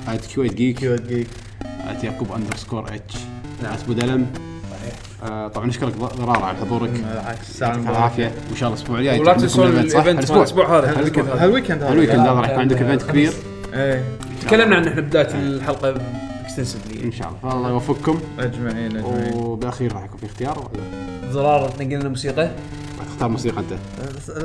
[0.06, 1.28] @كيو 8 جيك كيوت جيك
[2.02, 3.14] @يعقوب اندرسكور اتش
[3.86, 4.26] @بودلم
[5.24, 6.90] آه طبعا نشكرك ضرار على حضورك.
[6.90, 8.32] بالعكس العافية.
[8.48, 10.30] وإن شاء الله الأسبوع الجاي ولا تنسون؟ الإيفنت.
[10.30, 11.44] الأسبوع هذا الويكند هذا.
[11.44, 11.82] هالويكند.
[11.82, 12.24] هذا الويكند هذا.
[12.26, 13.32] لا، راح يكون عندك إيفنت كبير.
[13.74, 14.04] إيه.
[14.42, 15.94] تكلمنا عنه إحنا بداية الحلقة
[16.44, 17.52] extensively إن شاء الله.
[17.52, 18.20] فالله يوفقكم.
[18.38, 19.34] أجمعين أجمعين.
[19.34, 22.50] وبالاخير راح يكون في اختيار ولا؟ ضرار تنقل لنا موسيقى؟
[23.14, 23.74] تختار موسيقى أنت؟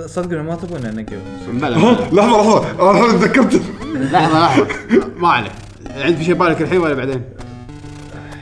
[0.10, 1.20] صدقني ما تبون ننقل
[1.54, 1.70] بلا.
[1.70, 3.62] لحظه لحظه أنا الحين تذكرت
[3.94, 4.68] لحظه لحظه
[5.18, 5.52] ما عليه
[5.96, 7.24] عندك في شيء بالك الحين ولا بعدين؟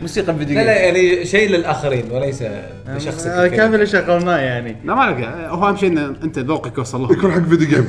[0.02, 2.44] موسيقى فيديو لا لا يعني شيء للآخرين وليس
[2.88, 6.78] لشخصك آه، كافي اللي شغلناه يعني لا ما عليك هو أهم شيء إن أنت ذوقك
[6.78, 7.88] يوصل لهم يكون حق video game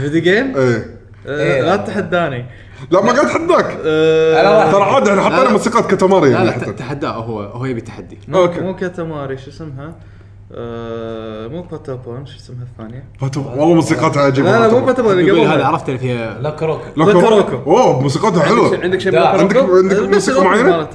[0.00, 1.62] فيديو جيم إيه آه، إيه.
[1.62, 2.44] لا تتحداني
[2.90, 4.72] لا ما قاعد اتحداك آه،.
[4.72, 5.52] ترى عادي إحنا حطينا لا.
[5.52, 8.60] موسيقات كتماري لا لا تحداه هو هو يبي تحدي مو أوكي.
[8.60, 9.94] مو كاتاماري شو اسمها؟
[10.54, 15.40] آه، مو باتابون شو اسمها الثانية؟ فاتو- والله موسيقاتها عجيبة لا لا مو اللي يقول
[15.40, 17.56] هذا عرفت اللي فيها لا كروك لوكو لوكو.
[17.70, 19.28] اوه موسيقاتها حلوة عندك شيء لا.
[19.28, 20.88] عندك؟ عندك موسيقى معينة؟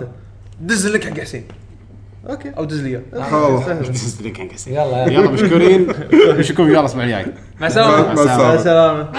[0.64, 1.44] دز لك حق حسين.
[2.30, 2.50] أوكي.
[2.50, 3.02] أو دز لي.
[3.66, 3.88] سهل.
[3.94, 4.72] تسد لك كان كسي.
[4.72, 5.06] يلا.
[5.12, 5.88] يلا مشكورين.
[6.40, 7.26] نشوفكم يلا الأسبوع الجاي.
[7.62, 8.14] مع السلامة.
[8.14, 9.12] مع السلامة.